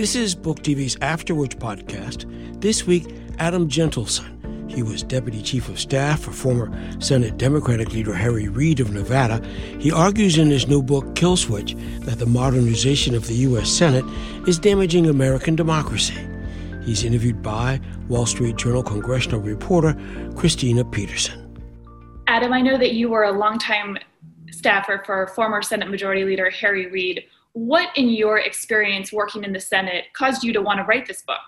This 0.00 0.16
is 0.16 0.34
Book 0.34 0.62
TV's 0.62 0.96
After 1.02 1.34
Words 1.34 1.56
podcast. 1.56 2.24
This 2.62 2.86
week, 2.86 3.14
Adam 3.38 3.68
Jentleson. 3.68 4.70
He 4.70 4.82
was 4.82 5.02
Deputy 5.02 5.42
Chief 5.42 5.68
of 5.68 5.78
Staff 5.78 6.20
for 6.20 6.32
former 6.32 6.72
Senate 7.02 7.36
Democratic 7.36 7.92
leader 7.92 8.14
Harry 8.14 8.48
Reid 8.48 8.80
of 8.80 8.94
Nevada. 8.94 9.46
He 9.78 9.92
argues 9.92 10.38
in 10.38 10.48
his 10.48 10.66
new 10.66 10.82
book, 10.82 11.14
Kill 11.16 11.36
Switch, 11.36 11.74
that 12.06 12.18
the 12.18 12.24
modernization 12.24 13.14
of 13.14 13.26
the 13.26 13.34
U.S. 13.34 13.68
Senate 13.68 14.06
is 14.48 14.58
damaging 14.58 15.06
American 15.06 15.54
democracy. 15.54 16.16
He's 16.82 17.04
interviewed 17.04 17.42
by 17.42 17.78
Wall 18.08 18.24
Street 18.24 18.56
Journal 18.56 18.82
congressional 18.82 19.40
reporter 19.40 19.92
Kristina 20.30 20.90
Peterson. 20.90 21.60
Adam, 22.26 22.54
I 22.54 22.62
know 22.62 22.78
that 22.78 22.94
you 22.94 23.10
were 23.10 23.24
a 23.24 23.32
longtime 23.32 23.98
staffer 24.50 25.02
for 25.04 25.26
former 25.26 25.60
Senate 25.60 25.90
Majority 25.90 26.24
Leader 26.24 26.48
Harry 26.48 26.86
Reid. 26.86 27.24
What, 27.52 27.88
in 27.96 28.08
your 28.10 28.38
experience 28.38 29.12
working 29.12 29.44
in 29.44 29.52
the 29.52 29.60
Senate, 29.60 30.04
caused 30.12 30.44
you 30.44 30.52
to 30.52 30.62
want 30.62 30.78
to 30.78 30.84
write 30.84 31.06
this 31.06 31.22
book? 31.22 31.40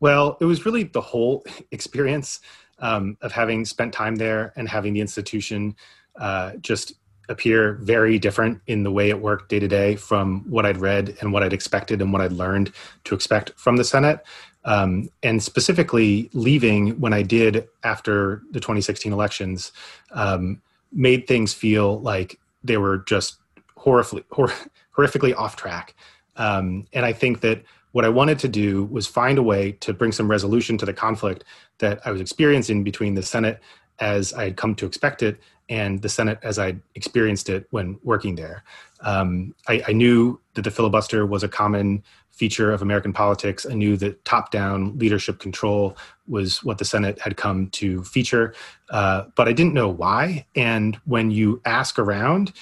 Well, 0.00 0.36
it 0.40 0.44
was 0.44 0.64
really 0.64 0.84
the 0.84 1.00
whole 1.00 1.44
experience 1.70 2.40
um, 2.78 3.16
of 3.22 3.32
having 3.32 3.64
spent 3.64 3.92
time 3.92 4.16
there 4.16 4.52
and 4.56 4.68
having 4.68 4.94
the 4.94 5.00
institution 5.00 5.74
uh, 6.16 6.52
just 6.60 6.94
appear 7.28 7.74
very 7.82 8.18
different 8.18 8.60
in 8.66 8.82
the 8.82 8.90
way 8.90 9.10
it 9.10 9.20
worked 9.20 9.50
day 9.50 9.58
to 9.58 9.68
day 9.68 9.96
from 9.96 10.48
what 10.48 10.64
I'd 10.64 10.78
read 10.78 11.16
and 11.20 11.32
what 11.32 11.42
I'd 11.42 11.52
expected 11.52 12.00
and 12.00 12.12
what 12.12 12.22
I'd 12.22 12.32
learned 12.32 12.72
to 13.04 13.14
expect 13.14 13.52
from 13.56 13.76
the 13.76 13.84
Senate. 13.84 14.24
Um, 14.64 15.08
and 15.22 15.42
specifically, 15.42 16.30
leaving 16.32 17.00
when 17.00 17.12
I 17.12 17.22
did 17.22 17.68
after 17.84 18.42
the 18.50 18.60
2016 18.60 19.12
elections 19.12 19.72
um, 20.12 20.62
made 20.92 21.26
things 21.26 21.52
feel 21.52 22.00
like 22.00 22.38
they 22.64 22.76
were 22.76 22.98
just 22.98 23.38
horrifically, 23.78 24.24
hor- 24.30 24.52
horrifically 24.96 25.34
off 25.36 25.56
track. 25.56 25.94
Um, 26.36 26.86
and 26.92 27.04
I 27.04 27.12
think 27.12 27.40
that 27.40 27.62
what 27.92 28.04
I 28.04 28.08
wanted 28.08 28.38
to 28.40 28.48
do 28.48 28.84
was 28.84 29.06
find 29.06 29.38
a 29.38 29.42
way 29.42 29.72
to 29.80 29.92
bring 29.92 30.12
some 30.12 30.30
resolution 30.30 30.78
to 30.78 30.86
the 30.86 30.92
conflict 30.92 31.44
that 31.78 32.00
I 32.06 32.10
was 32.10 32.20
experiencing 32.20 32.84
between 32.84 33.14
the 33.14 33.22
Senate 33.22 33.60
as 33.98 34.32
I 34.32 34.44
had 34.44 34.56
come 34.56 34.74
to 34.76 34.86
expect 34.86 35.22
it 35.22 35.40
and 35.68 36.00
the 36.00 36.08
Senate 36.08 36.38
as 36.42 36.58
I 36.58 36.76
experienced 36.94 37.48
it 37.48 37.66
when 37.70 37.98
working 38.02 38.36
there. 38.36 38.62
Um, 39.00 39.54
I, 39.68 39.82
I, 39.88 39.92
knew 39.92 40.40
that 40.54 40.62
the 40.62 40.70
filibuster 40.70 41.24
was 41.26 41.44
a 41.44 41.48
common 41.48 42.02
feature 42.30 42.72
of 42.72 42.82
American 42.82 43.12
politics. 43.12 43.66
I 43.68 43.74
knew 43.74 43.96
that 43.98 44.24
top 44.24 44.50
down 44.50 44.98
leadership 44.98 45.38
control 45.38 45.96
was 46.26 46.64
what 46.64 46.78
the 46.78 46.84
Senate 46.84 47.20
had 47.20 47.36
come 47.36 47.68
to 47.70 48.02
feature, 48.02 48.54
uh, 48.90 49.24
but 49.36 49.46
I 49.46 49.52
didn't 49.52 49.74
know 49.74 49.88
why. 49.88 50.46
And 50.56 50.96
when 51.04 51.30
you 51.30 51.60
ask 51.64 51.98
around, 51.98 52.52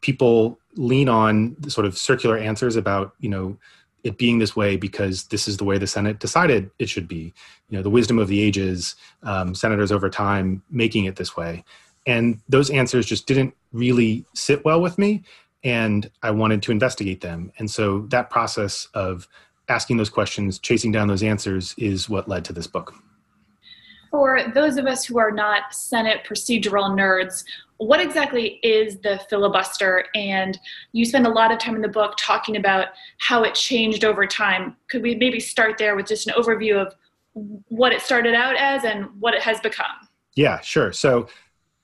people 0.00 0.59
lean 0.76 1.08
on 1.08 1.56
sort 1.68 1.86
of 1.86 1.96
circular 1.98 2.36
answers 2.36 2.76
about, 2.76 3.14
you 3.20 3.28
know, 3.28 3.56
it 4.04 4.18
being 4.18 4.38
this 4.38 4.56
way 4.56 4.76
because 4.76 5.24
this 5.24 5.46
is 5.46 5.56
the 5.56 5.64
way 5.64 5.78
the 5.78 5.86
Senate 5.86 6.20
decided 6.20 6.70
it 6.78 6.88
should 6.88 7.06
be. 7.06 7.34
You 7.68 7.76
know, 7.76 7.82
the 7.82 7.90
wisdom 7.90 8.18
of 8.18 8.28
the 8.28 8.40
ages, 8.40 8.96
um, 9.22 9.54
senators 9.54 9.92
over 9.92 10.08
time 10.08 10.62
making 10.70 11.04
it 11.04 11.16
this 11.16 11.36
way. 11.36 11.64
And 12.06 12.40
those 12.48 12.70
answers 12.70 13.06
just 13.06 13.26
didn't 13.26 13.54
really 13.72 14.24
sit 14.34 14.64
well 14.64 14.80
with 14.80 14.96
me. 14.98 15.22
And 15.62 16.10
I 16.22 16.30
wanted 16.30 16.62
to 16.62 16.72
investigate 16.72 17.20
them. 17.20 17.52
And 17.58 17.70
so 17.70 18.06
that 18.08 18.30
process 18.30 18.88
of 18.94 19.28
asking 19.68 19.98
those 19.98 20.08
questions, 20.08 20.58
chasing 20.58 20.90
down 20.90 21.08
those 21.08 21.22
answers, 21.22 21.74
is 21.76 22.08
what 22.08 22.28
led 22.28 22.44
to 22.46 22.52
this 22.54 22.66
book. 22.66 22.94
For 24.10 24.50
those 24.54 24.76
of 24.76 24.86
us 24.86 25.04
who 25.04 25.18
are 25.18 25.30
not 25.30 25.72
Senate 25.72 26.24
procedural 26.28 26.90
nerds, 26.90 27.44
what 27.76 28.00
exactly 28.00 28.58
is 28.62 28.98
the 28.98 29.20
filibuster? 29.30 30.04
And 30.14 30.58
you 30.92 31.04
spend 31.04 31.26
a 31.26 31.30
lot 31.30 31.52
of 31.52 31.58
time 31.58 31.76
in 31.76 31.80
the 31.80 31.88
book 31.88 32.14
talking 32.18 32.56
about 32.56 32.88
how 33.18 33.42
it 33.44 33.54
changed 33.54 34.04
over 34.04 34.26
time. 34.26 34.76
Could 34.90 35.02
we 35.02 35.14
maybe 35.14 35.40
start 35.40 35.78
there 35.78 35.96
with 35.96 36.06
just 36.06 36.26
an 36.26 36.34
overview 36.34 36.76
of 36.76 36.94
what 37.68 37.92
it 37.92 38.02
started 38.02 38.34
out 38.34 38.56
as 38.56 38.84
and 38.84 39.06
what 39.20 39.34
it 39.34 39.42
has 39.42 39.60
become? 39.60 39.86
Yeah, 40.34 40.60
sure. 40.60 40.92
So, 40.92 41.28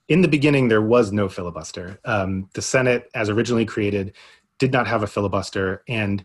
in 0.07 0.21
the 0.21 0.27
beginning, 0.27 0.69
there 0.69 0.81
was 0.81 1.11
no 1.11 1.27
filibuster. 1.27 1.99
Um, 2.05 2.49
the 2.53 2.61
Senate, 2.61 3.09
as 3.13 3.29
originally 3.29 3.65
created, 3.65 4.13
did 4.57 4.71
not 4.71 4.87
have 4.87 5.03
a 5.03 5.07
filibuster, 5.07 5.83
and 5.87 6.23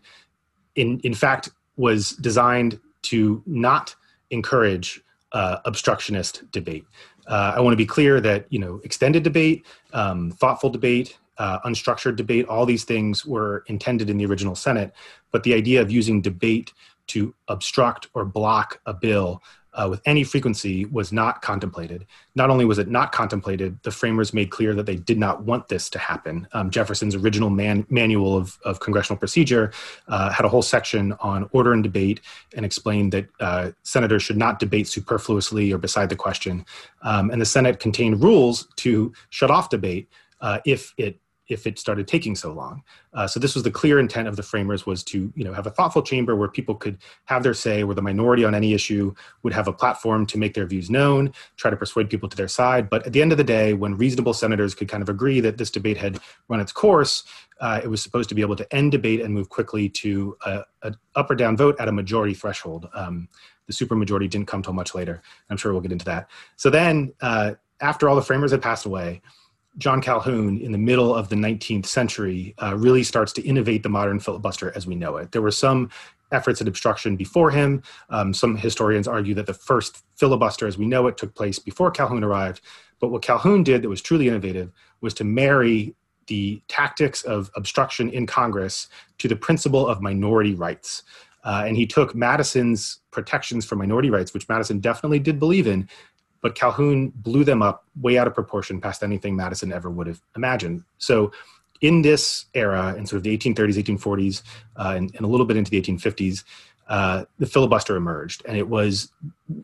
in 0.75 0.99
in 1.03 1.13
fact 1.13 1.49
was 1.75 2.11
designed 2.11 2.79
to 3.03 3.43
not 3.45 3.95
encourage 4.29 5.02
uh, 5.33 5.57
obstructionist 5.65 6.49
debate. 6.51 6.85
Uh, 7.27 7.53
I 7.55 7.61
want 7.61 7.73
to 7.73 7.77
be 7.77 7.85
clear 7.85 8.21
that 8.21 8.45
you 8.49 8.59
know 8.59 8.81
extended 8.83 9.23
debate, 9.23 9.65
um, 9.93 10.31
thoughtful 10.31 10.69
debate, 10.69 11.17
uh, 11.37 11.59
unstructured 11.61 12.15
debate, 12.15 12.45
all 12.47 12.65
these 12.65 12.83
things 12.83 13.25
were 13.25 13.63
intended 13.67 14.09
in 14.09 14.17
the 14.17 14.25
original 14.25 14.55
Senate, 14.55 14.93
but 15.31 15.43
the 15.43 15.53
idea 15.53 15.81
of 15.81 15.91
using 15.91 16.21
debate 16.21 16.73
to 17.07 17.33
obstruct 17.47 18.07
or 18.13 18.23
block 18.25 18.79
a 18.85 18.93
bill 18.93 19.41
uh, 19.73 19.87
with 19.89 20.01
any 20.05 20.23
frequency 20.23 20.85
was 20.85 21.11
not 21.11 21.41
contemplated. 21.41 22.05
Not 22.35 22.49
only 22.49 22.65
was 22.65 22.77
it 22.77 22.87
not 22.87 23.11
contemplated, 23.11 23.79
the 23.83 23.91
framers 23.91 24.33
made 24.33 24.49
clear 24.49 24.73
that 24.75 24.85
they 24.85 24.95
did 24.95 25.17
not 25.17 25.43
want 25.43 25.67
this 25.67 25.89
to 25.91 25.99
happen. 25.99 26.47
Um, 26.53 26.69
Jefferson's 26.69 27.15
original 27.15 27.49
man- 27.49 27.85
manual 27.89 28.37
of, 28.37 28.59
of, 28.63 28.79
congressional 28.79 29.17
procedure 29.17 29.71
uh, 30.07 30.29
had 30.31 30.45
a 30.45 30.49
whole 30.49 30.61
section 30.61 31.13
on 31.19 31.49
order 31.51 31.73
and 31.73 31.83
debate 31.83 32.21
and 32.55 32.65
explained 32.65 33.11
that 33.13 33.27
uh, 33.39 33.71
senators 33.83 34.23
should 34.23 34.37
not 34.37 34.59
debate 34.59 34.87
superfluously 34.87 35.71
or 35.71 35.77
beside 35.77 36.09
the 36.09 36.15
question. 36.15 36.65
Um, 37.01 37.29
and 37.29 37.41
the 37.41 37.45
Senate 37.45 37.79
contained 37.79 38.21
rules 38.21 38.67
to 38.77 39.13
shut 39.29 39.49
off 39.49 39.69
debate 39.69 40.09
uh, 40.41 40.59
if 40.65 40.93
it 40.97 41.19
if 41.49 41.67
it 41.67 41.77
started 41.77 42.07
taking 42.07 42.35
so 42.35 42.53
long. 42.53 42.83
Uh, 43.13 43.27
so 43.27 43.39
this 43.39 43.53
was 43.53 43.63
the 43.63 43.71
clear 43.71 43.99
intent 43.99 44.27
of 44.27 44.35
the 44.35 44.43
framers 44.43 44.85
was 44.85 45.03
to 45.03 45.31
you 45.35 45.43
know 45.43 45.53
have 45.53 45.67
a 45.67 45.69
thoughtful 45.69 46.01
chamber 46.01 46.35
where 46.35 46.47
people 46.47 46.75
could 46.75 46.97
have 47.25 47.43
their 47.43 47.53
say, 47.53 47.83
where 47.83 47.95
the 47.95 48.01
minority 48.01 48.45
on 48.45 48.55
any 48.55 48.73
issue 48.73 49.13
would 49.43 49.53
have 49.53 49.67
a 49.67 49.73
platform 49.73 50.25
to 50.25 50.37
make 50.37 50.53
their 50.53 50.65
views 50.65 50.89
known, 50.89 51.33
try 51.57 51.69
to 51.69 51.77
persuade 51.77 52.09
people 52.09 52.29
to 52.29 52.37
their 52.37 52.47
side. 52.47 52.89
But 52.89 53.05
at 53.05 53.13
the 53.13 53.21
end 53.21 53.31
of 53.31 53.37
the 53.37 53.43
day, 53.43 53.73
when 53.73 53.97
reasonable 53.97 54.33
senators 54.33 54.73
could 54.73 54.87
kind 54.87 55.03
of 55.03 55.09
agree 55.09 55.39
that 55.41 55.57
this 55.57 55.69
debate 55.69 55.97
had 55.97 56.19
run 56.47 56.59
its 56.59 56.71
course, 56.71 57.23
uh, 57.59 57.81
it 57.83 57.87
was 57.87 58.01
supposed 58.01 58.29
to 58.29 58.35
be 58.35 58.41
able 58.41 58.55
to 58.55 58.75
end 58.75 58.91
debate 58.91 59.21
and 59.21 59.33
move 59.33 59.49
quickly 59.49 59.89
to 59.89 60.37
a, 60.45 60.63
a 60.83 60.93
up 61.15 61.29
or 61.29 61.35
down 61.35 61.57
vote 61.57 61.75
at 61.79 61.87
a 61.87 61.91
majority 61.91 62.33
threshold. 62.33 62.89
Um, 62.93 63.27
the 63.67 63.73
supermajority 63.73 64.29
didn't 64.29 64.47
come 64.47 64.61
till 64.61 64.73
much 64.73 64.93
later. 64.93 65.21
I'm 65.49 65.57
sure 65.57 65.71
we'll 65.71 65.81
get 65.81 65.91
into 65.91 66.05
that. 66.05 66.29
So 66.55 66.69
then, 66.69 67.13
uh, 67.21 67.53
after 67.81 68.07
all 68.07 68.15
the 68.15 68.21
framers 68.21 68.51
had 68.51 68.61
passed 68.61 68.85
away, 68.85 69.21
John 69.77 70.01
Calhoun 70.01 70.59
in 70.59 70.71
the 70.71 70.77
middle 70.77 71.13
of 71.15 71.29
the 71.29 71.35
19th 71.35 71.85
century 71.85 72.53
uh, 72.61 72.75
really 72.77 73.03
starts 73.03 73.33
to 73.33 73.41
innovate 73.41 73.83
the 73.83 73.89
modern 73.89 74.19
filibuster 74.19 74.71
as 74.75 74.85
we 74.85 74.95
know 74.95 75.17
it. 75.17 75.31
There 75.31 75.41
were 75.41 75.51
some 75.51 75.89
efforts 76.31 76.61
at 76.61 76.67
obstruction 76.67 77.15
before 77.15 77.51
him. 77.51 77.81
Um, 78.09 78.33
some 78.33 78.55
historians 78.55 79.07
argue 79.07 79.33
that 79.35 79.45
the 79.45 79.53
first 79.53 80.03
filibuster 80.15 80.67
as 80.67 80.77
we 80.77 80.85
know 80.85 81.07
it 81.07 81.17
took 81.17 81.33
place 81.35 81.59
before 81.59 81.91
Calhoun 81.91 82.23
arrived. 82.23 82.61
But 82.99 83.09
what 83.09 83.21
Calhoun 83.21 83.63
did 83.63 83.81
that 83.81 83.89
was 83.89 84.01
truly 84.01 84.27
innovative 84.27 84.71
was 85.01 85.13
to 85.15 85.23
marry 85.23 85.95
the 86.27 86.61
tactics 86.67 87.23
of 87.23 87.51
obstruction 87.55 88.09
in 88.09 88.25
Congress 88.25 88.87
to 89.17 89.27
the 89.27 89.35
principle 89.35 89.87
of 89.87 90.01
minority 90.01 90.55
rights. 90.55 91.03
Uh, 91.43 91.65
and 91.67 91.75
he 91.75 91.85
took 91.85 92.15
Madison's 92.15 92.99
protections 93.11 93.65
for 93.65 93.75
minority 93.75 94.09
rights, 94.09 94.33
which 94.33 94.47
Madison 94.47 94.79
definitely 94.79 95.19
did 95.19 95.39
believe 95.39 95.67
in, 95.67 95.89
but 96.43 96.55
Calhoun 96.55 97.11
blew 97.15 97.45
them 97.45 97.63
up 97.63 97.85
way 98.01 98.17
out 98.17 98.27
of 98.27 98.35
proportion 98.35 98.79
past 98.81 99.01
anything 99.01 99.35
Madison 99.35 99.71
ever 99.71 99.89
would 99.89 100.05
have 100.05 100.21
imagined. 100.35 100.83
So, 100.99 101.31
in 101.81 102.01
this 102.01 102.45
era, 102.53 102.93
in 102.95 103.05
sort 103.05 103.17
of 103.17 103.23
the 103.23 103.35
1830s, 103.35 103.75
1840s, 103.75 104.43
uh, 104.77 104.93
and, 104.95 105.13
and, 105.15 105.25
a 105.25 105.27
little 105.27 105.45
bit 105.45 105.57
into 105.57 105.71
the 105.71 105.81
1850s, 105.81 106.43
uh, 106.87 107.25
the 107.39 107.45
filibuster 107.45 107.95
emerged, 107.95 108.43
and 108.45 108.57
it 108.57 108.67
was 108.67 109.11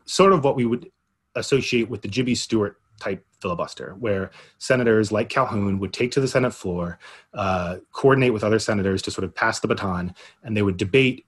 sort 0.04 0.32
of 0.32 0.42
what 0.42 0.56
we 0.56 0.66
would 0.66 0.90
associate 1.34 1.88
with 1.88 2.02
the 2.02 2.08
Jimmy 2.08 2.34
Stewart 2.34 2.78
type 2.98 3.24
filibuster, 3.40 3.94
where 4.00 4.30
senators 4.58 5.12
like 5.12 5.28
Calhoun 5.28 5.78
would 5.78 5.92
take 5.92 6.10
to 6.12 6.20
the 6.20 6.28
Senate 6.28 6.52
floor, 6.52 6.98
uh, 7.34 7.76
coordinate 7.92 8.32
with 8.32 8.44
other 8.44 8.58
senators 8.58 9.00
to 9.02 9.10
sort 9.10 9.24
of 9.24 9.34
pass 9.34 9.60
the 9.60 9.68
baton, 9.68 10.14
and 10.42 10.56
they 10.56 10.62
would 10.62 10.76
debate 10.76 11.26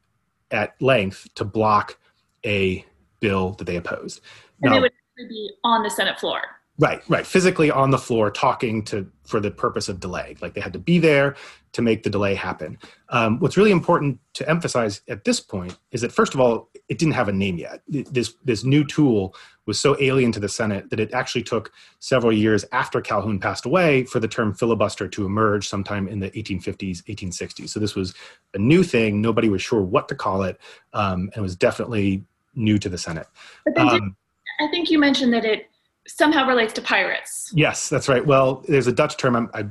at 0.51 0.81
length 0.81 1.29
to 1.35 1.45
block 1.45 1.99
a 2.45 2.85
bill 3.21 3.53
that 3.53 3.65
they 3.65 3.77
opposed. 3.77 4.21
And 4.63 4.71
now, 4.71 4.77
they 4.77 4.81
would 4.81 4.93
be 5.17 5.51
on 5.65 5.83
the 5.83 5.91
Senate 5.91 6.19
floor. 6.19 6.41
Right, 6.79 7.03
right. 7.09 7.27
Physically 7.27 7.71
on 7.71 7.91
the 7.91 7.99
floor 7.99 8.31
talking 8.31 8.83
to 8.87 9.07
for 9.25 9.41
the 9.41 9.51
purpose 9.51 9.89
of 9.89 10.01
delay. 10.01 10.37
Like 10.41 10.55
they 10.55 10.61
had 10.61 10.73
to 10.73 10.79
be 10.79 10.99
there 10.99 11.37
to 11.73 11.83
make 11.83 12.03
the 12.03 12.11
delay 12.11 12.35
happen. 12.35 12.79
Um, 13.11 13.39
what's 13.41 13.57
really 13.57 13.71
important 13.71 14.19
to 14.35 14.49
emphasize 14.49 15.03
at 15.09 15.25
this 15.25 15.39
point 15.39 15.79
is 15.91 16.01
that 16.01 16.13
first 16.13 16.35
of 16.35 16.41
all, 16.41 16.71
it 16.89 16.99
didn't 16.99 17.15
have 17.15 17.29
a 17.29 17.33
name 17.33 17.59
yet. 17.59 17.83
This 17.89 18.35
this 18.43 18.65
new 18.65 18.85
tool 18.85 19.35
was 19.67 19.79
so 19.79 19.97
alien 20.01 20.33
to 20.33 20.41
the 20.41 20.49
Senate 20.49 20.89
that 20.91 20.99
it 20.99 21.13
actually 21.13 21.43
took 21.43 21.73
several 21.99 22.33
years 22.33 22.65
after 22.73 23.01
Calhoun 23.01 23.39
passed 23.39 23.67
away 23.67 24.05
for 24.05 24.19
the 24.19 24.27
term 24.27 24.55
filibuster 24.55 25.07
to 25.09 25.27
emerge 25.27 25.69
sometime 25.69 26.09
in 26.09 26.21
the 26.21 26.31
1850s, 26.31 27.05
1860s. 27.05 27.69
So 27.69 27.81
this 27.81 27.95
was 27.95 28.15
a 28.55 28.59
new 28.59 28.83
thing. 28.83 29.21
Nobody 29.21 29.49
was 29.51 29.63
sure 29.63 29.83
what 29.83 30.09
to 30.09 30.15
call 30.15 30.43
it, 30.43 30.59
um, 30.95 31.31
and 31.35 31.37
it 31.37 31.43
was 31.43 31.55
definitely 31.55 32.25
new 32.55 32.79
to 32.79 32.89
the 32.89 32.99
Senate. 32.99 33.27
But 33.65 33.75
then 33.77 33.89
um, 33.89 34.17
I 34.63 34.69
think 34.69 34.91
you 34.91 34.99
mentioned 34.99 35.33
that 35.35 35.45
it 35.45 35.69
somehow 36.07 36.47
relates 36.47 36.73
to 36.75 36.83
pirates. 36.83 37.51
Yes, 37.55 37.89
that's 37.89 38.09
right. 38.09 38.25
Well, 38.25 38.65
there's 38.69 38.87
a 38.87 38.93
Dutch 38.93 39.17
term. 39.17 39.37
I'm, 39.37 39.51
i 39.55 39.65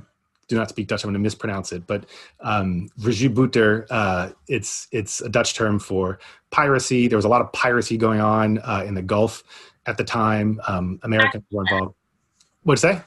do 0.48 0.58
not 0.58 0.68
speak 0.68 0.88
Dutch. 0.88 1.04
I'm 1.04 1.08
going 1.08 1.14
to 1.14 1.20
mispronounce 1.20 1.72
it, 1.72 1.88
but 1.88 2.06
um, 2.42 2.90
uh, 3.90 4.30
it's 4.50 4.88
it's 4.92 5.22
a 5.22 5.30
Dutch 5.30 5.56
term 5.56 5.80
for 5.80 6.20
piracy. 6.50 7.08
There 7.08 7.18
was 7.18 7.24
a 7.24 7.30
lot 7.30 7.40
of 7.40 7.54
piracy 7.54 7.96
going 7.96 8.20
on 8.20 8.60
uh, 8.60 8.84
in 8.86 8.94
the 8.94 9.02
Gulf 9.02 9.44
at 9.86 9.98
the 9.98 10.04
time. 10.04 10.60
Um, 10.68 11.00
Americans 11.04 11.46
were 11.52 11.64
involved. 11.64 11.96
What'd 12.64 12.84
you 12.84 12.96
say? 12.96 13.02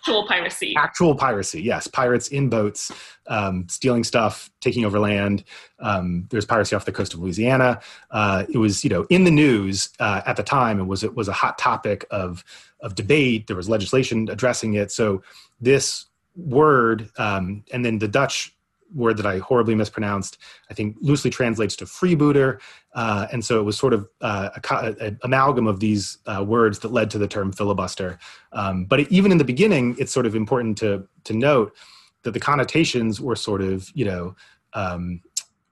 Actual 0.00 0.26
piracy. 0.26 0.74
Actual 0.76 1.14
piracy, 1.14 1.60
yes. 1.60 1.86
Pirates 1.86 2.28
in 2.28 2.48
boats, 2.48 2.92
um, 3.26 3.66
stealing 3.68 4.04
stuff, 4.04 4.50
taking 4.60 4.84
over 4.84 4.98
land. 4.98 5.44
Um, 5.80 6.26
there's 6.30 6.44
piracy 6.44 6.76
off 6.76 6.84
the 6.84 6.92
coast 6.92 7.14
of 7.14 7.20
Louisiana. 7.20 7.80
Uh, 8.10 8.44
it 8.48 8.58
was, 8.58 8.84
you 8.84 8.90
know, 8.90 9.06
in 9.10 9.24
the 9.24 9.30
news 9.30 9.90
uh, 9.98 10.22
at 10.24 10.36
the 10.36 10.42
time. 10.42 10.78
It 10.80 10.86
was 10.86 11.02
it 11.04 11.14
was 11.14 11.28
a 11.28 11.32
hot 11.32 11.58
topic 11.58 12.04
of 12.10 12.44
of 12.80 12.94
debate. 12.94 13.48
There 13.48 13.56
was 13.56 13.68
legislation 13.68 14.28
addressing 14.30 14.74
it. 14.74 14.92
So 14.92 15.22
this 15.60 16.06
word, 16.36 17.10
um, 17.18 17.64
and 17.72 17.84
then 17.84 17.98
the 17.98 18.08
Dutch 18.08 18.54
word 18.94 19.16
that 19.18 19.26
I 19.26 19.38
horribly 19.38 19.74
mispronounced, 19.74 20.38
I 20.70 20.74
think 20.74 20.96
loosely 21.00 21.30
translates 21.30 21.76
to 21.76 21.84
freebooter. 21.84 22.60
Uh, 22.94 23.26
and 23.32 23.44
so 23.44 23.60
it 23.60 23.62
was 23.62 23.78
sort 23.78 23.92
of 23.92 24.08
uh, 24.20 24.50
an 25.00 25.18
amalgam 25.22 25.66
of 25.66 25.80
these 25.80 26.18
uh, 26.26 26.44
words 26.46 26.80
that 26.80 26.92
led 26.92 27.10
to 27.10 27.18
the 27.18 27.28
term 27.28 27.52
filibuster. 27.52 28.18
Um, 28.52 28.84
but 28.84 29.00
it, 29.00 29.12
even 29.12 29.32
in 29.32 29.38
the 29.38 29.44
beginning, 29.44 29.96
it's 29.98 30.12
sort 30.12 30.26
of 30.26 30.34
important 30.34 30.78
to, 30.78 31.06
to 31.24 31.32
note 31.34 31.74
that 32.22 32.32
the 32.32 32.40
connotations 32.40 33.20
were 33.20 33.36
sort 33.36 33.62
of, 33.62 33.90
you 33.94 34.04
know, 34.04 34.34
um, 34.74 35.20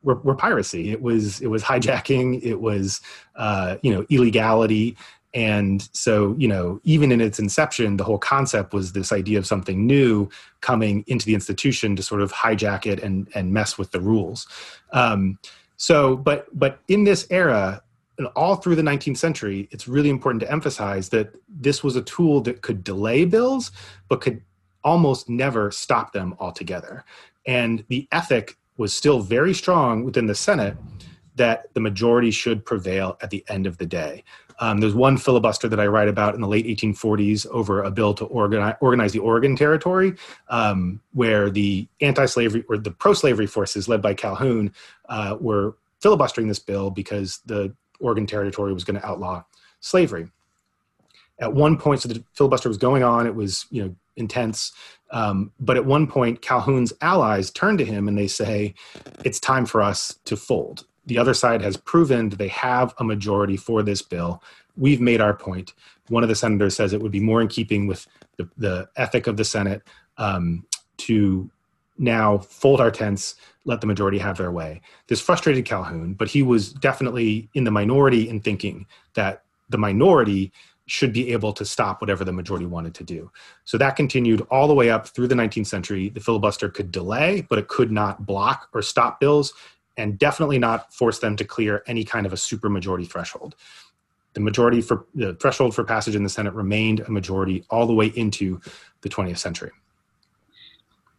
were, 0.03 0.15
were, 0.23 0.37
piracy. 0.37 0.91
It 0.91 1.03
was 1.03 1.41
it 1.41 1.49
was 1.49 1.63
hijacking. 1.63 2.43
It 2.43 2.61
was 2.61 3.01
uh, 3.35 3.77
you 3.83 3.93
know 3.93 4.07
illegality. 4.09 4.97
And 5.37 5.87
so, 5.93 6.35
you 6.39 6.49
know, 6.49 6.81
even 6.83 7.13
in 7.13 7.21
its 7.21 7.39
inception, 7.39 7.99
the 7.99 8.05
whole 8.05 8.17
concept 8.17 8.73
was 8.73 8.93
this 8.93 9.13
idea 9.13 9.39
of 9.39 9.47
something 9.47 9.87
new 9.87 10.31
coming 10.63 11.05
into 11.09 11.27
the 11.27 11.35
institution 11.35 11.95
to 11.95 12.03
sort 12.03 12.23
of 12.23 12.33
hijack 12.33 12.87
it 12.87 13.03
and, 13.03 13.29
and 13.35 13.53
mess 13.53 13.77
with 13.77 13.91
the 13.91 14.01
rules. 14.01 14.47
Um, 14.95 15.39
so, 15.77 16.17
but 16.17 16.47
but 16.59 16.81
in 16.89 17.05
this 17.05 17.27
era, 17.29 17.83
and 18.17 18.29
all 18.29 18.57
through 18.57 18.77
the 18.77 18.83
19th 18.83 19.19
century, 19.19 19.69
it's 19.71 19.87
really 19.87 20.09
important 20.09 20.41
to 20.41 20.51
emphasize 20.51 21.11
that 21.11 21.35
this 21.51 21.85
was 21.85 21.97
a 21.97 22.03
tool 22.03 22.41
that 22.41 22.63
could 22.63 22.83
delay 22.83 23.27
bills, 23.27 23.73
but 24.09 24.23
could 24.23 24.41
almost 24.85 25.29
never 25.29 25.71
stop 25.71 26.15
them 26.15 26.35
altogether. 26.41 27.05
And 27.45 27.85
the 27.89 28.09
ethic 28.11 28.57
was 28.79 28.95
still 28.95 29.21
very 29.21 29.53
strong 29.53 30.03
within 30.03 30.25
the 30.25 30.35
Senate 30.35 30.79
that 31.35 31.75
the 31.75 31.81
majority 31.81 32.31
should 32.31 32.65
prevail 32.65 33.19
at 33.21 33.29
the 33.29 33.45
end 33.49 33.67
of 33.67 33.77
the 33.77 33.85
day. 33.85 34.25
Um, 34.59 34.79
there's 34.79 34.95
one 34.95 35.17
filibuster 35.17 35.69
that 35.69 35.81
I 35.81 35.87
write 35.87 36.09
about 36.09 36.35
in 36.35 36.41
the 36.41 36.49
late 36.49 36.67
1840s 36.67 37.47
over 37.49 37.83
a 37.83 37.91
bill 37.91 38.15
to 38.15 38.25
organize, 38.27 38.75
organize 38.81 39.13
the 39.13 39.19
Oregon 39.19 39.57
Territory, 39.57 40.15
um, 40.49 41.01
where 41.13 41.51
the 41.51 41.87
anti-slavery 42.01 42.65
or 42.69 42.79
the 42.79 42.91
pro-slavery 42.91 43.47
forces 43.47 43.89
led 43.89 44.01
by 44.01 44.15
Calhoun 44.15 44.73
uh, 45.09 45.37
were 45.41 45.77
filibustering 46.01 46.49
this 46.49 46.59
bill 46.59 46.91
because 46.91 47.41
the 47.47 47.75
Oregon 48.01 48.27
Territory 48.27 48.73
was 48.73 48.85
going 48.85 48.99
to 48.99 49.07
outlaw 49.07 49.43
slavery. 49.81 50.31
At 51.39 51.53
one 51.53 51.77
point, 51.77 52.01
so 52.01 52.09
the 52.09 52.25
filibuster 52.33 52.69
was 52.69 52.79
going 52.79 53.03
on. 53.03 53.27
It 53.27 53.35
was 53.35 53.67
you 53.71 53.85
know 53.85 53.97
intense. 54.17 54.73
Um, 55.11 55.53
but 55.61 55.77
at 55.77 55.85
one 55.85 56.07
point, 56.07 56.41
Calhoun's 56.41 56.93
allies 57.03 57.51
turn 57.51 57.77
to 57.77 57.85
him 57.85 58.09
and 58.09 58.17
they 58.17 58.27
say, 58.27 58.75
"It's 59.25 59.39
time 59.39 59.67
for 59.67 59.83
us 59.83 60.19
to 60.25 60.37
fold." 60.37 60.87
The 61.07 61.19
other 61.19 61.35
side 61.35 61.63
has 61.63 61.77
proven 61.77 62.29
that 62.29 62.37
they 62.37 62.49
have 62.49 62.95
a 62.99 63.05
majority 63.05 63.57
for 63.57 63.83
this 63.83 64.03
bill. 64.03 64.43
We've 64.77 65.01
made 65.01 65.21
our 65.21 65.35
point. 65.35 65.75
One 66.09 66.23
of 66.23 66.29
the 66.29 66.35
senators 66.35 66.77
says 66.77 66.93
it 66.93 67.01
would 67.01 67.13
be 67.13 67.21
more 67.21 67.41
in 67.41 67.49
keeping 67.49 67.87
with 67.87 68.07
the, 68.37 68.49
the 68.59 68.89
ethic 68.97 69.27
of 69.27 69.37
the 69.37 69.45
Senate 69.45 69.83
um, 70.19 70.67
to 70.99 71.51
now 71.99 72.39
fold 72.39 72.81
our 72.81 72.91
tents, 72.91 73.37
let 73.65 73.81
the 73.81 73.87
majority 73.87 74.19
have 74.19 74.37
their 74.37 74.51
way. 74.51 74.83
This 75.07 75.21
frustrated 75.21 75.65
Calhoun, 75.65 76.15
but 76.15 76.29
he 76.29 76.43
was 76.43 76.73
definitely 76.73 77.49
in 77.55 77.65
the 77.65 77.71
minority 77.71 78.29
in 78.29 78.41
thinking 78.41 78.87
that 79.15 79.45
the 79.71 79.79
minority 79.79 80.53
should 80.89 81.13
be 81.13 81.33
able 81.33 81.53
to 81.53 81.65
stop 81.65 82.01
whatever 82.01 82.25
the 82.25 82.33
majority 82.33 82.67
wanted 82.67 82.95
to 82.95 83.03
do. 83.03 83.31
So 83.65 83.77
that 83.79 83.97
continued 83.97 84.47
all 84.51 84.69
the 84.69 84.75
way 84.75 84.89
up 84.91 85.09
through 85.09 85.27
the 85.27 85.35
19th 85.35 85.67
century. 85.67 86.11
The 86.11 86.21
filibuster 86.21 86.69
could 86.69 86.93
delay, 86.93 87.45
but 87.49 87.59
it 87.59 87.67
could 87.67 87.91
not 87.91 88.25
block 88.25 88.69
or 88.73 88.83
stop 88.83 89.19
bills 89.19 89.53
and 89.97 90.19
definitely 90.19 90.59
not 90.59 90.93
force 90.93 91.19
them 91.19 91.37
to 91.37 91.45
clear 91.45 91.83
any 91.87 92.05
kind 92.05 92.27
of 92.27 92.33
a 92.33 92.37
supermajority 92.37 93.09
threshold. 93.09 93.55
The 94.35 94.41
majority 94.41 94.83
for 94.83 95.07
the 95.15 95.35
threshold 95.35 95.75
for 95.75 95.83
passage 95.85 96.15
in 96.15 96.23
the 96.23 96.29
Senate 96.29 96.53
remained 96.53 97.01
a 97.01 97.11
majority 97.11 97.65
all 97.71 97.87
the 97.87 97.95
way 97.95 98.09
into 98.09 98.61
the 99.01 99.09
20th 99.09 99.39
century. 99.39 99.71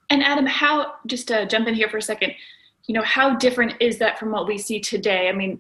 And 0.10 0.24
Adam, 0.24 0.46
how 0.46 0.94
just 1.08 1.28
to 1.30 1.46
jump 1.48 1.68
in 1.68 1.74
here 1.74 1.90
for 1.90 1.98
a 1.98 2.02
second, 2.02 2.34
you 2.86 2.94
know, 2.94 3.04
how 3.04 3.36
different 3.36 3.74
is 3.82 3.98
that 3.98 4.18
from 4.18 4.32
what 4.32 4.48
we 4.48 4.58
see 4.58 4.80
today? 4.80 5.30
I 5.30 5.34
mean, 5.34 5.60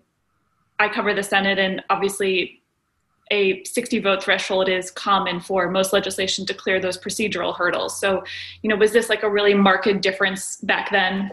I 0.79 0.87
cover 0.87 1.13
the 1.13 1.23
Senate, 1.23 1.57
and 1.57 1.83
obviously, 1.89 2.61
a 3.31 3.63
60 3.65 3.99
vote 3.99 4.23
threshold 4.23 4.69
is 4.69 4.89
common 4.91 5.41
for 5.41 5.69
most 5.69 5.91
legislation 5.91 6.45
to 6.45 6.53
clear 6.53 6.79
those 6.79 6.97
procedural 6.97 7.55
hurdles. 7.55 7.99
So, 7.99 8.23
you 8.61 8.69
know, 8.69 8.77
was 8.77 8.93
this 8.93 9.09
like 9.09 9.23
a 9.23 9.29
really 9.29 9.53
marked 9.53 9.99
difference 9.99 10.57
back 10.57 10.91
then? 10.91 11.31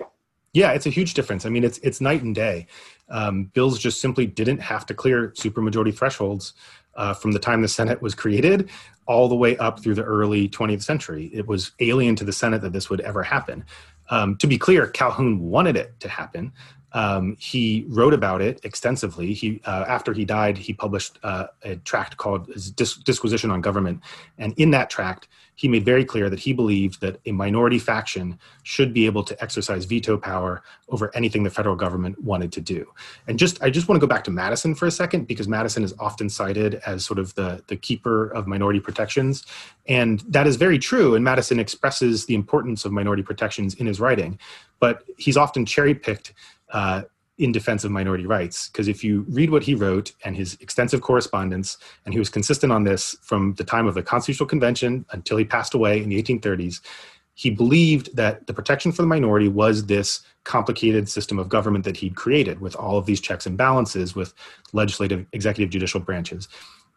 Yeah, 0.54 0.70
it's 0.70 0.86
a 0.86 0.90
huge 0.90 1.14
difference. 1.14 1.44
I 1.44 1.50
mean, 1.50 1.64
it's 1.64 1.78
it's 1.78 2.00
night 2.00 2.22
and 2.22 2.34
day. 2.34 2.66
Um, 3.10 3.50
bills 3.52 3.78
just 3.78 4.00
simply 4.00 4.24
didn't 4.26 4.60
have 4.60 4.86
to 4.86 4.94
clear 4.94 5.30
supermajority 5.30 5.94
thresholds 5.94 6.54
uh, 6.94 7.12
from 7.12 7.32
the 7.32 7.38
time 7.38 7.60
the 7.60 7.68
Senate 7.68 8.00
was 8.00 8.14
created 8.14 8.70
all 9.06 9.28
the 9.28 9.34
way 9.34 9.56
up 9.58 9.80
through 9.80 9.94
the 9.94 10.04
early 10.04 10.48
20th 10.48 10.82
century. 10.82 11.30
It 11.34 11.46
was 11.46 11.72
alien 11.80 12.16
to 12.16 12.24
the 12.24 12.32
Senate 12.32 12.62
that 12.62 12.72
this 12.72 12.88
would 12.88 13.00
ever 13.02 13.22
happen. 13.22 13.64
Um, 14.08 14.36
to 14.36 14.46
be 14.46 14.56
clear, 14.56 14.86
Calhoun 14.86 15.40
wanted 15.40 15.76
it 15.76 15.98
to 16.00 16.08
happen. 16.08 16.52
Um, 16.92 17.36
he 17.38 17.84
wrote 17.88 18.14
about 18.14 18.40
it 18.40 18.60
extensively. 18.62 19.34
He, 19.34 19.60
uh, 19.66 19.84
after 19.88 20.12
he 20.12 20.24
died, 20.24 20.56
he 20.56 20.72
published 20.72 21.18
uh, 21.24 21.48
a 21.64 21.76
tract 21.76 22.16
called 22.16 22.48
Dis- 22.76 22.96
Disquisition 22.96 23.50
on 23.50 23.60
Government, 23.60 24.00
and 24.38 24.54
in 24.56 24.70
that 24.70 24.90
tract, 24.90 25.26
he 25.56 25.68
made 25.68 25.84
very 25.84 26.04
clear 26.04 26.28
that 26.30 26.40
he 26.40 26.52
believed 26.52 27.00
that 27.00 27.20
a 27.26 27.32
minority 27.32 27.78
faction 27.78 28.38
should 28.62 28.92
be 28.92 29.06
able 29.06 29.22
to 29.22 29.40
exercise 29.42 29.84
veto 29.84 30.16
power 30.16 30.62
over 30.88 31.10
anything 31.14 31.42
the 31.42 31.50
federal 31.50 31.76
government 31.76 32.20
wanted 32.22 32.52
to 32.52 32.60
do. 32.60 32.86
And 33.26 33.38
just, 33.38 33.62
I 33.62 33.70
just 33.70 33.88
want 33.88 34.00
to 34.00 34.06
go 34.06 34.10
back 34.10 34.24
to 34.24 34.30
Madison 34.30 34.74
for 34.74 34.86
a 34.86 34.90
second 34.90 35.26
because 35.26 35.48
Madison 35.48 35.84
is 35.84 35.94
often 35.98 36.28
cited 36.28 36.76
as 36.86 37.04
sort 37.04 37.18
of 37.18 37.34
the 37.34 37.62
the 37.66 37.76
keeper 37.76 38.28
of 38.28 38.46
minority 38.46 38.80
protections, 38.80 39.46
and 39.86 40.20
that 40.28 40.46
is 40.46 40.56
very 40.56 40.78
true. 40.78 41.14
And 41.14 41.24
Madison 41.24 41.58
expresses 41.58 42.26
the 42.26 42.34
importance 42.34 42.84
of 42.84 42.92
minority 42.92 43.22
protections 43.22 43.74
in 43.74 43.86
his 43.86 44.00
writing, 44.00 44.38
but 44.80 45.04
he's 45.16 45.36
often 45.36 45.64
cherry 45.64 45.94
picked 45.94 46.32
uh, 46.70 47.02
in 47.38 47.52
defense 47.52 47.84
of 47.84 47.90
minority 47.90 48.26
rights. 48.26 48.68
Because 48.68 48.88
if 48.88 49.02
you 49.02 49.24
read 49.28 49.50
what 49.50 49.62
he 49.62 49.74
wrote 49.74 50.12
and 50.24 50.36
his 50.36 50.56
extensive 50.60 51.00
correspondence, 51.00 51.78
and 52.04 52.12
he 52.12 52.18
was 52.18 52.28
consistent 52.28 52.72
on 52.72 52.84
this 52.84 53.16
from 53.22 53.54
the 53.54 53.64
time 53.64 53.86
of 53.86 53.94
the 53.94 54.02
Constitutional 54.02 54.48
Convention 54.48 55.04
until 55.10 55.36
he 55.36 55.44
passed 55.44 55.74
away 55.74 56.02
in 56.02 56.08
the 56.08 56.22
1830s, 56.22 56.80
he 57.34 57.50
believed 57.50 58.14
that 58.16 58.46
the 58.46 58.54
protection 58.54 58.92
for 58.92 59.02
the 59.02 59.08
minority 59.08 59.48
was 59.48 59.86
this 59.86 60.20
complicated 60.44 61.08
system 61.08 61.38
of 61.38 61.48
government 61.48 61.84
that 61.84 61.96
he'd 61.96 62.14
created 62.14 62.60
with 62.60 62.76
all 62.76 62.96
of 62.96 63.06
these 63.06 63.20
checks 63.20 63.46
and 63.46 63.56
balances 63.56 64.14
with 64.14 64.32
legislative, 64.72 65.26
executive, 65.32 65.70
judicial 65.70 66.00
branches. 66.00 66.48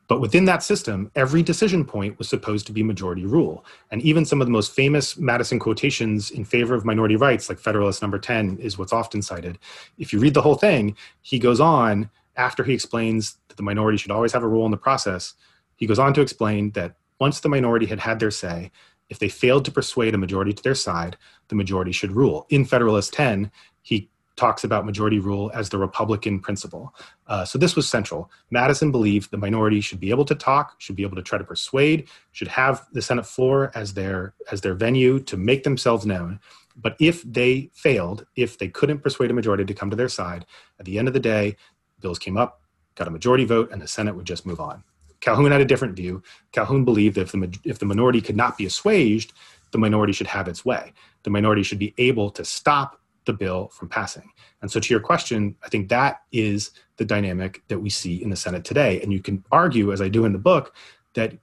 But 0.08 0.22
within 0.22 0.46
that 0.46 0.64
system, 0.64 1.12
every 1.16 1.44
decision 1.44 1.84
point 1.84 2.18
was 2.18 2.30
supposed 2.30 2.66
to 2.68 2.72
be 2.72 2.82
majority 2.82 3.26
rule. 3.26 3.66
And 3.92 4.02
even 4.02 4.26
some 4.26 4.40
of 4.40 4.48
the 4.48 4.52
most 4.52 4.72
famous 4.72 5.18
Madison 5.18 5.60
quotations 5.60 6.32
in 6.32 6.46
favor 6.46 6.76
of 6.76 6.86
minority 6.86 7.18
rights, 7.18 7.50
like 7.50 7.60
Federalist 7.60 8.02
number 8.02 8.18
10, 8.18 8.58
is 8.58 8.78
what's 8.78 8.94
often 8.94 9.22
cited. 9.22 9.60
If 9.98 10.14
you 10.14 10.20
read 10.20 10.34
the 10.34 10.42
whole 10.42 10.56
thing, 10.56 10.96
he 11.22 11.40
goes 11.40 11.60
on, 11.60 12.10
after 12.38 12.64
he 12.64 12.74
explains 12.74 13.38
that 13.48 13.58
the 13.58 13.64
minority 13.64 13.98
should 13.98 14.12
always 14.12 14.32
have 14.32 14.44
a 14.44 14.48
role 14.48 14.66
in 14.66 14.72
the 14.72 14.78
process, 14.78 15.34
he 15.76 15.88
goes 15.88 16.00
on 16.00 16.14
to 16.14 16.22
explain 16.22 16.72
that 16.72 16.96
once 17.20 17.40
the 17.40 17.50
minority 17.50 17.88
had 17.88 18.00
had 18.00 18.20
their 18.20 18.32
say, 18.32 18.72
if 19.10 19.20
they 19.20 19.30
failed 19.30 19.66
to 19.66 19.72
persuade 19.72 20.14
a 20.14 20.18
majority 20.18 20.54
to 20.54 20.64
their 20.64 20.76
side, 20.76 21.18
the 21.48 21.56
majority 21.56 21.92
should 21.92 22.12
rule. 22.12 22.46
In 22.50 22.66
Federalist 22.66 23.14
10, 23.14 23.52
he 23.82 24.10
talks 24.38 24.64
about 24.64 24.86
majority 24.86 25.20
rule 25.20 25.52
as 25.54 25.68
the 25.70 25.78
Republican 25.78 26.40
principle. 26.40 26.94
Uh, 27.26 27.44
so 27.44 27.58
this 27.58 27.76
was 27.76 27.90
central. 27.90 28.32
Madison 28.52 28.92
believed 28.92 29.32
the 29.32 29.38
minority 29.38 29.82
should 29.82 30.00
be 30.00 30.12
able 30.12 30.26
to 30.26 30.36
talk, 30.36 30.76
should 30.78 30.96
be 30.96 31.04
able 31.04 31.16
to 31.16 31.24
try 31.24 31.38
to 31.38 31.44
persuade, 31.44 32.08
should 32.32 32.48
have 32.48 32.86
the 32.94 33.02
Senate 33.02 33.26
floor 33.26 33.72
as 33.76 33.94
their 33.94 34.34
as 34.52 34.62
their 34.62 34.76
venue 34.76 35.20
to 35.20 35.36
make 35.36 35.64
themselves 35.64 36.06
known. 36.06 36.40
But 36.76 36.96
if 37.00 37.24
they 37.24 37.72
failed, 37.74 38.26
if 38.36 38.58
they 38.60 38.70
couldn't 38.70 39.00
persuade 39.00 39.32
a 39.32 39.34
majority 39.34 39.66
to 39.66 39.74
come 39.74 39.90
to 39.90 39.96
their 39.96 40.10
side, 40.10 40.46
at 40.80 40.86
the 40.86 41.00
end 41.00 41.08
of 41.08 41.16
the 41.16 41.20
day, 41.20 41.58
bills 42.00 42.20
came 42.20 42.38
up, 42.38 42.62
got 42.96 43.08
a 43.08 43.12
majority 43.12 43.46
vote, 43.46 43.72
and 43.72 43.82
the 43.82 43.88
Senate 43.88 44.16
would 44.16 44.28
just 44.28 44.46
move 44.46 44.60
on. 44.60 44.84
Calhoun 45.20 45.52
had 45.52 45.62
a 45.62 45.66
different 45.66 45.96
view. 45.96 46.22
Calhoun 46.52 46.86
believed 46.86 47.16
that 47.16 47.22
if 47.22 47.32
the, 47.32 47.60
if 47.64 47.80
the 47.80 47.88
minority 47.88 48.22
could 48.22 48.38
not 48.38 48.56
be 48.56 48.68
assuaged, 48.68 49.34
the 49.72 49.80
minority 49.80 50.14
should 50.14 50.28
have 50.28 50.48
its 50.48 50.64
way. 50.64 50.94
The 51.24 51.32
minority 51.32 51.64
should 51.64 51.80
be 51.80 51.96
able 51.98 52.30
to 52.32 52.46
stop 52.46 53.02
the 53.28 53.34
bill 53.34 53.68
from 53.68 53.90
passing. 53.90 54.32
And 54.62 54.72
so, 54.72 54.80
to 54.80 54.94
your 54.94 55.00
question, 55.00 55.56
I 55.64 55.70
think 55.70 55.90
that 55.90 56.24
is 56.32 56.72
the 56.98 57.06
dynamic 57.06 57.62
that 57.68 57.80
we 57.80 57.92
see 57.92 58.22
in 58.22 58.32
the 58.32 58.36
Senate 58.36 58.66
today. 58.66 59.00
And 59.02 59.14
you 59.14 59.22
can 59.22 59.46
argue, 59.52 59.94
as 59.94 60.02
I 60.02 60.08
do 60.08 60.26
in 60.26 60.34
the 60.34 60.40
book, 60.40 60.74
that 61.14 61.38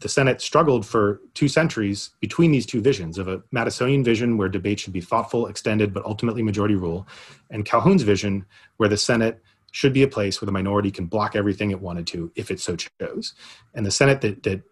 the 0.00 0.08
Senate 0.08 0.40
struggled 0.40 0.86
for 0.86 1.20
two 1.34 1.48
centuries 1.48 2.10
between 2.20 2.52
these 2.52 2.66
two 2.66 2.80
visions 2.80 3.18
of 3.18 3.26
a 3.26 3.38
Madisonian 3.52 4.04
vision 4.04 4.36
where 4.36 4.48
debate 4.48 4.78
should 4.78 4.92
be 4.92 5.00
thoughtful, 5.00 5.48
extended, 5.48 5.92
but 5.92 6.04
ultimately 6.04 6.42
majority 6.42 6.76
rule, 6.76 7.06
and 7.50 7.64
Calhoun's 7.64 8.02
vision 8.02 8.46
where 8.76 8.88
the 8.88 8.96
Senate 8.96 9.42
should 9.72 9.92
be 9.92 10.04
a 10.04 10.08
place 10.08 10.40
where 10.40 10.46
the 10.46 10.52
minority 10.52 10.90
can 10.90 11.06
block 11.06 11.34
everything 11.34 11.70
it 11.70 11.80
wanted 11.80 12.06
to 12.06 12.30
if 12.36 12.50
it 12.50 12.60
so 12.60 12.76
chose. 12.76 13.34
And 13.74 13.84
the 13.84 13.90
Senate 13.90 14.20
that, 14.20 14.44
that 14.44 14.62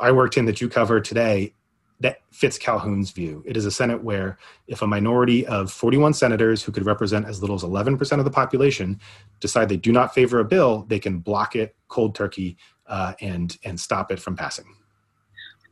I 0.00 0.12
worked 0.12 0.36
in 0.36 0.46
that 0.46 0.60
you 0.60 0.68
cover 0.68 1.00
today 1.00 1.54
that 2.00 2.20
fits 2.30 2.58
Calhoun's 2.58 3.10
view. 3.10 3.42
It 3.44 3.56
is 3.56 3.66
a 3.66 3.70
Senate 3.70 4.02
where 4.02 4.38
if 4.68 4.82
a 4.82 4.86
minority 4.86 5.46
of 5.46 5.72
41 5.72 6.14
senators 6.14 6.62
who 6.62 6.70
could 6.70 6.86
represent 6.86 7.26
as 7.26 7.40
little 7.40 7.56
as 7.56 7.64
11% 7.64 8.18
of 8.18 8.24
the 8.24 8.30
population 8.30 9.00
decide 9.40 9.68
they 9.68 9.76
do 9.76 9.90
not 9.90 10.14
favor 10.14 10.38
a 10.38 10.44
bill, 10.44 10.84
they 10.88 11.00
can 11.00 11.18
block 11.18 11.56
it 11.56 11.74
cold 11.88 12.14
turkey 12.14 12.56
uh, 12.86 13.14
and, 13.20 13.58
and 13.64 13.78
stop 13.78 14.12
it 14.12 14.20
from 14.20 14.36
passing. 14.36 14.76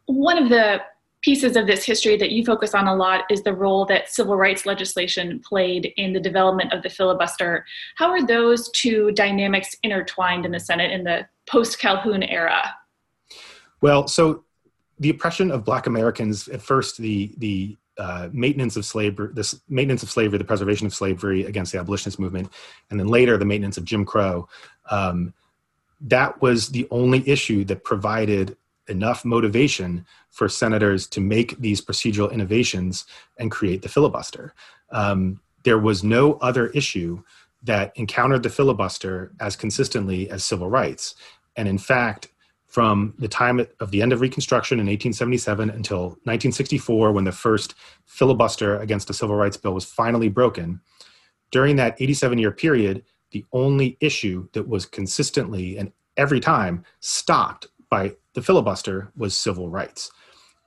One 0.06 0.38
of 0.38 0.48
the 0.48 0.80
pieces 1.22 1.56
of 1.56 1.66
this 1.66 1.84
history 1.84 2.16
that 2.16 2.30
you 2.30 2.44
focus 2.44 2.74
on 2.74 2.86
a 2.86 2.94
lot 2.94 3.24
is 3.30 3.42
the 3.42 3.52
role 3.52 3.84
that 3.86 4.08
civil 4.08 4.36
rights 4.36 4.66
legislation 4.66 5.40
played 5.40 5.92
in 5.96 6.12
the 6.12 6.20
development 6.20 6.72
of 6.72 6.82
the 6.82 6.90
filibuster. 6.90 7.64
How 7.96 8.10
are 8.10 8.24
those 8.24 8.70
two 8.70 9.12
dynamics 9.12 9.74
intertwined 9.82 10.44
in 10.44 10.52
the 10.52 10.60
Senate 10.60 10.92
in 10.92 11.04
the 11.04 11.26
post 11.48 11.78
Calhoun 11.78 12.22
era? 12.22 12.74
Well, 13.80 14.06
so 14.06 14.44
the 14.98 15.10
oppression 15.10 15.50
of 15.50 15.64
Black 15.64 15.86
Americans 15.86 16.48
at 16.48 16.62
first 16.62 16.98
the 16.98 17.32
the 17.38 17.76
uh, 17.98 18.28
maintenance 18.32 18.76
of 18.76 18.84
slavery, 18.84 19.30
this 19.32 19.60
maintenance 19.68 20.02
of 20.02 20.10
slavery, 20.10 20.38
the 20.38 20.44
preservation 20.44 20.86
of 20.86 20.94
slavery 20.94 21.44
against 21.44 21.72
the 21.72 21.78
abolitionist 21.78 22.18
movement, 22.18 22.52
and 22.90 23.00
then 23.00 23.08
later 23.08 23.38
the 23.38 23.44
maintenance 23.44 23.78
of 23.78 23.84
Jim 23.84 24.04
Crow. 24.04 24.48
Um, 24.90 25.32
that 26.02 26.42
was 26.42 26.68
the 26.68 26.86
only 26.90 27.26
issue 27.26 27.64
that 27.64 27.84
provided 27.84 28.56
enough 28.88 29.24
motivation 29.24 30.04
for 30.30 30.48
senators 30.48 31.06
to 31.08 31.20
make 31.20 31.58
these 31.58 31.80
procedural 31.80 32.30
innovations 32.30 33.06
and 33.38 33.50
create 33.50 33.82
the 33.82 33.88
filibuster. 33.88 34.54
Um, 34.90 35.40
there 35.64 35.78
was 35.78 36.04
no 36.04 36.34
other 36.34 36.68
issue 36.68 37.22
that 37.62 37.92
encountered 37.96 38.42
the 38.42 38.50
filibuster 38.50 39.32
as 39.40 39.56
consistently 39.56 40.30
as 40.30 40.44
civil 40.44 40.68
rights. 40.68 41.14
And 41.56 41.66
in 41.66 41.78
fact, 41.78 42.28
from 42.66 43.14
the 43.18 43.28
time 43.28 43.64
of 43.80 43.90
the 43.90 44.02
end 44.02 44.12
of 44.12 44.20
Reconstruction 44.20 44.78
in 44.78 44.86
1877 44.86 45.70
until 45.70 46.02
1964, 46.24 47.12
when 47.12 47.24
the 47.24 47.32
first 47.32 47.74
filibuster 48.04 48.78
against 48.78 49.08
a 49.10 49.14
civil 49.14 49.36
rights 49.36 49.56
bill 49.56 49.72
was 49.72 49.84
finally 49.84 50.28
broken, 50.28 50.80
during 51.52 51.76
that 51.76 51.96
87 52.00 52.38
year 52.38 52.50
period, 52.50 53.04
the 53.30 53.44
only 53.52 53.96
issue 54.00 54.48
that 54.52 54.68
was 54.68 54.86
consistently 54.86 55.78
and 55.78 55.92
every 56.16 56.40
time 56.40 56.84
stopped 57.00 57.68
by 57.90 58.14
the 58.34 58.42
filibuster 58.42 59.12
was 59.16 59.36
civil 59.36 59.68
rights. 59.68 60.10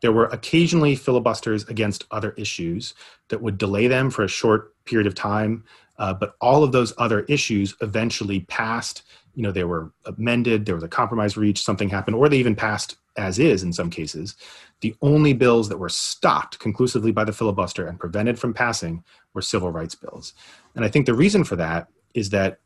There 0.02 0.12
were 0.12 0.26
occasionally 0.26 0.96
filibusters 0.96 1.66
against 1.66 2.06
other 2.12 2.32
issues 2.38 2.94
that 3.28 3.42
would 3.42 3.58
delay 3.58 3.88
them 3.88 4.10
for 4.10 4.24
a 4.24 4.30
short 4.30 4.74
period 4.86 5.08
of 5.08 5.16
time, 5.16 5.66
uh, 5.98 6.14
but 6.14 6.36
all 6.40 6.64
of 6.64 6.72
those 6.72 6.94
other 6.98 7.22
issues 7.22 7.76
eventually 7.82 8.42
passed 8.42 9.04
you 9.36 9.44
know 9.44 9.52
they 9.52 9.64
were 9.64 9.92
amended 10.06 10.66
there 10.66 10.76
was 10.76 10.84
a 10.84 10.88
compromise 10.88 11.38
reached 11.38 11.64
something 11.64 11.90
happened 11.90 12.16
or 12.16 12.30
they 12.30 12.38
even 12.38 12.56
passed 12.56 12.98
as 13.18 13.38
is 13.38 13.64
in 13.64 13.74
some 13.74 13.90
cases. 13.90 14.36
The 14.82 14.96
only 15.02 15.34
bills 15.34 15.68
that 15.70 15.78
were 15.78 15.90
stopped 15.90 16.60
conclusively 16.60 17.12
by 17.12 17.26
the 17.26 17.34
filibuster 17.34 17.86
and 17.86 18.00
prevented 18.00 18.40
from 18.40 18.54
passing 18.54 19.04
were 19.34 19.42
civil 19.42 19.72
rights 19.72 19.96
bills. 19.96 20.34
And 20.76 20.86
i 20.86 20.88
think 20.88 21.06
the 21.06 21.14
reason 21.14 21.44
for 21.44 21.56
that 21.58 21.88
is 22.14 22.30
that 22.30 22.60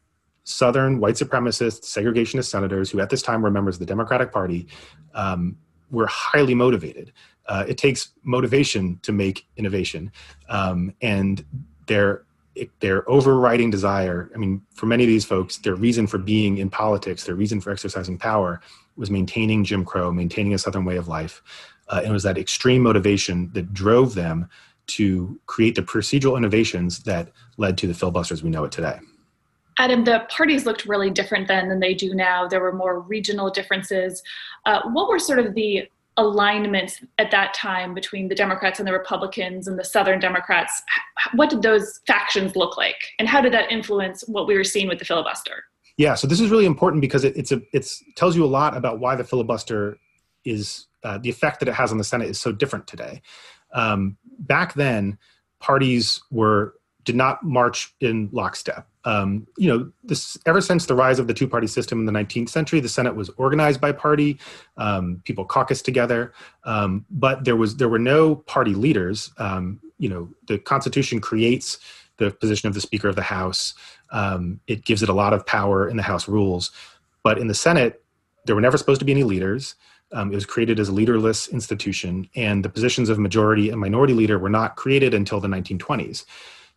southern 0.43 0.99
white 0.99 1.15
supremacist 1.15 1.83
segregationist 1.83 2.45
senators 2.45 2.89
who 2.91 2.99
at 2.99 3.09
this 3.09 3.21
time 3.21 3.41
were 3.41 3.51
members 3.51 3.75
of 3.75 3.79
the 3.79 3.85
democratic 3.85 4.31
party 4.31 4.67
um, 5.13 5.57
were 5.89 6.07
highly 6.07 6.53
motivated. 6.53 7.13
Uh, 7.45 7.63
it 7.67 7.77
takes 7.77 8.11
motivation 8.23 8.99
to 9.03 9.11
make 9.11 9.45
innovation 9.57 10.11
um, 10.49 10.93
and 11.01 11.45
their 11.87 12.23
their 12.79 13.09
overriding 13.09 13.69
desire 13.69 14.29
i 14.33 14.37
mean 14.37 14.61
for 14.73 14.85
many 14.85 15.03
of 15.03 15.07
these 15.07 15.25
folks 15.25 15.57
their 15.57 15.75
reason 15.75 16.05
for 16.05 16.17
being 16.17 16.57
in 16.57 16.69
politics 16.69 17.23
their 17.23 17.35
reason 17.35 17.59
for 17.59 17.71
exercising 17.71 18.17
power 18.17 18.61
was 18.95 19.09
maintaining 19.09 19.63
jim 19.63 19.83
crow 19.83 20.11
maintaining 20.11 20.53
a 20.53 20.57
southern 20.57 20.85
way 20.85 20.97
of 20.97 21.07
life 21.07 21.41
uh, 21.89 21.97
and 21.97 22.09
it 22.09 22.13
was 22.13 22.23
that 22.23 22.37
extreme 22.37 22.81
motivation 22.81 23.49
that 23.53 23.73
drove 23.73 24.13
them 24.13 24.47
to 24.85 25.39
create 25.45 25.75
the 25.75 25.81
procedural 25.81 26.37
innovations 26.37 27.03
that 27.03 27.31
led 27.57 27.77
to 27.77 27.87
the 27.87 27.93
filibusters 27.93 28.43
we 28.43 28.49
know 28.49 28.63
it 28.63 28.71
today 28.71 28.99
Adam, 29.79 30.03
the 30.03 30.25
parties 30.29 30.67
looked 30.67 30.85
really 30.85 31.09
different 31.09 31.47
then 31.47 31.67
than 31.67 31.79
they 31.79 31.95
do 31.95 32.13
now. 32.13 32.47
There 32.47 32.59
were 32.59 32.71
more 32.73 32.99
regional 32.99 33.49
differences. 33.49 34.21
Uh, 34.67 34.81
what 34.91 35.09
were 35.09 35.17
sort 35.17 35.39
of 35.39 35.55
the 35.55 35.87
alignments 36.17 37.03
at 37.17 37.31
that 37.31 37.53
time 37.53 37.93
between 37.93 38.27
the 38.27 38.35
Democrats 38.35 38.79
and 38.79 38.87
the 38.87 38.93
Republicans 38.93 39.67
and 39.67 39.79
the 39.79 39.83
Southern 39.83 40.19
Democrats. 40.19 40.81
What 41.33 41.49
did 41.49 41.61
those 41.61 42.01
factions 42.05 42.55
look 42.55 42.77
like, 42.77 42.95
and 43.19 43.27
how 43.27 43.41
did 43.41 43.53
that 43.53 43.71
influence 43.71 44.23
what 44.27 44.47
we 44.47 44.55
were 44.55 44.63
seeing 44.63 44.87
with 44.87 44.99
the 44.99 45.05
filibuster? 45.05 45.65
Yeah, 45.97 46.15
so 46.15 46.27
this 46.27 46.39
is 46.39 46.49
really 46.49 46.65
important 46.65 47.01
because 47.01 47.23
it, 47.23 47.37
it's 47.37 47.51
a 47.51 47.61
it's 47.71 48.03
tells 48.15 48.35
you 48.35 48.43
a 48.43 48.47
lot 48.47 48.75
about 48.75 48.99
why 48.99 49.15
the 49.15 49.23
filibuster 49.23 49.97
is 50.45 50.87
uh, 51.03 51.17
the 51.17 51.29
effect 51.29 51.59
that 51.59 51.69
it 51.69 51.73
has 51.73 51.91
on 51.91 51.97
the 51.97 52.03
Senate 52.03 52.29
is 52.29 52.39
so 52.39 52.51
different 52.51 52.87
today. 52.87 53.21
Um, 53.73 54.17
back 54.39 54.73
then, 54.73 55.17
parties 55.59 56.21
were 56.31 56.75
did 57.03 57.15
not 57.15 57.43
march 57.43 57.93
in 57.99 58.29
lockstep. 58.31 58.87
Um, 59.05 59.47
you 59.57 59.67
know, 59.67 59.91
this 60.03 60.37
ever 60.45 60.61
since 60.61 60.85
the 60.85 60.95
rise 60.95 61.19
of 61.19 61.27
the 61.27 61.33
two-party 61.33 61.67
system 61.67 61.99
in 61.99 62.05
the 62.05 62.11
19th 62.11 62.49
century, 62.49 62.79
the 62.79 62.89
Senate 62.89 63.15
was 63.15 63.29
organized 63.37 63.81
by 63.81 63.91
party. 63.91 64.39
Um, 64.77 65.21
people 65.25 65.45
caucused 65.45 65.85
together, 65.85 66.33
um, 66.63 67.05
but 67.09 67.43
there 67.43 67.55
was 67.55 67.77
there 67.77 67.89
were 67.89 67.99
no 67.99 68.35
party 68.35 68.73
leaders. 68.73 69.31
Um, 69.37 69.81
you 69.97 70.09
know, 70.09 70.29
the 70.47 70.57
Constitution 70.57 71.19
creates 71.19 71.79
the 72.17 72.31
position 72.31 72.67
of 72.67 72.73
the 72.73 72.81
Speaker 72.81 73.09
of 73.09 73.15
the 73.15 73.23
House. 73.23 73.73
Um, 74.11 74.59
it 74.67 74.85
gives 74.85 75.03
it 75.03 75.09
a 75.09 75.13
lot 75.13 75.33
of 75.33 75.45
power 75.45 75.87
in 75.87 75.97
the 75.97 76.03
House 76.03 76.27
rules, 76.27 76.71
but 77.23 77.37
in 77.37 77.47
the 77.47 77.53
Senate, 77.53 78.03
there 78.45 78.55
were 78.55 78.61
never 78.61 78.77
supposed 78.77 78.99
to 78.99 79.05
be 79.05 79.11
any 79.11 79.23
leaders. 79.23 79.75
Um, 80.11 80.31
it 80.31 80.35
was 80.35 80.45
created 80.45 80.79
as 80.79 80.89
a 80.89 80.93
leaderless 80.93 81.47
institution, 81.47 82.29
and 82.35 82.63
the 82.63 82.69
positions 82.69 83.09
of 83.09 83.17
majority 83.17 83.69
and 83.69 83.81
minority 83.81 84.13
leader 84.13 84.37
were 84.37 84.49
not 84.49 84.75
created 84.75 85.13
until 85.13 85.39
the 85.39 85.47
1920s. 85.47 86.25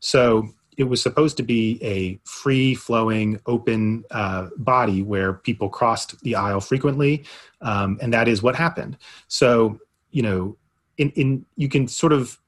So 0.00 0.48
it 0.76 0.84
was 0.84 1.02
supposed 1.02 1.36
to 1.38 1.42
be 1.42 1.78
a 1.82 2.18
free 2.24 2.74
flowing, 2.74 3.40
open 3.46 4.04
uh, 4.10 4.48
body 4.58 5.02
where 5.02 5.34
people 5.34 5.68
crossed 5.68 6.20
the 6.22 6.34
aisle 6.34 6.60
frequently. 6.60 7.24
Um, 7.62 7.98
and 8.02 8.12
that 8.12 8.28
is 8.28 8.42
what 8.42 8.56
happened. 8.56 8.98
So, 9.28 9.80
you 10.10 10.22
know, 10.22 10.56
in, 10.98 11.10
in, 11.10 11.46
you 11.56 11.68
can 11.68 11.88
sort 11.88 12.12
of 12.12 12.38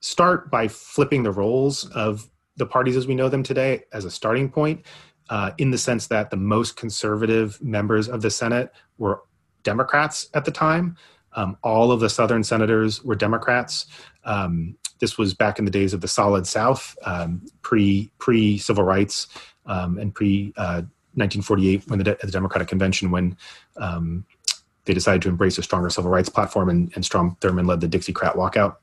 start 0.00 0.50
by 0.50 0.68
flipping 0.68 1.22
the 1.22 1.32
roles 1.32 1.88
of 1.90 2.28
the 2.56 2.66
parties 2.66 2.96
as 2.96 3.06
we 3.06 3.14
know 3.14 3.28
them 3.28 3.42
today 3.42 3.82
as 3.92 4.04
a 4.04 4.10
starting 4.10 4.48
point, 4.48 4.84
uh, 5.30 5.52
in 5.58 5.70
the 5.70 5.78
sense 5.78 6.06
that 6.08 6.30
the 6.30 6.36
most 6.36 6.76
conservative 6.76 7.60
members 7.62 8.08
of 8.08 8.22
the 8.22 8.30
Senate 8.30 8.72
were 8.98 9.22
Democrats 9.62 10.28
at 10.34 10.44
the 10.44 10.50
time. 10.50 10.96
Um, 11.34 11.56
all 11.62 11.90
of 11.92 12.00
the 12.00 12.10
Southern 12.10 12.44
senators 12.44 13.02
were 13.02 13.14
Democrats. 13.14 13.86
Um, 14.24 14.76
this 15.02 15.18
was 15.18 15.34
back 15.34 15.58
in 15.58 15.64
the 15.64 15.70
days 15.70 15.92
of 15.92 16.00
the 16.00 16.06
Solid 16.06 16.46
South, 16.46 16.96
um, 17.04 17.42
pre 17.62 18.12
pre 18.18 18.56
civil 18.56 18.84
rights 18.84 19.26
um, 19.66 19.98
and 19.98 20.14
pre 20.14 20.54
uh, 20.56 20.86
1948 21.14 21.88
when 21.88 21.98
the, 21.98 22.04
De- 22.04 22.16
the, 22.22 22.30
Democratic 22.30 22.68
Convention 22.68 23.10
when 23.10 23.36
um, 23.78 24.24
they 24.84 24.94
decided 24.94 25.20
to 25.22 25.28
embrace 25.28 25.58
a 25.58 25.62
stronger 25.62 25.90
civil 25.90 26.08
rights 26.08 26.28
platform 26.28 26.68
and, 26.68 26.92
and 26.94 27.04
Strom 27.04 27.36
Thurmond 27.40 27.66
led 27.66 27.80
the 27.80 27.88
Dixiecrat 27.88 28.36
walkout. 28.36 28.76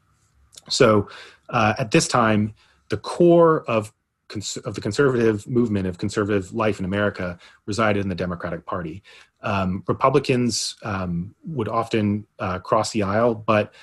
So 0.67 1.07
uh, 1.51 1.75
at 1.79 1.91
this 1.91 2.07
time, 2.07 2.53
the 2.89 2.97
core 2.97 3.63
of 3.69 3.93
of 4.63 4.75
the 4.75 4.81
conservative 4.81 5.47
movement 5.47 5.87
of 5.87 5.97
conservative 5.97 6.53
life 6.53 6.77
in 6.77 6.85
America 6.85 7.39
resided 7.65 8.03
in 8.03 8.09
the 8.09 8.13
Democratic 8.13 8.63
Party. 8.63 9.01
Um, 9.41 9.83
Republicans 9.87 10.75
um, 10.83 11.33
would 11.45 11.67
often 11.67 12.27
uh, 12.37 12.59
cross 12.59 12.91
the 12.91 13.01
aisle, 13.01 13.33
but 13.33 13.73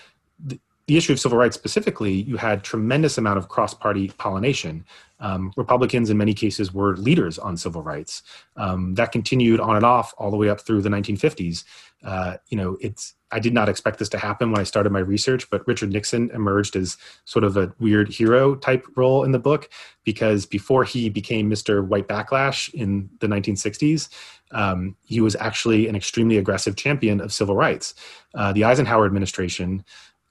the 0.87 0.97
issue 0.97 1.13
of 1.13 1.21
civil 1.21 1.37
rights 1.37 1.57
specifically, 1.57 2.13
you 2.13 2.37
had 2.37 2.63
tremendous 2.63 3.19
amount 3.19 3.39
of 3.39 3.49
cross-party 3.49 4.13
pollination. 4.19 4.85
Um, 5.19 5.53
Republicans, 5.57 6.11
in 6.11 6.17
many 6.17 6.33
cases, 6.33 6.73
were 6.73 6.97
leaders 6.97 7.39
on 7.39 7.57
civil 7.57 7.83
rights. 7.83 8.23
Um, 8.57 8.95
that 8.95 9.11
continued 9.11 9.59
on 9.59 9.75
and 9.75 9.85
off 9.85 10.15
all 10.17 10.31
the 10.31 10.37
way 10.37 10.49
up 10.49 10.61
through 10.61 10.83
the 10.83 10.89
1950s. 10.89 11.65
Uh, 12.05 12.37
you 12.49 12.57
know, 12.57 12.77
it's 12.81 13.15
I 13.33 13.41
did 13.41 13.53
not 13.53 13.69
expect 13.69 13.99
this 13.99 14.09
to 14.11 14.19
happen 14.19 14.53
when 14.53 14.61
I 14.61 14.65
started 14.65 14.93
my 14.93 15.01
research, 15.01 15.51
but 15.51 15.67
Richard 15.67 15.93
Nixon 15.93 16.31
emerged 16.31 16.77
as 16.77 16.97
sort 17.25 17.45
of 17.45 17.57
a 17.57 17.73
weird 17.81 18.09
hero 18.09 18.55
type 18.55 18.87
role 18.95 19.25
in 19.25 19.33
the 19.33 19.39
book 19.41 19.69
because 20.05 20.47
before 20.47 20.85
he 20.85 21.09
became 21.09 21.51
Mr. 21.51 21.85
White 21.85 22.07
Backlash 22.07 22.73
in 22.73 23.11
the 23.19 23.27
1960s, 23.27 24.09
um, 24.53 24.95
he 25.03 25.21
was 25.21 25.35
actually 25.37 25.89
an 25.89 25.97
extremely 25.97 26.37
aggressive 26.37 26.77
champion 26.77 27.21
of 27.21 27.33
civil 27.33 27.57
rights. 27.57 27.95
Uh, 28.35 28.53
the 28.53 28.63
Eisenhower 28.63 29.07
administration 29.07 29.85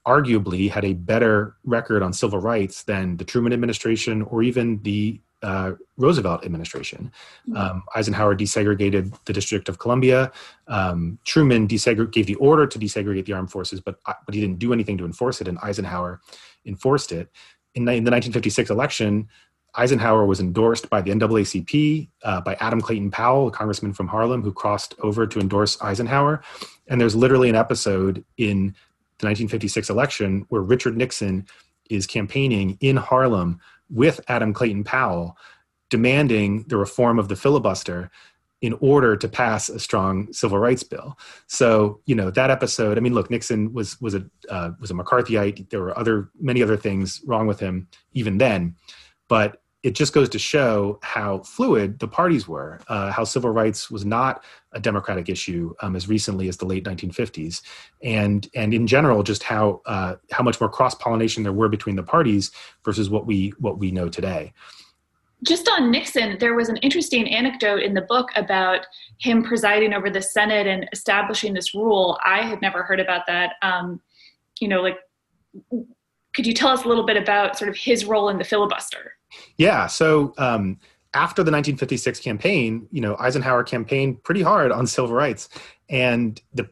arguably 0.08 0.70
had 0.70 0.86
a 0.86 0.94
better 0.94 1.56
record 1.64 2.04
on 2.04 2.14
civil 2.14 2.40
rights 2.40 2.84
than 2.84 3.18
the 3.18 3.26
Truman 3.26 3.54
administration 3.54 4.22
or 4.24 4.44
even 4.44 4.82
the 4.84 5.20
uh, 5.42 5.74
Roosevelt 5.98 6.46
administration. 6.46 7.12
Mm-hmm. 7.48 7.58
Um, 7.58 7.84
Eisenhower 7.96 8.36
desegregated 8.36 9.16
the 9.26 9.34
District 9.34 9.70
of 9.70 9.80
Columbia. 9.80 10.32
Um, 10.68 11.20
Truman 11.26 11.68
desegre- 11.68 12.12
gave 12.12 12.26
the 12.26 12.36
order 12.36 12.66
to 12.66 12.80
desegregate 12.80 13.26
the 13.26 13.34
armed 13.34 13.52
forces, 13.52 13.80
but 13.80 14.00
uh, 14.06 14.14
but 14.26 14.34
he 14.34 14.42
didn't 14.42 14.60
do 14.60 14.74
anything 14.74 14.98
to 14.98 15.06
enforce 15.06 15.42
it, 15.42 15.48
and 15.48 15.60
Eisenhower 15.60 16.22
enforced 16.66 17.12
it. 17.12 17.30
In, 17.76 17.84
in 17.84 18.06
the 18.06 18.12
1956 18.12 18.70
election, 18.70 19.28
Eisenhower 19.76 20.26
was 20.26 20.40
endorsed 20.40 20.90
by 20.90 21.02
the 21.02 21.12
NAACP, 21.12 22.10
uh, 22.24 22.42
by 22.42 22.56
Adam 22.60 22.82
Clayton 22.82 23.12
Powell, 23.12 23.48
a 23.48 23.52
congressman 23.52 23.94
from 23.94 24.08
Harlem, 24.08 24.42
who 24.42 24.54
crossed 24.54 24.96
over 25.00 25.28
to 25.28 25.40
endorse 25.40 25.80
Eisenhower. 25.82 26.42
And 26.88 27.00
there's 27.00 27.16
literally 27.16 27.50
an 27.50 27.56
episode 27.56 28.24
in 28.38 28.76
the 29.20 29.28
1956 29.28 29.90
election 29.90 30.46
where 30.50 30.62
Richard 30.62 30.98
Nixon 30.98 31.46
is 31.90 32.08
campaigning 32.08 32.78
in 32.82 32.98
Harlem 32.98 33.60
with 33.90 34.20
Adam 34.28 34.54
Clayton 34.54 34.84
Powell, 34.84 35.38
demanding 35.90 36.64
the 36.68 36.78
reform 36.78 37.20
of 37.20 37.28
the 37.28 37.36
filibuster 37.36 38.10
in 38.62 38.74
order 38.80 39.16
to 39.16 39.28
pass 39.28 39.70
a 39.70 39.80
strong 39.80 40.32
civil 40.34 40.58
rights 40.58 40.82
bill. 40.82 41.18
So, 41.48 42.02
you 42.06 42.16
know, 42.16 42.32
that 42.32 42.50
episode. 42.50 42.98
I 42.98 43.02
mean, 43.02 43.14
look, 43.14 43.30
Nixon 43.30 43.72
was 43.74 44.00
was 44.02 44.16
a 44.16 44.26
uh, 44.50 44.72
was 44.80 44.92
a 44.92 44.94
McCarthyite. 44.94 45.70
There 45.70 45.82
were 45.82 45.98
other 45.98 46.30
many 46.40 46.64
other 46.64 46.78
things 46.78 47.22
wrong 47.26 47.48
with 47.48 47.60
him 47.60 47.88
even 48.14 48.38
then, 48.38 48.76
but 49.28 49.62
it 49.86 49.94
just 49.94 50.13
goes 50.13 50.27
to 50.30 50.39
show 50.39 50.98
how 51.04 51.38
fluid 51.44 52.00
the 52.00 52.08
parties 52.08 52.48
were, 52.48 52.80
uh, 52.88 53.12
how 53.12 53.24
civil 53.24 53.51
rights 53.51 53.92
was 53.92 54.04
not 54.04 54.44
a 54.72 54.80
democratic 54.80 55.30
issue 55.30 55.75
um, 55.82 55.96
as 55.96 56.10
recently 56.10 56.48
as 56.48 56.58
the 56.58 56.65
late 56.65 56.84
1950s, 56.86 57.62
and 58.01 58.50
and 58.56 58.74
in 58.74 58.88
general, 58.88 59.22
just 59.22 59.44
how 59.44 59.84
uh, 59.86 60.15
how 60.32 60.44
much 60.44 60.60
more 60.60 60.72
cross 60.72 60.96
pollination 60.96 61.44
there 61.44 61.54
were 61.54 61.70
between 61.70 61.96
the 61.96 62.01
parties 62.01 62.50
versus 62.84 63.12
what 63.12 63.27
we 63.27 63.54
what 63.60 63.77
we 63.77 63.92
know 63.92 64.10
today. 64.10 64.51
Just 65.44 65.70
on 65.70 65.92
Nixon, 65.92 66.39
there 66.39 66.56
was 66.56 66.68
an 66.68 66.77
interesting 66.77 67.30
anecdote 67.30 67.84
in 67.84 67.94
the 67.94 68.01
book 68.01 68.30
about 68.36 68.88
him 69.20 69.44
presiding 69.44 69.94
over 69.94 70.10
the 70.10 70.22
Senate 70.22 70.65
and 70.65 70.89
establishing 70.94 71.54
this 71.54 71.75
rule. 71.75 72.18
I 72.25 72.42
had 72.42 72.60
never 72.60 72.82
heard 72.82 73.00
about 73.00 73.27
that. 73.27 73.54
Um, 73.62 74.01
you 74.60 74.68
know, 74.68 74.82
like, 74.82 74.98
could 76.34 76.48
you 76.48 76.56
tell 76.56 76.70
us 76.70 76.86
a 76.86 76.88
little 76.88 77.06
bit 77.06 77.18
about 77.18 77.56
sort 77.56 77.70
of 77.70 77.77
his 77.77 78.06
role 78.06 78.30
in 78.30 78.39
the 78.39 78.44
filibuster? 78.44 79.12
Yeah. 79.58 79.88
So 79.88 80.34
um, 80.38 80.80
after 81.13 81.44
the 81.44 81.51
1956 81.51 82.20
campaign, 82.20 82.88
you 82.92 83.00
know, 83.00 83.15
Eisenhower 83.18 83.63
campaigned 83.63 84.24
pretty 84.24 84.42
hard 84.42 84.72
on 84.72 84.86
civil 84.86 85.13
rights. 85.13 85.48
And 85.89 86.42
the, 86.54 86.68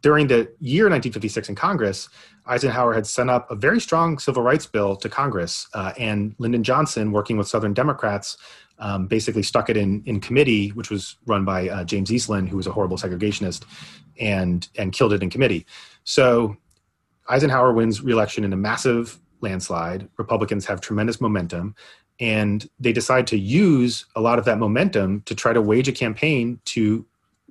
during 0.00 0.26
the 0.26 0.52
year 0.60 0.84
1956 0.84 1.48
in 1.48 1.54
Congress, 1.54 2.08
Eisenhower 2.46 2.92
had 2.92 3.06
sent 3.06 3.30
up 3.30 3.50
a 3.50 3.54
very 3.54 3.80
strong 3.80 4.18
civil 4.18 4.42
rights 4.42 4.66
bill 4.66 4.96
to 4.96 5.08
Congress. 5.08 5.66
Uh, 5.72 5.92
and 5.98 6.34
Lyndon 6.38 6.62
Johnson, 6.62 7.10
working 7.10 7.38
with 7.38 7.48
Southern 7.48 7.72
Democrats, 7.72 8.36
um, 8.78 9.06
basically 9.06 9.42
stuck 9.42 9.70
it 9.70 9.76
in, 9.76 10.02
in 10.04 10.20
committee, 10.20 10.68
which 10.70 10.90
was 10.90 11.16
run 11.26 11.44
by 11.44 11.68
uh, 11.68 11.84
James 11.84 12.12
Eastland, 12.12 12.50
who 12.50 12.56
was 12.58 12.66
a 12.66 12.72
horrible 12.72 12.98
segregationist, 12.98 13.64
and, 14.20 14.68
and 14.76 14.92
killed 14.92 15.14
it 15.14 15.22
in 15.22 15.30
committee. 15.30 15.64
So 16.04 16.56
Eisenhower 17.28 17.72
wins 17.72 18.02
reelection 18.02 18.44
in 18.44 18.52
a 18.52 18.56
massive 18.56 19.18
landslide. 19.40 20.08
Republicans 20.18 20.66
have 20.66 20.80
tremendous 20.80 21.20
momentum 21.20 21.74
and 22.20 22.68
they 22.78 22.92
decide 22.92 23.26
to 23.28 23.38
use 23.38 24.06
a 24.14 24.20
lot 24.20 24.38
of 24.38 24.44
that 24.46 24.58
momentum 24.58 25.22
to 25.22 25.34
try 25.34 25.52
to 25.52 25.60
wage 25.60 25.88
a 25.88 25.92
campaign 25.92 26.60
to 26.64 27.04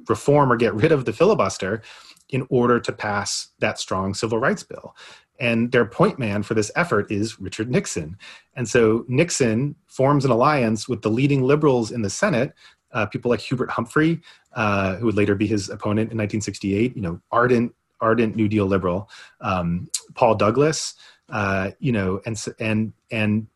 reform 0.07 0.51
or 0.51 0.55
get 0.55 0.73
rid 0.73 0.91
of 0.91 1.05
the 1.05 1.13
filibuster 1.13 1.81
in 2.29 2.45
order 2.49 2.79
to 2.79 2.91
pass 2.91 3.49
that 3.59 3.79
strong 3.79 4.13
civil 4.13 4.39
rights 4.39 4.63
bill. 4.63 4.95
And 5.39 5.71
their 5.71 5.85
point 5.85 6.17
man 6.17 6.43
for 6.43 6.53
this 6.53 6.71
effort 6.75 7.11
is 7.11 7.39
Richard 7.39 7.69
Nixon. 7.69 8.17
And 8.55 8.67
so 8.67 9.05
Nixon 9.07 9.75
forms 9.87 10.25
an 10.25 10.31
alliance 10.31 10.87
with 10.87 11.01
the 11.01 11.09
leading 11.09 11.43
liberals 11.43 11.91
in 11.91 12.01
the 12.01 12.09
Senate, 12.09 12.53
uh, 12.93 13.05
people 13.05 13.29
like 13.29 13.41
Hubert 13.41 13.69
Humphrey, 13.69 14.21
uh, 14.53 14.95
who 14.95 15.07
would 15.07 15.17
later 15.17 15.35
be 15.35 15.45
his 15.45 15.69
opponent 15.69 16.11
in 16.11 16.17
1968, 16.17 16.95
you 16.95 17.01
know, 17.01 17.19
ardent, 17.31 17.75
ardent 17.99 18.35
New 18.35 18.47
Deal 18.47 18.65
liberal, 18.65 19.09
um, 19.41 19.89
Paul 20.13 20.35
Douglas, 20.35 20.95
uh, 21.29 21.71
you 21.79 21.91
know, 21.91 22.21
and, 22.25 22.41
and, 22.59 22.93
and 23.11 23.47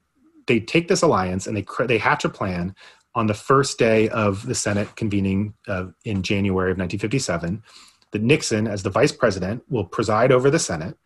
they 0.50 0.60
take 0.60 0.90
this 0.90 1.02
alliance 1.02 1.48
and 1.48 1.56
they 1.56 1.66
they 1.86 1.98
hatch 1.98 2.26
a 2.26 2.30
plan 2.30 2.76
on 3.16 3.28
the 3.28 3.34
first 3.34 3.80
day 3.80 4.10
of 4.10 4.46
the 4.46 4.56
Senate 4.56 4.96
convening 4.96 5.54
uh, 5.68 5.86
in 6.04 6.22
January 6.22 6.72
of 6.72 6.78
1957 6.78 7.64
that 8.12 8.22
Nixon, 8.22 8.68
as 8.68 8.84
the 8.84 8.90
vice 8.90 9.12
president, 9.12 9.64
will 9.70 9.86
preside 9.86 10.32
over 10.32 10.50
the 10.50 10.60
Senate 10.60 10.98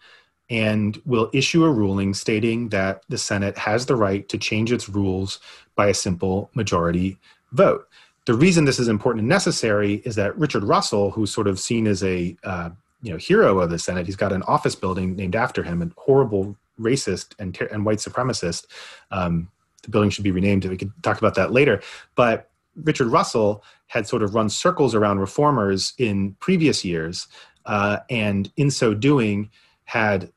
and 0.50 1.02
will 1.06 1.30
issue 1.34 1.64
a 1.64 1.72
ruling 1.72 2.14
stating 2.14 2.70
that 2.70 3.04
the 3.10 3.18
Senate 3.18 3.58
has 3.58 3.86
the 3.86 3.96
right 3.96 4.28
to 4.30 4.38
change 4.38 4.72
its 4.72 4.90
rules 4.90 5.40
by 5.76 5.88
a 5.88 5.94
simple 5.94 6.50
majority 6.54 7.18
vote. 7.52 7.88
The 8.26 8.34
reason 8.34 8.66
this 8.66 8.80
is 8.80 8.88
important 8.88 9.22
and 9.22 9.30
necessary 9.30 9.96
is 10.06 10.16
that 10.16 10.38
Richard 10.38 10.64
Russell, 10.64 11.12
who's 11.12 11.34
sort 11.34 11.48
of 11.48 11.60
seen 11.60 11.88
as 11.88 12.04
a 12.04 12.38
uh, 12.44 12.70
you 13.02 13.12
know 13.12 13.18
hero 13.18 13.60
of 13.60 13.70
the 13.70 13.80
Senate, 13.80 14.06
he's 14.06 14.16
got 14.16 14.32
an 14.32 14.44
office 14.44 14.76
building 14.76 15.16
named 15.16 15.36
after 15.36 15.64
him, 15.64 15.82
a 15.82 15.90
horrible 16.00 16.56
racist 16.80 17.34
and, 17.40 17.54
ter- 17.54 17.68
and 17.68 17.86
white 17.86 18.00
supremacist. 18.00 18.66
Um, 19.12 19.50
the 19.84 19.90
building 19.90 20.10
should 20.10 20.24
be 20.24 20.32
renamed. 20.32 20.66
We 20.66 20.78
could 20.78 20.92
talk 21.04 21.18
about 21.18 21.36
that 21.36 21.52
later. 21.52 21.82
But 22.16 22.50
Richard 22.76 23.08
Russell 23.08 23.64
had 23.88 24.08
sort 24.08 24.24
of 24.24 24.34
run 24.34 24.50
circles 24.50 24.96
around 24.96 25.20
reformers 25.20 25.94
in 25.98 26.36
previous 26.40 26.84
years, 26.84 27.28
uh, 27.66 28.00
and 28.10 28.52
in 28.58 28.72
so 28.72 28.94
doing, 28.94 29.50
had 29.86 30.32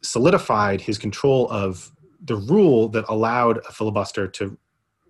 solidified 0.00 0.80
his 0.80 0.98
control 0.98 1.48
of 1.50 1.92
the 2.24 2.36
rule 2.36 2.88
that 2.88 3.04
allowed 3.08 3.58
a 3.68 3.72
filibuster 3.72 4.26
to 4.28 4.56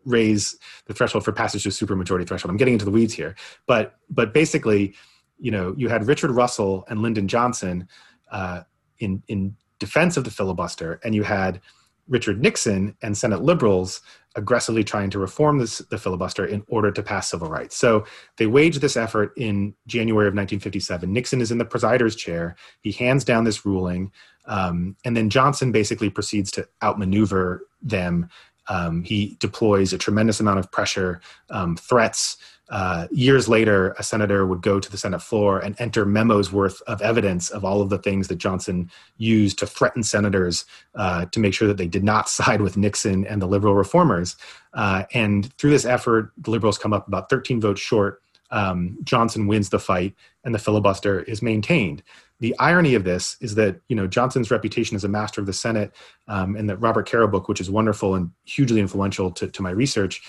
raise 0.04 0.56
the 0.86 0.94
threshold 0.94 1.24
for 1.24 1.32
passage 1.32 1.62
to 1.62 1.68
supermajority 1.68 2.26
threshold. 2.26 2.50
I'm 2.50 2.56
getting 2.56 2.74
into 2.74 2.84
the 2.84 2.90
weeds 2.90 3.14
here, 3.14 3.36
but 3.66 3.94
but 4.10 4.34
basically, 4.34 4.94
you 5.38 5.50
know, 5.50 5.74
you 5.76 5.88
had 5.88 6.06
Richard 6.06 6.30
Russell 6.30 6.84
and 6.88 7.02
Lyndon 7.02 7.28
Johnson 7.28 7.88
uh, 8.30 8.62
in 8.98 9.22
in 9.28 9.56
defense 9.82 10.16
of 10.16 10.22
the 10.22 10.30
filibuster, 10.30 11.00
and 11.02 11.12
you 11.12 11.24
had 11.24 11.60
Richard 12.08 12.40
Nixon 12.40 12.96
and 13.02 13.18
Senate 13.18 13.42
liberals 13.42 14.00
aggressively 14.36 14.84
trying 14.84 15.10
to 15.10 15.18
reform 15.18 15.58
this, 15.58 15.78
the 15.90 15.98
filibuster 15.98 16.46
in 16.46 16.62
order 16.68 16.92
to 16.92 17.02
pass 17.02 17.28
civil 17.28 17.48
rights. 17.48 17.76
So 17.76 18.04
they 18.36 18.46
waged 18.46 18.80
this 18.80 18.96
effort 18.96 19.32
in 19.36 19.74
January 19.88 20.28
of 20.28 20.34
1957. 20.34 21.12
Nixon 21.12 21.40
is 21.40 21.50
in 21.50 21.58
the 21.58 21.64
presider's 21.64 22.14
chair. 22.14 22.54
He 22.80 22.92
hands 22.92 23.24
down 23.24 23.42
this 23.42 23.66
ruling, 23.66 24.12
um, 24.46 24.96
and 25.04 25.16
then 25.16 25.30
Johnson 25.30 25.72
basically 25.72 26.10
proceeds 26.10 26.52
to 26.52 26.68
outmaneuver 26.80 27.66
them. 27.82 28.28
Um, 28.68 29.02
he 29.02 29.36
deploys 29.40 29.92
a 29.92 29.98
tremendous 29.98 30.38
amount 30.38 30.60
of 30.60 30.70
pressure, 30.70 31.20
um, 31.50 31.76
threats, 31.76 32.36
uh, 32.72 33.06
years 33.11 33.50
later, 33.50 33.94
a 33.98 34.02
senator 34.02 34.46
would 34.46 34.62
go 34.62 34.80
to 34.80 34.90
the 34.90 34.96
Senate 34.96 35.20
floor 35.20 35.58
and 35.58 35.78
enter 35.78 36.06
memos 36.06 36.50
worth 36.50 36.80
of 36.87 37.02
evidence 37.02 37.50
of 37.50 37.66
all 37.66 37.82
of 37.82 37.90
the 37.90 37.98
things 37.98 38.28
that 38.28 38.37
Johnson 38.37 38.90
used 39.18 39.58
to 39.58 39.66
threaten 39.66 40.02
senators 40.02 40.64
uh, 40.94 41.26
to 41.26 41.38
make 41.38 41.52
sure 41.52 41.68
that 41.68 41.76
they 41.76 41.87
did 41.87 42.02
not 42.02 42.28
side 42.30 42.62
with 42.62 42.78
Nixon 42.78 43.26
and 43.26 43.42
the 43.42 43.46
liberal 43.46 43.74
reformers. 43.74 44.37
Uh, 44.72 45.04
and 45.12 45.52
through 45.58 45.68
this 45.68 45.85
effort, 45.85 46.32
the 46.38 46.50
liberals 46.50 46.78
come 46.78 46.94
up 46.94 47.06
about 47.06 47.28
13 47.28 47.61
votes 47.61 47.80
short. 47.80 48.22
Um, 48.50 48.96
Johnson 49.04 49.46
wins 49.46 49.68
the 49.68 49.78
fight, 49.78 50.14
and 50.42 50.54
the 50.54 50.58
filibuster 50.58 51.20
is 51.24 51.42
maintained. 51.42 52.02
The 52.40 52.58
irony 52.58 52.94
of 52.94 53.04
this 53.04 53.37
is 53.42 53.54
that 53.56 53.80
you 53.88 53.96
know 53.96 54.06
Johnson's 54.06 54.50
reputation 54.50 54.96
as 54.96 55.04
a 55.04 55.08
master 55.08 55.42
of 55.42 55.46
the 55.46 55.52
Senate, 55.52 55.92
um, 56.26 56.56
and 56.56 56.68
the 56.68 56.78
Robert 56.78 57.08
Caro 57.08 57.28
book, 57.28 57.48
which 57.48 57.61
is 57.61 57.70
wonderful 57.70 58.14
and 58.14 58.30
hugely 58.44 58.80
influential 58.80 59.30
to, 59.32 59.46
to 59.48 59.62
my 59.62 59.70
research, 59.70 60.22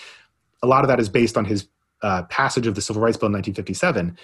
a 0.61 0.67
lot 0.67 0.83
of 0.83 0.89
that 0.89 0.99
is 0.99 1.09
based 1.09 1.37
on 1.37 1.45
his 1.45 1.67
uh, 2.03 2.23
passage 2.23 2.67
of 2.67 2.75
the 2.75 2.81
Civil 2.81 3.01
Rights 3.01 3.17
Bill 3.17 3.27
in 3.27 3.33
1957, 3.33 4.17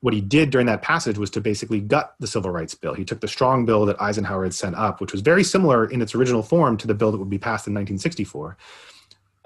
what 0.00 0.14
he 0.14 0.20
did 0.20 0.50
during 0.50 0.66
that 0.66 0.82
passage 0.82 1.18
was 1.18 1.30
to 1.30 1.40
basically 1.40 1.80
gut 1.80 2.14
the 2.20 2.26
Civil 2.26 2.50
Rights 2.50 2.74
Bill. 2.74 2.94
He 2.94 3.04
took 3.04 3.20
the 3.20 3.28
strong 3.28 3.64
bill 3.64 3.86
that 3.86 4.00
Eisenhower 4.00 4.44
had 4.44 4.54
sent 4.54 4.76
up, 4.76 5.00
which 5.00 5.12
was 5.12 5.22
very 5.22 5.42
similar 5.42 5.90
in 5.90 6.02
its 6.02 6.14
original 6.14 6.42
form 6.42 6.76
to 6.76 6.86
the 6.86 6.94
bill 6.94 7.10
that 7.10 7.18
would 7.18 7.30
be 7.30 7.38
passed 7.38 7.66
in 7.66 7.72
1964. 7.72 8.56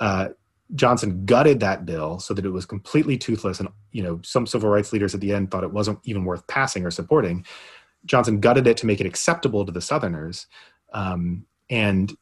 Uh, 0.00 0.28
Johnson 0.74 1.24
gutted 1.24 1.61
that 1.61 1.87
bill 1.87 2.18
so 2.18 2.35
that 2.35 2.44
it 2.44 2.50
was 2.50 2.66
completely 2.66 3.16
toothless, 3.16 3.61
and 3.61 3.68
you 3.92 4.02
know 4.02 4.20
some 4.22 4.46
civil 4.46 4.70
rights 4.70 4.92
leaders 4.92 5.14
at 5.14 5.20
the 5.20 5.33
end 5.33 5.50
thought 5.50 5.64
it 5.64 5.72
wasn't 5.72 5.98
even 6.04 6.24
worth 6.24 6.46
passing 6.46 6.85
or 6.85 6.90
supporting. 6.90 7.44
Johnson 8.04 8.40
gutted 8.40 8.66
it 8.66 8.76
to 8.78 8.87
make 8.87 9.00
it 9.00 9.06
acceptable 9.06 9.64
to 9.64 9.72
the 9.72 9.80
Southerners, 9.80 10.46
um, 10.92 11.44
and 11.68 12.16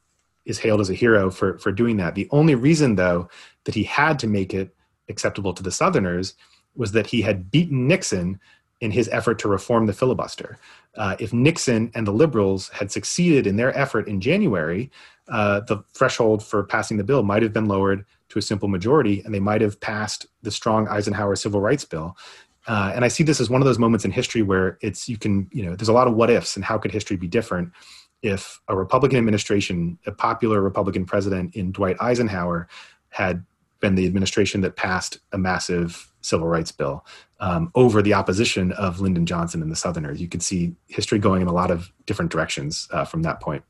is 0.45 0.59
hailed 0.59 0.81
as 0.81 0.89
a 0.89 0.95
hero 0.95 1.29
for 1.29 1.57
for 1.59 1.71
doing 1.71 1.97
that. 1.97 2.15
The 2.15 2.27
only 2.31 2.55
reason, 2.55 2.95
though, 2.95 3.29
that 3.65 3.75
he 3.75 3.83
had 3.83 4.17
to 4.19 4.27
make 4.27 4.53
it 4.53 4.75
acceptable 5.09 5.53
to 5.53 5.63
the 5.63 5.71
Southerners 5.71 6.35
was 6.75 6.91
that 6.91 7.07
he 7.07 7.21
had 7.21 7.51
beaten 7.51 7.87
Nixon 7.87 8.39
in 8.81 8.91
his 8.91 9.09
effort 9.09 9.39
to 9.39 9.49
reform 9.49 9.85
the 9.85 9.93
filibuster. 9.93 10.57
Uh, 10.95 11.15
if 11.19 11.33
Nixon 11.33 11.91
and 11.95 12.07
the 12.07 12.11
liberals 12.11 12.69
had 12.69 12.91
succeeded 12.91 13.45
in 13.45 13.57
their 13.57 13.77
effort 13.77 14.07
in 14.07 14.21
January, 14.21 14.89
uh, 15.27 15.61
the 15.61 15.83
threshold 15.93 16.43
for 16.43 16.63
passing 16.63 16.97
the 16.97 17.03
bill 17.03 17.23
might 17.23 17.43
have 17.43 17.53
been 17.53 17.67
lowered 17.67 18.05
to 18.29 18.39
a 18.39 18.41
simple 18.41 18.69
majority, 18.69 19.21
and 19.25 19.33
they 19.33 19.39
might 19.39 19.61
have 19.61 19.79
passed 19.79 20.27
the 20.43 20.51
strong 20.51 20.87
Eisenhower 20.87 21.35
civil 21.35 21.61
rights 21.61 21.83
bill. 21.83 22.15
Uh, 22.67 22.91
and 22.93 23.03
I 23.03 23.07
see 23.07 23.23
this 23.23 23.39
as 23.39 23.49
one 23.49 23.61
of 23.61 23.65
those 23.65 23.79
moments 23.79 24.05
in 24.05 24.11
history 24.11 24.41
where 24.41 24.77
it's 24.81 25.09
you 25.09 25.17
can 25.17 25.49
you 25.51 25.63
know 25.63 25.75
there's 25.75 25.89
a 25.89 25.93
lot 25.93 26.07
of 26.07 26.13
what 26.13 26.29
ifs 26.29 26.55
and 26.55 26.63
how 26.63 26.77
could 26.77 26.91
history 26.91 27.17
be 27.17 27.27
different 27.27 27.71
if 28.21 28.59
a 28.67 28.75
Republican 28.75 29.17
administration, 29.17 29.97
a 30.05 30.11
popular 30.11 30.61
Republican 30.61 31.05
president 31.05 31.55
in 31.55 31.71
Dwight 31.71 31.95
Eisenhower, 31.99 32.67
had 33.09 33.43
been 33.79 33.95
the 33.95 34.05
administration 34.05 34.61
that 34.61 34.75
passed 34.75 35.19
a 35.31 35.37
massive 35.37 36.11
civil 36.21 36.47
rights 36.47 36.71
bill 36.71 37.05
um, 37.39 37.71
over 37.75 38.01
the 38.01 38.13
opposition 38.13 38.71
of 38.73 38.99
Lyndon 38.99 39.25
Johnson 39.25 39.61
and 39.61 39.71
the 39.71 39.75
Southerners. 39.75 40.21
You 40.21 40.27
could 40.27 40.43
see 40.43 40.75
history 40.87 41.19
going 41.19 41.41
in 41.41 41.47
a 41.47 41.53
lot 41.53 41.71
of 41.71 41.91
different 42.05 42.31
directions 42.31 42.87
uh, 42.91 43.05
from 43.05 43.21
that 43.23 43.39
point. 43.39 43.63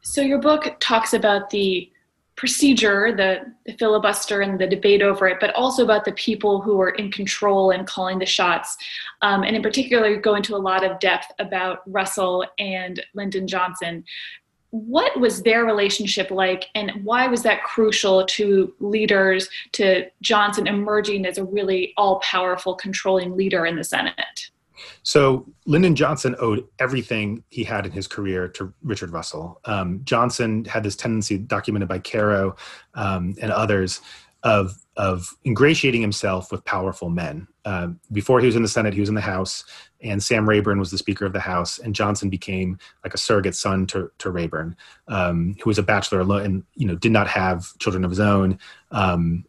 So, 0.00 0.20
your 0.20 0.38
book 0.38 0.76
talks 0.80 1.14
about 1.14 1.50
the 1.50 1.90
procedure, 2.36 3.14
the, 3.16 3.52
the, 3.64 3.76
filibuster, 3.78 4.40
and 4.40 4.58
the 4.58 4.66
debate 4.66 5.02
over 5.02 5.26
it, 5.28 5.38
but 5.40 5.54
also 5.54 5.84
about 5.84 6.04
the 6.04 6.12
people 6.12 6.60
who 6.60 6.80
are 6.80 6.90
in 6.90 7.10
control 7.10 7.70
and 7.70 7.86
calling 7.86 8.18
the 8.18 8.26
shots. 8.26 8.76
Um, 9.22 9.44
and 9.44 9.54
in 9.54 9.62
particular, 9.62 10.16
go 10.16 10.34
into 10.34 10.56
a 10.56 10.58
lot 10.58 10.84
of 10.84 10.98
depth 10.98 11.30
about 11.38 11.78
Russell 11.86 12.44
and 12.58 13.02
Lyndon 13.14 13.46
Johnson 13.46 14.04
what 14.74 15.20
was 15.20 15.44
their 15.44 15.64
relationship 15.64 16.32
like 16.32 16.66
and 16.74 16.90
why 17.04 17.28
was 17.28 17.44
that 17.44 17.62
crucial 17.62 18.26
to 18.26 18.74
leaders 18.80 19.48
to 19.70 20.04
johnson 20.20 20.66
emerging 20.66 21.24
as 21.24 21.38
a 21.38 21.44
really 21.44 21.94
all-powerful 21.96 22.74
controlling 22.74 23.36
leader 23.36 23.66
in 23.66 23.76
the 23.76 23.84
senate? 23.84 24.50
So 25.04 25.46
lyndon 25.64 25.94
johnson 25.94 26.34
owed 26.40 26.66
everything 26.80 27.44
he 27.50 27.62
had 27.62 27.86
in 27.86 27.92
his 27.92 28.08
career 28.08 28.48
to 28.48 28.74
richard 28.82 29.12
russell. 29.12 29.60
Um, 29.64 30.00
johnson 30.02 30.64
had 30.64 30.82
this 30.82 30.96
tendency 30.96 31.38
documented 31.38 31.88
by 31.88 32.00
caro 32.00 32.56
um, 32.94 33.36
and 33.40 33.52
others 33.52 34.00
of 34.42 34.76
of 34.96 35.28
ingratiating 35.44 36.00
himself 36.00 36.52
with 36.52 36.64
powerful 36.64 37.08
men. 37.08 37.48
Uh, 37.64 37.88
before 38.12 38.40
he 38.40 38.46
was 38.46 38.54
in 38.54 38.62
the 38.62 38.68
Senate, 38.68 38.94
he 38.94 39.00
was 39.00 39.08
in 39.08 39.14
the 39.16 39.20
House, 39.20 39.64
and 40.04 40.22
Sam 40.22 40.48
Rayburn 40.48 40.78
was 40.78 40.90
the 40.90 40.98
Speaker 40.98 41.24
of 41.24 41.32
the 41.32 41.40
House, 41.40 41.78
and 41.78 41.94
Johnson 41.94 42.28
became 42.28 42.78
like 43.02 43.14
a 43.14 43.18
surrogate 43.18 43.56
son 43.56 43.86
to, 43.88 44.10
to 44.18 44.30
Rayburn, 44.30 44.76
um, 45.08 45.56
who 45.62 45.70
was 45.70 45.78
a 45.78 45.82
bachelor 45.82 46.20
and 46.40 46.62
you 46.74 46.86
know 46.86 46.94
did 46.94 47.12
not 47.12 47.26
have 47.26 47.76
children 47.78 48.04
of 48.04 48.10
his 48.10 48.20
own. 48.20 48.58
Um, 48.90 49.44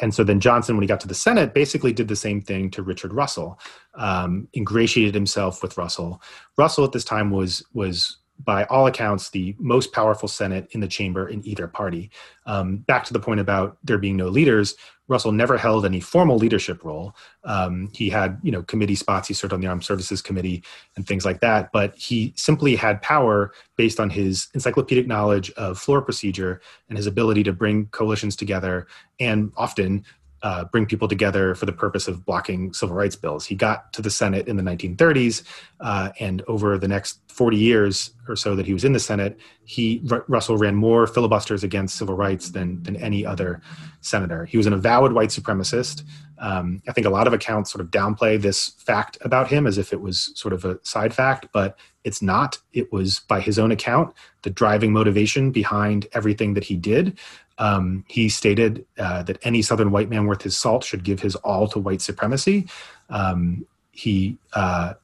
and 0.00 0.14
so 0.14 0.22
then 0.22 0.40
Johnson, 0.40 0.76
when 0.76 0.82
he 0.82 0.88
got 0.88 1.00
to 1.00 1.08
the 1.08 1.14
Senate, 1.14 1.54
basically 1.54 1.92
did 1.92 2.08
the 2.08 2.16
same 2.16 2.40
thing 2.40 2.70
to 2.70 2.82
Richard 2.82 3.12
Russell, 3.12 3.58
um, 3.94 4.48
ingratiated 4.54 5.14
himself 5.14 5.62
with 5.62 5.76
Russell. 5.76 6.22
Russell 6.56 6.84
at 6.84 6.92
this 6.92 7.04
time 7.04 7.30
was 7.30 7.64
was 7.72 8.18
by 8.44 8.64
all 8.64 8.86
accounts, 8.86 9.30
the 9.30 9.54
most 9.58 9.92
powerful 9.92 10.28
Senate 10.28 10.68
in 10.72 10.80
the 10.80 10.88
chamber 10.88 11.28
in 11.28 11.46
either 11.46 11.66
party. 11.66 12.10
Um, 12.46 12.78
back 12.78 13.04
to 13.04 13.12
the 13.12 13.20
point 13.20 13.40
about 13.40 13.78
there 13.82 13.98
being 13.98 14.16
no 14.16 14.28
leaders, 14.28 14.76
Russell 15.08 15.32
never 15.32 15.56
held 15.56 15.84
any 15.86 16.00
formal 16.00 16.36
leadership 16.36 16.84
role. 16.84 17.16
Um, 17.44 17.90
he 17.94 18.10
had, 18.10 18.38
you 18.42 18.52
know, 18.52 18.62
committee 18.62 18.94
spots. 18.94 19.26
He 19.26 19.34
served 19.34 19.54
on 19.54 19.60
the 19.60 19.66
Armed 19.66 19.84
Services 19.84 20.20
Committee 20.20 20.62
and 20.96 21.06
things 21.06 21.24
like 21.24 21.40
that. 21.40 21.72
But 21.72 21.96
he 21.96 22.34
simply 22.36 22.76
had 22.76 23.00
power 23.00 23.52
based 23.76 23.98
on 23.98 24.10
his 24.10 24.48
encyclopedic 24.54 25.06
knowledge 25.06 25.50
of 25.52 25.78
floor 25.78 26.02
procedure 26.02 26.60
and 26.88 26.98
his 26.98 27.06
ability 27.06 27.42
to 27.44 27.52
bring 27.52 27.86
coalitions 27.86 28.36
together 28.36 28.86
and 29.18 29.50
often 29.56 30.04
uh, 30.42 30.64
bring 30.66 30.86
people 30.86 31.08
together 31.08 31.54
for 31.54 31.66
the 31.66 31.72
purpose 31.72 32.06
of 32.06 32.24
blocking 32.24 32.72
civil 32.72 32.94
rights 32.94 33.16
bills. 33.16 33.44
He 33.44 33.54
got 33.54 33.92
to 33.94 34.02
the 34.02 34.10
Senate 34.10 34.46
in 34.46 34.56
the 34.56 34.62
1930s, 34.62 35.42
uh, 35.80 36.10
and 36.20 36.42
over 36.46 36.78
the 36.78 36.86
next 36.86 37.20
40 37.28 37.56
years 37.56 38.12
or 38.28 38.36
so 38.36 38.54
that 38.54 38.66
he 38.66 38.72
was 38.72 38.84
in 38.84 38.92
the 38.92 39.00
Senate, 39.00 39.38
he 39.64 40.02
R- 40.10 40.24
Russell 40.28 40.56
ran 40.56 40.74
more 40.74 41.06
filibusters 41.06 41.64
against 41.64 41.96
civil 41.96 42.14
rights 42.14 42.50
than 42.50 42.82
than 42.82 42.96
any 42.96 43.24
other 43.24 43.60
senator. 44.00 44.44
He 44.44 44.56
was 44.56 44.66
an 44.66 44.72
avowed 44.72 45.12
white 45.12 45.30
supremacist. 45.30 46.02
Um, 46.38 46.82
I 46.88 46.92
think 46.92 47.06
a 47.06 47.10
lot 47.10 47.26
of 47.26 47.32
accounts 47.32 47.72
sort 47.72 47.80
of 47.80 47.90
downplay 47.90 48.40
this 48.40 48.70
fact 48.78 49.18
about 49.22 49.48
him 49.48 49.66
as 49.66 49.76
if 49.76 49.92
it 49.92 50.00
was 50.00 50.30
sort 50.34 50.54
of 50.54 50.64
a 50.64 50.78
side 50.82 51.12
fact, 51.12 51.48
but 51.52 51.76
it's 52.04 52.22
not. 52.22 52.58
It 52.72 52.92
was 52.92 53.20
by 53.20 53.40
his 53.40 53.58
own 53.58 53.72
account 53.72 54.14
the 54.42 54.50
driving 54.50 54.92
motivation 54.92 55.50
behind 55.50 56.06
everything 56.12 56.54
that 56.54 56.64
he 56.64 56.76
did. 56.76 57.18
Um, 57.58 58.04
he 58.08 58.28
stated 58.28 58.86
uh, 58.98 59.24
that 59.24 59.38
any 59.42 59.62
Southern 59.62 59.90
white 59.90 60.08
man 60.08 60.26
worth 60.26 60.42
his 60.42 60.56
salt 60.56 60.84
should 60.84 61.02
give 61.02 61.20
his 61.20 61.34
all 61.36 61.66
to 61.68 61.78
white 61.80 62.00
supremacy. 62.00 62.68
Um, 63.10 63.66
he 63.90 64.38
uh, 64.52 64.94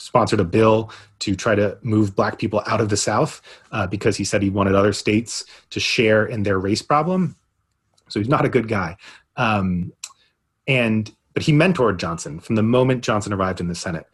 sponsored 0.00 0.40
a 0.40 0.44
bill 0.44 0.90
to 1.20 1.36
try 1.36 1.54
to 1.54 1.76
move 1.82 2.16
black 2.16 2.38
people 2.38 2.62
out 2.66 2.80
of 2.80 2.88
the 2.88 2.96
South 2.96 3.42
uh, 3.72 3.86
because 3.86 4.16
he 4.16 4.24
said 4.24 4.42
he 4.42 4.50
wanted 4.50 4.74
other 4.74 4.92
states 4.92 5.44
to 5.70 5.78
share 5.78 6.26
in 6.26 6.42
their 6.42 6.58
race 6.58 6.82
problem. 6.82 7.36
So 8.08 8.18
he's 8.18 8.28
not 8.28 8.44
a 8.44 8.48
good 8.48 8.68
guy. 8.68 8.96
Um, 9.36 9.92
and 10.66 11.12
but 11.34 11.42
he 11.44 11.52
mentored 11.52 11.98
Johnson 11.98 12.40
from 12.40 12.56
the 12.56 12.62
moment 12.62 13.04
Johnson 13.04 13.32
arrived 13.32 13.60
in 13.60 13.68
the 13.68 13.74
Senate. 13.74 14.06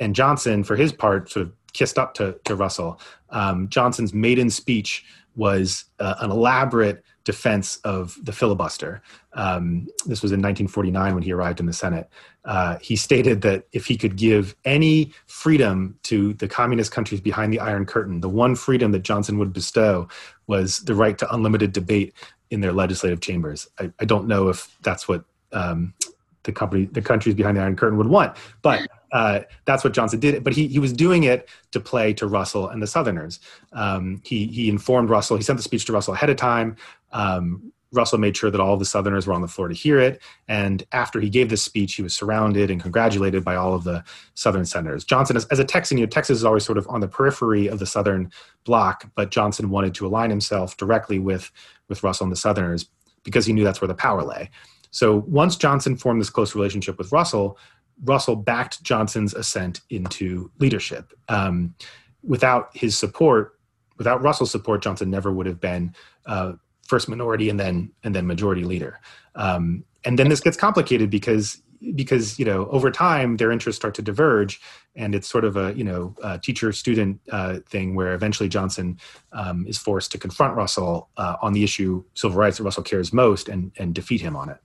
And 0.00 0.14
Johnson, 0.14 0.64
for 0.64 0.74
his 0.74 0.92
part, 0.92 1.30
sort 1.30 1.46
of 1.46 1.52
kissed 1.72 1.98
up 1.98 2.14
to, 2.14 2.36
to 2.44 2.56
Russell. 2.56 3.00
Um, 3.30 3.68
Johnson's 3.68 4.14
maiden 4.14 4.50
speech 4.50 5.04
was 5.36 5.84
uh, 5.98 6.14
an 6.20 6.30
elaborate 6.30 7.04
defense 7.24 7.76
of 7.84 8.18
the 8.22 8.32
filibuster. 8.32 9.02
Um, 9.34 9.86
this 10.06 10.22
was 10.22 10.32
in 10.32 10.40
1949 10.40 11.14
when 11.14 11.22
he 11.22 11.32
arrived 11.32 11.60
in 11.60 11.66
the 11.66 11.72
Senate. 11.72 12.08
Uh, 12.44 12.76
he 12.80 12.96
stated 12.96 13.42
that 13.42 13.66
if 13.72 13.86
he 13.86 13.96
could 13.96 14.16
give 14.16 14.56
any 14.64 15.12
freedom 15.26 15.98
to 16.02 16.34
the 16.34 16.48
communist 16.48 16.90
countries 16.90 17.20
behind 17.20 17.52
the 17.52 17.60
Iron 17.60 17.86
Curtain, 17.86 18.20
the 18.20 18.28
one 18.28 18.56
freedom 18.56 18.90
that 18.92 19.02
Johnson 19.02 19.38
would 19.38 19.52
bestow 19.52 20.08
was 20.46 20.78
the 20.80 20.94
right 20.94 21.16
to 21.18 21.34
unlimited 21.34 21.72
debate 21.72 22.14
in 22.50 22.60
their 22.60 22.72
legislative 22.72 23.20
chambers. 23.20 23.68
I, 23.78 23.92
I 24.00 24.04
don't 24.04 24.26
know 24.26 24.48
if 24.48 24.76
that's 24.82 25.06
what 25.06 25.24
um, 25.52 25.94
the 26.42 26.52
company, 26.52 26.86
the 26.86 27.00
countries 27.00 27.34
behind 27.34 27.56
the 27.56 27.62
Iron 27.62 27.76
Curtain 27.76 27.96
would 27.98 28.08
want, 28.08 28.36
but 28.60 28.88
uh, 29.12 29.40
that's 29.64 29.84
what 29.84 29.92
Johnson 29.92 30.18
did. 30.18 30.42
But 30.42 30.52
he, 30.52 30.66
he 30.66 30.78
was 30.78 30.92
doing 30.92 31.22
it 31.22 31.48
to 31.70 31.78
play 31.78 32.12
to 32.14 32.26
Russell 32.26 32.68
and 32.68 32.82
the 32.82 32.86
Southerners. 32.86 33.38
Um, 33.72 34.20
he, 34.24 34.46
he 34.46 34.68
informed 34.68 35.10
Russell, 35.10 35.36
he 35.36 35.42
sent 35.44 35.58
the 35.58 35.62
speech 35.62 35.84
to 35.86 35.92
Russell 35.92 36.14
ahead 36.14 36.30
of 36.30 36.36
time. 36.36 36.76
Um, 37.12 37.72
Russell 37.92 38.18
made 38.18 38.36
sure 38.36 38.50
that 38.50 38.60
all 38.60 38.76
the 38.76 38.84
Southerners 38.84 39.26
were 39.26 39.34
on 39.34 39.42
the 39.42 39.48
floor 39.48 39.68
to 39.68 39.74
hear 39.74 39.98
it. 39.98 40.20
And 40.48 40.84
after 40.92 41.20
he 41.20 41.28
gave 41.28 41.50
this 41.50 41.62
speech, 41.62 41.94
he 41.94 42.02
was 42.02 42.14
surrounded 42.14 42.70
and 42.70 42.80
congratulated 42.80 43.44
by 43.44 43.54
all 43.54 43.74
of 43.74 43.84
the 43.84 44.02
Southern 44.34 44.64
senators. 44.64 45.04
Johnson, 45.04 45.36
as, 45.36 45.44
as 45.46 45.58
a 45.58 45.64
Texan, 45.64 45.98
you 45.98 46.04
know, 46.04 46.10
Texas 46.10 46.38
is 46.38 46.44
always 46.44 46.64
sort 46.64 46.78
of 46.78 46.88
on 46.88 47.00
the 47.00 47.08
periphery 47.08 47.66
of 47.66 47.78
the 47.78 47.86
Southern 47.86 48.30
bloc, 48.64 49.10
but 49.14 49.30
Johnson 49.30 49.70
wanted 49.70 49.94
to 49.94 50.06
align 50.06 50.30
himself 50.30 50.76
directly 50.76 51.18
with, 51.18 51.50
with 51.88 52.02
Russell 52.02 52.24
and 52.24 52.32
the 52.32 52.36
Southerners 52.36 52.88
because 53.24 53.46
he 53.46 53.52
knew 53.52 53.64
that's 53.64 53.80
where 53.80 53.88
the 53.88 53.94
power 53.94 54.22
lay. 54.22 54.50
So 54.90 55.24
once 55.26 55.56
Johnson 55.56 55.96
formed 55.96 56.20
this 56.20 56.30
close 56.30 56.54
relationship 56.54 56.98
with 56.98 57.12
Russell, 57.12 57.58
Russell 58.04 58.36
backed 58.36 58.82
Johnson's 58.82 59.34
ascent 59.34 59.80
into 59.90 60.50
leadership. 60.58 61.12
Um, 61.28 61.74
without 62.22 62.76
his 62.76 62.96
support, 62.96 63.58
without 63.98 64.22
Russell's 64.22 64.50
support, 64.50 64.82
Johnson 64.82 65.10
never 65.10 65.32
would 65.32 65.46
have 65.46 65.60
been 65.60 65.94
uh, 66.26 66.52
first 66.92 67.08
minority 67.08 67.48
and 67.48 67.58
then 67.58 67.90
and 68.04 68.14
then 68.14 68.26
majority 68.26 68.64
leader. 68.64 69.00
Um, 69.34 69.82
and 70.04 70.18
then 70.18 70.28
this 70.28 70.40
gets 70.40 70.58
complicated 70.58 71.08
because 71.08 71.62
because 71.94 72.38
you 72.38 72.44
know 72.44 72.66
over 72.66 72.90
time 72.90 73.38
their 73.38 73.50
interests 73.50 73.78
start 73.80 73.94
to 73.94 74.02
diverge, 74.02 74.60
and 74.94 75.14
it's 75.14 75.26
sort 75.26 75.44
of 75.44 75.56
a 75.56 75.72
you 75.72 75.84
know 75.84 76.14
teacher 76.42 76.70
student 76.70 77.18
uh, 77.30 77.60
thing 77.66 77.94
where 77.94 78.12
eventually 78.12 78.48
Johnson 78.50 78.98
um, 79.32 79.66
is 79.66 79.78
forced 79.78 80.12
to 80.12 80.18
confront 80.18 80.54
Russell 80.54 81.08
uh, 81.16 81.36
on 81.40 81.54
the 81.54 81.64
issue 81.64 82.04
civil 82.12 82.36
rights 82.36 82.58
that 82.58 82.64
Russell 82.64 82.82
cares 82.82 83.10
most 83.10 83.48
and 83.48 83.72
and 83.78 83.94
defeat 83.94 84.20
him 84.20 84.36
on 84.36 84.50
it. 84.50 84.58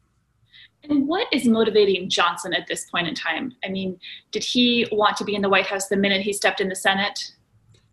And 0.84 1.08
what 1.08 1.28
is 1.32 1.46
motivating 1.46 2.10
Johnson 2.10 2.54
at 2.54 2.68
this 2.68 2.90
point 2.92 3.08
in 3.08 3.16
time? 3.16 3.54
I 3.64 3.70
mean, 3.70 3.98
did 4.32 4.44
he 4.44 4.86
want 4.92 5.16
to 5.18 5.24
be 5.24 5.34
in 5.34 5.42
the 5.42 5.50
White 5.50 5.66
House 5.66 5.88
the 5.88 5.96
minute 5.96 6.22
he 6.22 6.34
stepped 6.34 6.60
in 6.60 6.68
the 6.68 6.76
Senate? 6.76 7.32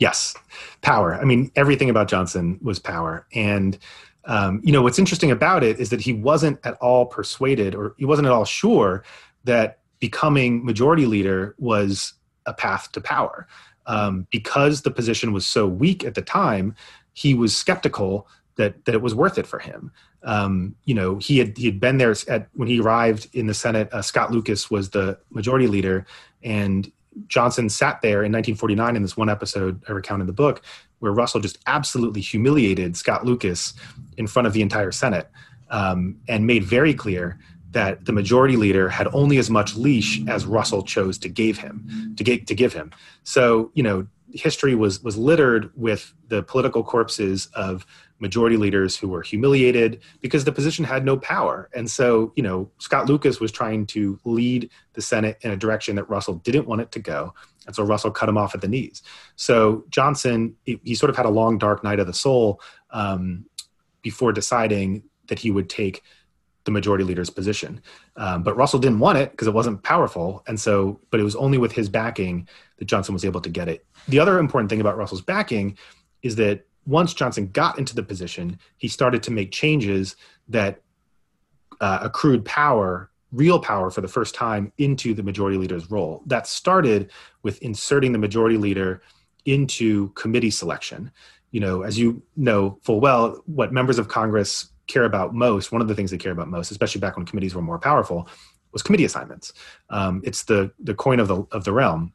Yes, 0.00 0.34
power. 0.82 1.14
I 1.14 1.24
mean, 1.24 1.50
everything 1.54 1.88
about 1.88 2.08
Johnson 2.08 2.58
was 2.62 2.78
power. 2.78 3.26
And, 3.32 3.78
um, 4.26 4.60
you 4.64 4.72
know, 4.72 4.82
what's 4.82 4.98
interesting 4.98 5.30
about 5.30 5.62
it 5.62 5.78
is 5.78 5.90
that 5.90 6.00
he 6.00 6.12
wasn't 6.12 6.58
at 6.64 6.74
all 6.74 7.06
persuaded 7.06 7.74
or 7.74 7.94
he 7.98 8.04
wasn't 8.04 8.26
at 8.26 8.32
all 8.32 8.44
sure 8.44 9.04
that 9.44 9.78
becoming 10.00 10.64
majority 10.64 11.06
leader 11.06 11.54
was 11.58 12.14
a 12.46 12.54
path 12.54 12.90
to 12.92 13.00
power. 13.00 13.46
Um, 13.86 14.26
because 14.30 14.82
the 14.82 14.90
position 14.90 15.32
was 15.32 15.44
so 15.44 15.66
weak 15.66 16.04
at 16.04 16.14
the 16.14 16.22
time, 16.22 16.74
he 17.12 17.34
was 17.34 17.54
skeptical 17.54 18.26
that 18.56 18.84
that 18.86 18.94
it 18.94 19.02
was 19.02 19.14
worth 19.14 19.36
it 19.36 19.46
for 19.46 19.58
him. 19.58 19.92
Um, 20.22 20.74
you 20.84 20.94
know, 20.94 21.18
he 21.18 21.38
had 21.38 21.56
he 21.58 21.66
had 21.66 21.80
been 21.80 21.98
there 21.98 22.14
at 22.28 22.48
when 22.54 22.68
he 22.68 22.80
arrived 22.80 23.28
in 23.34 23.46
the 23.46 23.54
Senate. 23.54 23.92
Uh, 23.92 24.00
Scott 24.00 24.30
Lucas 24.30 24.70
was 24.70 24.90
the 24.90 25.18
majority 25.30 25.66
leader, 25.66 26.06
and 26.42 26.90
Johnson 27.28 27.68
sat 27.68 28.00
there 28.02 28.24
in 28.24 28.32
1949 28.32 28.96
in 28.96 29.02
this 29.02 29.16
one 29.16 29.28
episode 29.28 29.82
I 29.88 29.92
recount 29.92 30.20
in 30.20 30.26
the 30.26 30.32
book, 30.32 30.62
where 30.98 31.12
Russell 31.12 31.40
just 31.40 31.58
absolutely 31.66 32.20
humiliated 32.20 32.96
Scott 32.96 33.24
Lucas 33.24 33.74
in 34.16 34.26
front 34.26 34.46
of 34.46 34.52
the 34.52 34.62
entire 34.62 34.92
Senate, 34.92 35.30
um, 35.70 36.16
and 36.28 36.46
made 36.46 36.64
very 36.64 36.94
clear 36.94 37.38
that 37.70 38.04
the 38.04 38.12
majority 38.12 38.56
leader 38.56 38.88
had 38.88 39.08
only 39.12 39.36
as 39.38 39.50
much 39.50 39.74
leash 39.74 40.24
as 40.28 40.46
Russell 40.46 40.82
chose 40.82 41.18
to 41.18 41.28
give 41.28 41.58
him 41.58 42.14
to 42.16 42.24
get 42.24 42.46
to 42.46 42.54
give 42.54 42.72
him. 42.72 42.92
So 43.24 43.70
you 43.74 43.82
know, 43.82 44.06
history 44.32 44.74
was 44.74 45.02
was 45.02 45.16
littered 45.16 45.70
with 45.76 46.12
the 46.28 46.42
political 46.42 46.82
corpses 46.82 47.46
of 47.54 47.84
majority 48.20 48.56
leaders 48.56 48.96
who 48.96 49.08
were 49.08 49.22
humiliated 49.22 50.00
because 50.20 50.44
the 50.44 50.52
position 50.52 50.84
had 50.84 51.04
no 51.04 51.16
power. 51.16 51.68
And 51.74 51.90
so, 51.90 52.32
you 52.36 52.42
know, 52.42 52.70
Scott 52.78 53.06
Lucas 53.06 53.40
was 53.40 53.52
trying 53.52 53.86
to 53.88 54.18
lead 54.24 54.70
the 54.94 55.02
Senate 55.02 55.36
in 55.42 55.50
a 55.50 55.56
direction 55.56 55.96
that 55.96 56.08
Russell 56.08 56.36
didn't 56.36 56.66
want 56.66 56.80
it 56.80 56.92
to 56.92 57.00
go. 57.00 57.34
And 57.66 57.74
so 57.74 57.82
Russell 57.82 58.10
cut 58.10 58.28
him 58.28 58.38
off 58.38 58.54
at 58.54 58.60
the 58.60 58.68
knees. 58.68 59.02
So 59.36 59.84
Johnson, 59.90 60.54
he, 60.64 60.94
sort 60.94 61.10
of 61.10 61.16
had 61.16 61.26
a 61.26 61.30
long, 61.30 61.58
dark 61.58 61.82
night 61.82 61.98
of 61.98 62.06
the 62.06 62.12
soul 62.12 62.60
um, 62.90 63.44
before 64.04 64.32
deciding 64.32 65.02
that 65.26 65.40
he 65.40 65.50
would 65.50 65.68
take 65.68 66.02
the 66.64 66.70
majority 66.70 67.04
leader's 67.04 67.30
position. 67.30 67.80
Um, 68.16 68.42
but 68.42 68.56
Russell 68.56 68.78
didn't 68.78 69.00
want 69.00 69.18
it 69.18 69.32
because 69.32 69.48
it 69.48 69.54
wasn't 69.54 69.82
powerful. 69.82 70.44
And 70.46 70.60
so, 70.60 71.00
but 71.10 71.18
it 71.18 71.24
was 71.24 71.34
only 71.34 71.58
with 71.58 71.72
his 71.72 71.88
backing 71.88 72.48
that 72.78 72.84
Johnson 72.84 73.12
was 73.12 73.24
able 73.24 73.40
to 73.40 73.50
get 73.50 73.68
it. 73.68 73.84
The 74.08 74.20
other 74.20 74.38
important 74.38 74.70
thing 74.70 74.80
about 74.80 74.96
Russell's 74.96 75.22
backing 75.22 75.76
is 76.22 76.36
that 76.36 76.66
once 76.86 77.14
Johnson 77.14 77.48
got 77.48 77.78
into 77.78 77.94
the 77.94 78.02
position, 78.02 78.58
he 78.76 78.88
started 78.88 79.22
to 79.24 79.30
make 79.30 79.50
changes 79.50 80.16
that 80.48 80.82
uh, 81.80 81.98
accrued 82.02 82.44
power, 82.44 83.10
real 83.32 83.58
power 83.58 83.90
for 83.90 84.02
the 84.02 84.08
first 84.08 84.34
time 84.34 84.72
into 84.78 85.14
the 85.14 85.22
majority 85.22 85.56
leader's 85.56 85.90
role. 85.90 86.22
That 86.26 86.46
started 86.46 87.10
with 87.42 87.60
inserting 87.62 88.12
the 88.12 88.18
majority 88.18 88.58
leader 88.58 89.02
into 89.44 90.10
committee 90.10 90.50
selection. 90.50 91.10
You 91.54 91.60
know, 91.60 91.82
as 91.82 91.96
you 91.96 92.20
know 92.34 92.80
full 92.82 92.98
well, 92.98 93.40
what 93.46 93.72
members 93.72 94.00
of 94.00 94.08
Congress 94.08 94.72
care 94.88 95.04
about 95.04 95.34
most, 95.34 95.70
one 95.70 95.80
of 95.80 95.86
the 95.86 95.94
things 95.94 96.10
they 96.10 96.18
care 96.18 96.32
about 96.32 96.48
most, 96.48 96.72
especially 96.72 97.00
back 97.00 97.16
when 97.16 97.24
committees 97.24 97.54
were 97.54 97.62
more 97.62 97.78
powerful, 97.78 98.28
was 98.72 98.82
committee 98.82 99.04
assignments. 99.04 99.52
Um, 99.88 100.20
it's 100.24 100.42
the 100.42 100.72
the 100.80 100.96
coin 100.96 101.20
of 101.20 101.28
the 101.28 101.44
of 101.52 101.62
the 101.62 101.72
realm. 101.72 102.12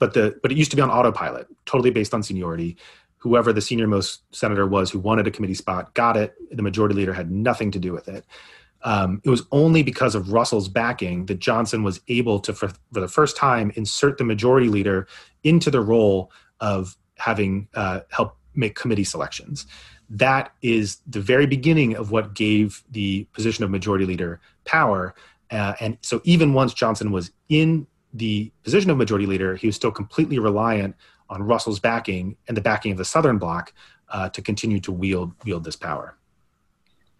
But 0.00 0.14
the 0.14 0.40
but 0.42 0.50
it 0.50 0.58
used 0.58 0.72
to 0.72 0.76
be 0.76 0.82
on 0.82 0.90
autopilot, 0.90 1.46
totally 1.66 1.90
based 1.90 2.12
on 2.12 2.24
seniority. 2.24 2.76
Whoever 3.18 3.52
the 3.52 3.60
senior 3.60 3.86
most 3.86 4.22
senator 4.34 4.66
was 4.66 4.90
who 4.90 4.98
wanted 4.98 5.28
a 5.28 5.30
committee 5.30 5.54
spot 5.54 5.94
got 5.94 6.16
it. 6.16 6.34
The 6.50 6.62
majority 6.62 6.96
leader 6.96 7.12
had 7.12 7.30
nothing 7.30 7.70
to 7.70 7.78
do 7.78 7.92
with 7.92 8.08
it. 8.08 8.24
Um, 8.82 9.20
it 9.24 9.30
was 9.30 9.44
only 9.52 9.84
because 9.84 10.16
of 10.16 10.32
Russell's 10.32 10.68
backing 10.68 11.26
that 11.26 11.38
Johnson 11.38 11.84
was 11.84 12.00
able 12.08 12.40
to, 12.40 12.52
for, 12.52 12.68
for, 12.92 13.00
the 13.00 13.08
first 13.08 13.36
time, 13.36 13.72
insert 13.74 14.18
the 14.18 14.24
majority 14.24 14.68
leader 14.68 15.06
into 15.42 15.70
the 15.70 15.80
role 15.80 16.30
of 16.60 16.96
having 17.16 17.68
uh, 17.74 18.00
help 18.10 18.36
make 18.58 18.74
committee 18.74 19.04
selections 19.04 19.66
that 20.10 20.52
is 20.62 20.98
the 21.06 21.20
very 21.20 21.46
beginning 21.46 21.96
of 21.96 22.10
what 22.10 22.34
gave 22.34 22.82
the 22.90 23.24
position 23.32 23.64
of 23.64 23.70
majority 23.70 24.06
leader 24.06 24.40
power. 24.64 25.14
Uh, 25.50 25.74
and 25.80 25.98
so 26.00 26.20
even 26.24 26.54
once 26.54 26.72
Johnson 26.72 27.10
was 27.10 27.30
in 27.48 27.86
the 28.14 28.50
position 28.64 28.90
of 28.90 28.96
majority 28.96 29.26
leader, 29.26 29.56
he 29.56 29.66
was 29.66 29.76
still 29.76 29.90
completely 29.90 30.38
reliant 30.38 30.96
on 31.28 31.42
Russell's 31.42 31.78
backing 31.78 32.36
and 32.46 32.56
the 32.56 32.60
backing 32.60 32.92
of 32.92 32.98
the 32.98 33.04
Southern 33.04 33.38
Bloc 33.38 33.72
uh, 34.10 34.30
to 34.30 34.40
continue 34.40 34.80
to 34.80 34.92
wield 34.92 35.32
wield 35.44 35.64
this 35.64 35.76
power. 35.76 36.16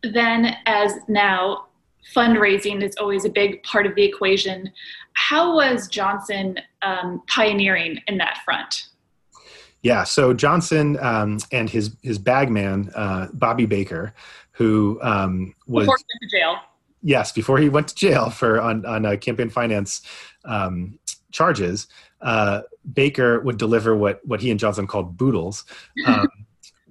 Then, 0.02 0.56
as 0.64 0.94
now, 1.08 1.66
fundraising 2.14 2.82
is 2.82 2.96
always 2.96 3.26
a 3.26 3.28
big 3.28 3.62
part 3.64 3.84
of 3.84 3.94
the 3.96 4.04
equation. 4.04 4.72
How 5.12 5.54
was 5.54 5.88
Johnson 5.88 6.58
um, 6.80 7.22
pioneering 7.26 8.00
in 8.06 8.16
that 8.18 8.38
front? 8.44 8.88
Yeah, 9.82 10.04
so 10.04 10.34
Johnson 10.34 10.98
um, 11.00 11.38
and 11.52 11.70
his 11.70 11.96
his 12.02 12.18
bagman 12.18 12.90
uh, 12.94 13.28
Bobby 13.32 13.66
Baker, 13.66 14.12
who 14.52 14.98
um, 15.02 15.54
was 15.66 15.86
before 15.86 15.96
he 15.96 16.04
went 16.12 16.22
to 16.22 16.36
jail. 16.36 16.56
Yes, 17.02 17.32
before 17.32 17.58
he 17.58 17.68
went 17.68 17.88
to 17.88 17.94
jail 17.94 18.30
for 18.30 18.60
on 18.60 18.84
on 18.84 19.06
uh, 19.06 19.16
campaign 19.16 19.50
finance 19.50 20.02
um, 20.44 20.98
charges, 21.30 21.86
uh, 22.20 22.62
Baker 22.92 23.40
would 23.40 23.56
deliver 23.56 23.96
what 23.96 24.20
what 24.26 24.40
he 24.40 24.50
and 24.50 24.58
Johnson 24.58 24.86
called 24.86 25.16
boodles, 25.16 25.64
um, 26.06 26.28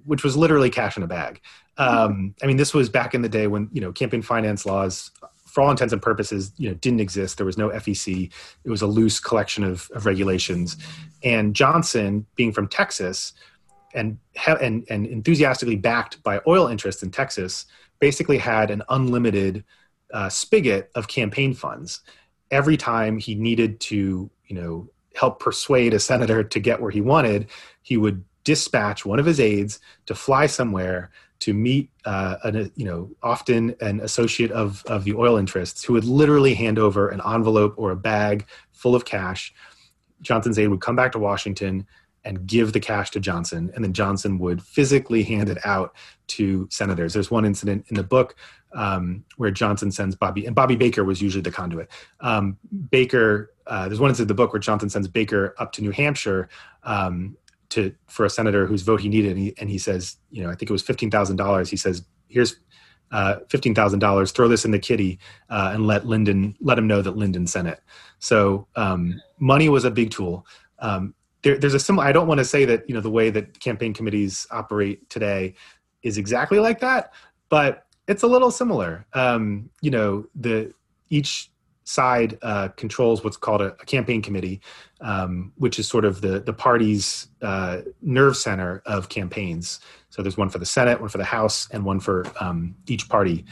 which 0.06 0.24
was 0.24 0.36
literally 0.36 0.70
cash 0.70 0.96
in 0.96 1.02
a 1.02 1.06
bag. 1.08 1.40
Um, 1.76 2.34
I 2.42 2.46
mean, 2.46 2.56
this 2.56 2.74
was 2.74 2.88
back 2.88 3.14
in 3.14 3.22
the 3.22 3.28
day 3.28 3.46
when 3.46 3.68
you 3.70 3.82
know 3.82 3.92
campaign 3.92 4.22
finance 4.22 4.64
laws 4.64 5.10
for 5.58 5.62
all 5.62 5.72
intents 5.72 5.92
and 5.92 6.00
purposes, 6.00 6.52
you 6.56 6.68
know, 6.68 6.74
didn't 6.76 7.00
exist. 7.00 7.36
There 7.36 7.44
was 7.44 7.58
no 7.58 7.70
FEC. 7.70 8.30
It 8.62 8.70
was 8.70 8.80
a 8.80 8.86
loose 8.86 9.18
collection 9.18 9.64
of, 9.64 9.90
of 9.92 10.06
regulations. 10.06 10.76
And 11.24 11.52
Johnson, 11.52 12.26
being 12.36 12.52
from 12.52 12.68
Texas, 12.68 13.32
and 13.92 14.18
and 14.60 14.86
and 14.88 15.04
enthusiastically 15.04 15.74
backed 15.74 16.22
by 16.22 16.40
oil 16.46 16.68
interests 16.68 17.02
in 17.02 17.10
Texas, 17.10 17.66
basically 17.98 18.38
had 18.38 18.70
an 18.70 18.84
unlimited 18.88 19.64
uh, 20.14 20.28
spigot 20.28 20.92
of 20.94 21.08
campaign 21.08 21.54
funds. 21.54 22.02
Every 22.52 22.76
time 22.76 23.18
he 23.18 23.34
needed 23.34 23.80
to, 23.80 24.30
you 24.46 24.54
know, 24.54 24.88
help 25.16 25.40
persuade 25.40 25.92
a 25.92 25.98
senator 25.98 26.44
to 26.44 26.60
get 26.60 26.80
where 26.80 26.92
he 26.92 27.00
wanted, 27.00 27.48
he 27.82 27.96
would 27.96 28.24
dispatch 28.44 29.04
one 29.04 29.18
of 29.18 29.26
his 29.26 29.40
aides 29.40 29.80
to 30.06 30.14
fly 30.14 30.46
somewhere 30.46 31.10
to 31.40 31.54
meet 31.54 31.90
uh, 32.04 32.36
an, 32.44 32.70
you 32.74 32.84
know 32.84 33.10
often 33.22 33.74
an 33.80 34.00
associate 34.00 34.50
of 34.50 34.82
of 34.86 35.04
the 35.04 35.14
oil 35.14 35.36
interests 35.36 35.84
who 35.84 35.92
would 35.92 36.04
literally 36.04 36.54
hand 36.54 36.78
over 36.78 37.08
an 37.08 37.20
envelope 37.26 37.74
or 37.76 37.90
a 37.90 37.96
bag 37.96 38.46
full 38.72 38.94
of 38.94 39.04
cash. 39.04 39.54
Johnson's 40.20 40.58
aide 40.58 40.68
would 40.68 40.80
come 40.80 40.96
back 40.96 41.12
to 41.12 41.18
Washington 41.18 41.86
and 42.24 42.46
give 42.46 42.72
the 42.72 42.80
cash 42.80 43.10
to 43.10 43.20
Johnson, 43.20 43.70
and 43.74 43.84
then 43.84 43.92
Johnson 43.92 44.38
would 44.38 44.60
physically 44.60 45.22
hand 45.22 45.48
it 45.48 45.58
out 45.64 45.94
to 46.26 46.68
senators. 46.70 47.14
There's 47.14 47.30
one 47.30 47.44
incident 47.44 47.86
in 47.88 47.96
the 47.96 48.02
book 48.02 48.34
um, 48.72 49.24
where 49.36 49.50
Johnson 49.50 49.90
sends 49.90 50.14
Bobby, 50.16 50.44
and 50.44 50.54
Bobby 50.54 50.76
Baker 50.76 51.04
was 51.04 51.22
usually 51.22 51.42
the 51.42 51.50
conduit. 51.50 51.88
Um, 52.20 52.58
Baker, 52.90 53.54
uh, 53.66 53.88
there's 53.88 54.00
one 54.00 54.10
incident 54.10 54.30
in 54.30 54.36
the 54.36 54.42
book 54.42 54.52
where 54.52 54.60
Johnson 54.60 54.90
sends 54.90 55.08
Baker 55.08 55.54
up 55.58 55.72
to 55.72 55.82
New 55.82 55.90
Hampshire 55.90 56.48
um, 56.82 57.36
to 57.70 57.94
for 58.06 58.24
a 58.24 58.30
senator 58.30 58.66
whose 58.66 58.82
vote 58.82 59.00
he 59.00 59.08
needed, 59.08 59.32
and 59.32 59.38
he, 59.38 59.54
and 59.58 59.70
he 59.70 59.78
says, 59.78 60.16
you 60.30 60.42
know, 60.42 60.48
I 60.48 60.54
think 60.54 60.70
it 60.70 60.72
was 60.72 60.82
fifteen 60.82 61.10
thousand 61.10 61.36
dollars. 61.36 61.70
He 61.70 61.76
says, 61.76 62.04
"Here's 62.28 62.58
uh, 63.12 63.36
fifteen 63.48 63.74
thousand 63.74 63.98
dollars. 63.98 64.32
Throw 64.32 64.48
this 64.48 64.64
in 64.64 64.70
the 64.70 64.78
kitty 64.78 65.18
uh, 65.50 65.70
and 65.74 65.86
let 65.86 66.06
Lyndon 66.06 66.56
let 66.60 66.78
him 66.78 66.86
know 66.86 67.02
that 67.02 67.16
Lyndon 67.16 67.46
sent 67.46 67.68
it." 67.68 67.80
So 68.18 68.66
um, 68.76 69.20
money 69.38 69.68
was 69.68 69.84
a 69.84 69.90
big 69.90 70.10
tool. 70.10 70.46
Um, 70.78 71.14
there, 71.42 71.58
there's 71.58 71.74
a 71.74 71.80
similar. 71.80 72.06
I 72.06 72.12
don't 72.12 72.26
want 72.26 72.38
to 72.38 72.44
say 72.44 72.64
that 72.64 72.88
you 72.88 72.94
know 72.94 73.00
the 73.00 73.10
way 73.10 73.30
that 73.30 73.60
campaign 73.60 73.92
committees 73.92 74.46
operate 74.50 75.08
today 75.10 75.54
is 76.02 76.18
exactly 76.18 76.58
like 76.58 76.80
that, 76.80 77.12
but 77.48 77.86
it's 78.06 78.22
a 78.22 78.26
little 78.26 78.50
similar. 78.50 79.06
Um, 79.12 79.68
you 79.80 79.90
know, 79.90 80.26
the 80.34 80.72
each 81.10 81.50
side 81.84 82.38
uh, 82.42 82.68
controls 82.68 83.24
what's 83.24 83.36
called 83.36 83.62
a, 83.62 83.72
a 83.80 83.84
campaign 83.86 84.20
committee, 84.20 84.60
um, 85.00 85.52
which 85.56 85.78
is 85.78 85.88
sort 85.88 86.04
of 86.04 86.20
the 86.20 86.40
the 86.40 86.52
party's 86.52 87.28
uh, 87.42 87.82
nerve 88.02 88.36
center 88.36 88.82
of 88.86 89.08
campaigns. 89.08 89.80
So 90.10 90.22
there's 90.22 90.36
one 90.36 90.48
for 90.48 90.58
the 90.58 90.66
Senate, 90.66 91.00
one 91.00 91.08
for 91.08 91.18
the 91.18 91.24
House, 91.24 91.68
and 91.70 91.84
one 91.84 92.00
for 92.00 92.24
um, 92.40 92.74
each 92.86 93.08
party. 93.08 93.44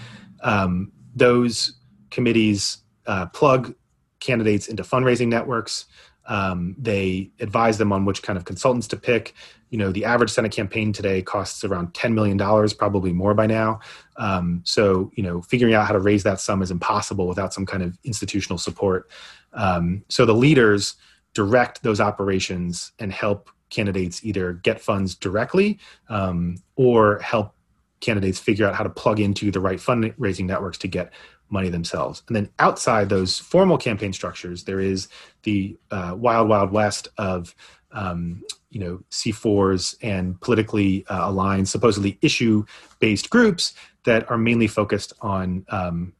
Um, 0.42 0.92
those 1.14 1.76
committees 2.10 2.78
uh, 3.06 3.26
plug 3.26 3.74
candidates 4.20 4.68
into 4.68 4.82
fundraising 4.82 5.28
networks. 5.28 5.86
Um, 6.28 6.74
they 6.78 7.30
advise 7.40 7.78
them 7.78 7.92
on 7.92 8.04
which 8.04 8.22
kind 8.22 8.36
of 8.36 8.44
consultants 8.44 8.88
to 8.88 8.96
pick. 8.96 9.34
You 9.70 9.78
know, 9.78 9.92
the 9.92 10.04
average 10.04 10.30
Senate 10.30 10.52
campaign 10.52 10.92
today 10.92 11.22
costs 11.22 11.62
around 11.64 11.92
$10 11.92 12.14
million, 12.14 12.38
probably 12.76 13.12
more 13.12 13.34
by 13.34 13.46
now. 13.46 13.80
Um, 14.16 14.62
so, 14.64 15.10
you 15.14 15.22
know, 15.22 15.42
figuring 15.42 15.74
out 15.74 15.86
how 15.86 15.92
to 15.92 16.00
raise 16.00 16.22
that 16.24 16.40
sum 16.40 16.62
is 16.62 16.70
impossible 16.70 17.28
without 17.28 17.54
some 17.54 17.66
kind 17.66 17.82
of 17.82 17.98
institutional 18.04 18.58
support. 18.58 19.08
Um, 19.52 20.04
so 20.08 20.26
the 20.26 20.34
leaders 20.34 20.96
direct 21.36 21.82
those 21.82 22.00
operations 22.00 22.92
and 22.98 23.12
help 23.12 23.50
candidates 23.68 24.24
either 24.24 24.54
get 24.54 24.80
funds 24.80 25.14
directly 25.14 25.78
um, 26.08 26.56
or 26.76 27.18
help 27.18 27.54
candidates 28.00 28.38
figure 28.38 28.66
out 28.66 28.74
how 28.74 28.82
to 28.82 28.88
plug 28.88 29.20
into 29.20 29.50
the 29.50 29.60
right 29.60 29.78
fundraising 29.78 30.46
networks 30.46 30.78
to 30.78 30.88
get 30.88 31.12
money 31.50 31.68
themselves. 31.68 32.22
And 32.26 32.34
then 32.34 32.48
outside 32.58 33.10
those 33.10 33.38
formal 33.38 33.76
campaign 33.76 34.14
structures, 34.14 34.64
there 34.64 34.80
is 34.80 35.08
the 35.42 35.76
uh, 35.90 36.14
wild, 36.16 36.48
wild 36.48 36.72
west 36.72 37.08
of 37.18 37.54
um, 37.92 38.42
you 38.70 38.80
know 38.80 39.02
C4s 39.10 39.96
and 40.02 40.40
politically 40.40 41.04
uh, 41.08 41.28
aligned, 41.28 41.68
supposedly 41.68 42.18
issue-based 42.22 43.28
groups 43.28 43.74
that 44.04 44.30
are 44.30 44.38
mainly 44.38 44.68
focused 44.68 45.12
on 45.20 45.66
um, 45.68 46.14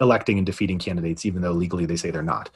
electing 0.00 0.38
and 0.38 0.46
defeating 0.46 0.78
candidates, 0.78 1.26
even 1.26 1.42
though 1.42 1.52
legally 1.52 1.86
they 1.86 1.96
say 1.96 2.10
they're 2.10 2.22
not. 2.22 2.50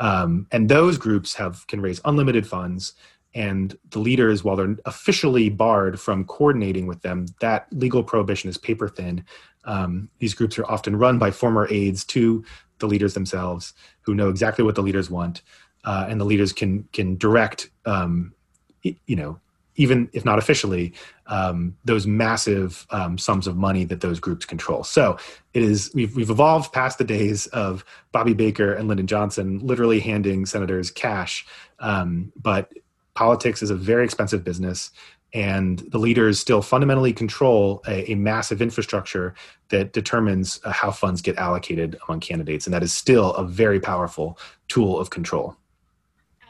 Um, 0.00 0.46
and 0.50 0.68
those 0.68 0.98
groups 0.98 1.34
have 1.34 1.66
can 1.68 1.80
raise 1.80 2.00
unlimited 2.04 2.46
funds 2.46 2.94
and 3.34 3.76
the 3.90 4.00
leaders, 4.00 4.42
while 4.42 4.56
they're 4.56 4.76
officially 4.86 5.48
barred 5.48 6.00
from 6.00 6.24
coordinating 6.24 6.86
with 6.86 7.02
them, 7.02 7.26
that 7.40 7.68
legal 7.70 8.02
prohibition 8.02 8.50
is 8.50 8.58
paper 8.58 8.88
thin. 8.88 9.24
Um, 9.64 10.08
these 10.18 10.34
groups 10.34 10.58
are 10.58 10.66
often 10.66 10.96
run 10.96 11.18
by 11.18 11.30
former 11.30 11.68
aides 11.70 12.04
to 12.06 12.44
the 12.78 12.86
leaders 12.86 13.14
themselves, 13.14 13.74
who 14.00 14.14
know 14.14 14.30
exactly 14.30 14.64
what 14.64 14.74
the 14.74 14.82
leaders 14.82 15.10
want, 15.10 15.42
uh, 15.84 16.06
and 16.08 16.20
the 16.20 16.24
leaders 16.24 16.52
can 16.52 16.88
can 16.92 17.16
direct, 17.16 17.70
um, 17.84 18.34
you 18.82 19.16
know, 19.16 19.38
even 19.76 20.08
if 20.12 20.24
not 20.24 20.38
officially, 20.38 20.92
um, 21.26 21.76
those 21.84 22.06
massive 22.06 22.86
um, 22.90 23.16
sums 23.16 23.46
of 23.46 23.56
money 23.56 23.84
that 23.84 24.00
those 24.00 24.20
groups 24.20 24.44
control. 24.44 24.84
So 24.84 25.16
it 25.54 25.62
is 25.62 25.90
we've 25.94 26.14
we've 26.14 26.30
evolved 26.30 26.72
past 26.72 26.98
the 26.98 27.04
days 27.04 27.46
of 27.48 27.84
Bobby 28.12 28.34
Baker 28.34 28.74
and 28.74 28.88
Lyndon 28.88 29.06
Johnson 29.06 29.58
literally 29.60 30.00
handing 30.00 30.46
senators 30.46 30.90
cash, 30.90 31.46
um, 31.78 32.32
but 32.36 32.72
politics 33.14 33.62
is 33.62 33.70
a 33.70 33.74
very 33.74 34.04
expensive 34.04 34.44
business 34.44 34.90
and 35.32 35.80
the 35.90 35.98
leaders 35.98 36.40
still 36.40 36.62
fundamentally 36.62 37.12
control 37.12 37.82
a, 37.86 38.10
a 38.10 38.14
massive 38.16 38.60
infrastructure 38.60 39.34
that 39.68 39.92
determines 39.92 40.60
uh, 40.64 40.72
how 40.72 40.90
funds 40.90 41.22
get 41.22 41.36
allocated 41.36 41.96
among 42.08 42.20
candidates 42.20 42.66
and 42.66 42.74
that 42.74 42.82
is 42.82 42.92
still 42.92 43.32
a 43.34 43.44
very 43.44 43.78
powerful 43.78 44.38
tool 44.68 44.98
of 44.98 45.10
control 45.10 45.56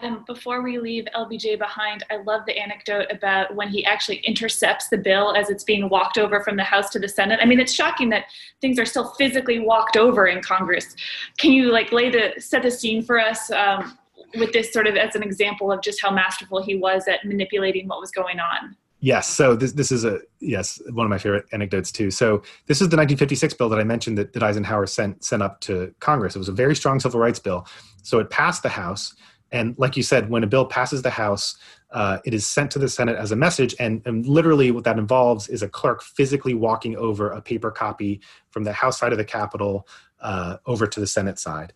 Adam, 0.03 0.25
before 0.27 0.63
we 0.63 0.79
leave 0.79 1.07
LBJ 1.15 1.59
behind, 1.59 2.05
I 2.11 2.17
love 2.23 2.43
the 2.47 2.57
anecdote 2.57 3.07
about 3.11 3.55
when 3.55 3.69
he 3.69 3.85
actually 3.85 4.17
intercepts 4.19 4.89
the 4.89 4.97
bill 4.97 5.35
as 5.35 5.51
it's 5.51 5.65
being 5.65 5.89
walked 5.89 6.17
over 6.17 6.41
from 6.41 6.57
the 6.57 6.65
House 6.65 6.89
to 6.91 6.99
the 6.99 7.09
Senate. 7.09 7.39
I 7.43 7.45
mean, 7.45 7.61
it's 7.61 7.73
shocking 7.73 8.09
that 8.11 8.25
things 8.61 8.79
are 8.79 8.87
still 8.87 9.11
physically 9.19 9.59
walked 9.59 9.97
over 9.97 10.27
in 10.27 10.43
Congress. 10.43 10.97
Can 11.39 11.53
you 11.53 11.71
like 11.71 11.93
lay 11.93 12.11
the 12.11 12.33
set 12.39 12.63
the 12.63 12.71
scene 12.71 13.03
for 13.03 13.19
us 13.19 13.51
um, 13.51 13.99
with 14.39 14.53
this 14.53 14.73
sort 14.73 14.87
of 14.87 14.97
as 14.97 15.15
an 15.17 15.23
example 15.23 15.71
of 15.71 15.83
just 15.83 16.01
how 16.01 16.11
masterful 16.11 16.63
he 16.63 16.77
was 16.77 17.07
at 17.07 17.25
manipulating 17.25 17.87
what 17.87 18.01
was 18.01 18.11
going 18.11 18.41
on? 18.41 18.77
Yes. 19.01 19.29
So 19.29 19.57
this 19.57 19.73
this 19.73 19.91
is 19.91 20.05
a 20.05 20.21
yes 20.41 20.81
one 20.93 21.07
of 21.07 21.11
my 21.11 21.19
favorite 21.19 21.47
anecdotes 21.53 21.91
too. 21.91 22.11
So 22.11 22.43
this 22.67 22.83
is 22.83 22.89
the 22.89 22.97
1956 22.97 23.55
bill 23.55 23.71
that 23.71 23.79
I 23.79 23.85
mentioned 23.85 24.19
that, 24.19 24.35
that 24.35 24.43
Eisenhower 24.43 24.87
sent 24.87 25.25
sent 25.25 25.43
up 25.43 25.61
to 25.63 25.95
Congress. 26.01 26.37
It 26.37 26.39
was 26.39 26.51
a 26.51 26.53
very 26.53 26.77
strong 26.77 27.01
civil 27.01 27.19
rights 27.19 27.39
bill. 27.39 27.67
So 28.03 28.19
it 28.19 28.31
passed 28.31 28.63
the 28.63 28.69
House, 28.69 29.15
and 29.53 29.77
like 29.79 29.97
you 29.97 30.03
said, 30.03 30.31
when 30.31 30.45
a 30.45 30.47
bill 30.47 30.65
passes 30.65 31.03
the 31.03 31.11
House, 31.11 31.57
uh, 31.91 32.19
it 32.25 32.33
is 32.33 32.47
sent 32.47 32.71
to 32.73 32.79
the 32.79 32.89
Senate 32.89 33.17
as 33.17 33.33
a 33.33 33.37
message, 33.37 33.75
and, 33.81 34.01
and 34.05 34.27
literally 34.27 34.71
what 34.71 34.85
that 34.85 34.99
involves 34.99 35.49
is 35.49 35.63
a 35.63 35.69
clerk 35.69 36.03
physically 36.03 36.55
walking 36.55 36.97
over 36.97 37.31
a 37.31 37.43
paper 37.43 37.71
copy 37.71 38.21
from 38.51 38.65
the 38.65 38.73
House 38.73 38.99
side 38.99 39.13
of 39.13 39.19
the 39.19 39.25
Capitol 39.25 39.89
uh, 40.21 40.59
over 40.67 40.87
to 40.87 41.01
the 41.01 41.07
Senate 41.07 41.39
side. 41.39 41.73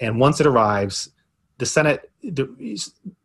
And 0.00 0.18
once 0.18 0.40
it 0.40 0.46
arrives, 0.46 1.10
the 1.58 1.66
Senate 1.66 2.10
the 2.22 2.48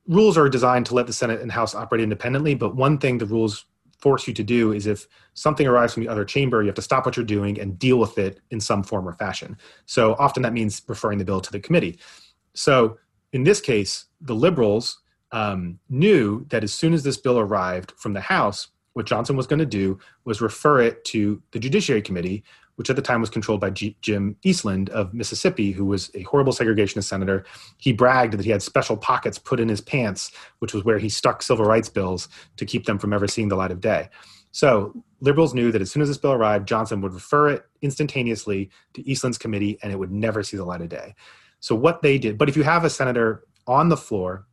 rules 0.08 0.38
are 0.38 0.50
designed 0.50 0.86
to 0.88 0.94
let 0.94 1.08
the 1.08 1.14
Senate 1.14 1.42
and 1.42 1.52
House 1.52 1.74
operate 1.74 2.02
independently. 2.02 2.54
But 2.54 2.76
one 2.76 2.98
thing 2.98 3.18
the 3.18 3.26
rules 3.26 3.66
force 4.00 4.28
you 4.28 4.34
to 4.34 4.44
do 4.44 4.72
is 4.72 4.88
if 4.88 5.08
something 5.34 5.68
arrives 5.68 5.94
from 5.94 6.04
the 6.04 6.10
other 6.10 6.26
chamber, 6.26 6.62
you 6.62 6.68
have 6.68 6.76
to 6.76 6.82
stop 6.82 7.06
what 7.06 7.18
you're 7.18 7.26
doing 7.26 7.60
and 7.60 7.78
deal 7.78 7.98
with 7.98 8.18
it 8.18 8.40
in 8.50 8.60
some 8.60 8.84
form 8.84 9.08
or 9.08 9.14
fashion. 9.14 9.58
So 9.86 10.16
often 10.20 10.44
that 10.44 10.54
means 10.54 10.82
referring 10.88 11.18
the 11.18 11.26
bill 11.26 11.42
to 11.42 11.52
the 11.52 11.60
committee. 11.60 12.00
So 12.54 12.98
in 13.34 13.44
this 13.44 13.62
case, 13.62 14.06
the 14.22 14.36
liberals 14.36 15.00
um, 15.32 15.80
knew 15.90 16.46
that 16.50 16.64
as 16.64 16.74
soon 16.74 16.94
as 16.94 17.04
this 17.04 17.18
bill 17.18 17.40
arrived 17.40 17.94
from 17.98 18.14
the 18.14 18.22
House, 18.22 18.70
what 18.94 19.06
Johnson 19.06 19.38
was 19.38 19.48
going 19.48 19.60
to 19.60 19.66
do 19.66 20.00
was 20.26 20.42
refer 20.42 20.82
it 20.82 21.04
to 21.06 21.42
the 21.52 21.60
Judiciary 21.60 22.02
Committee, 22.02 22.44
which 22.76 22.90
at 22.90 22.96
the 22.96 23.02
time 23.02 23.22
was 23.22 23.30
controlled 23.30 23.62
by 23.62 23.70
G- 23.70 23.96
Jim 24.02 24.36
Eastland 24.44 24.90
of 24.90 25.14
Mississippi, 25.14 25.72
who 25.72 25.86
was 25.86 26.10
a 26.16 26.24
horrible 26.24 26.54
segregationist 26.54 27.04
senator. 27.04 27.46
He 27.78 27.94
bragged 27.94 28.34
that 28.34 28.46
he 28.46 28.52
had 28.52 28.64
special 28.64 28.98
pockets 28.98 29.38
put 29.38 29.60
in 29.60 29.70
his 29.70 29.82
pants, 29.82 30.32
which 30.60 30.74
was 30.74 30.84
where 30.84 30.98
he 30.98 31.10
stuck 31.10 31.42
civil 31.42 31.66
rights 31.66 31.90
bills 31.90 32.30
to 32.58 32.66
keep 32.66 32.86
them 32.86 32.98
from 32.98 33.14
ever 33.14 33.28
seeing 33.28 33.50
the 33.50 33.56
light 33.56 33.72
of 33.72 33.82
day. 33.82 34.10
So 34.52 35.04
liberals 35.22 35.54
knew 35.54 35.72
that 35.72 35.82
as 35.82 35.92
soon 35.92 36.02
as 36.02 36.08
this 36.08 36.18
bill 36.18 36.32
arrived, 36.32 36.68
Johnson 36.68 37.02
would 37.02 37.14
refer 37.14 37.50
it 37.50 37.66
instantaneously 37.82 38.70
to 38.94 39.08
Eastland's 39.08 39.38
committee 39.38 39.78
and 39.84 39.92
it 39.92 40.00
would 40.00 40.12
never 40.12 40.42
see 40.42 40.58
the 40.58 40.66
light 40.66 40.82
of 40.82 40.90
day. 40.90 41.16
So 41.60 41.76
what 41.76 42.02
they 42.02 42.18
did, 42.18 42.38
but 42.38 42.50
if 42.50 42.56
you 42.56 42.64
have 42.64 42.84
a 42.84 42.90
senator 42.90 43.44
on 43.68 43.90
the 43.90 43.98
floor 43.98 44.46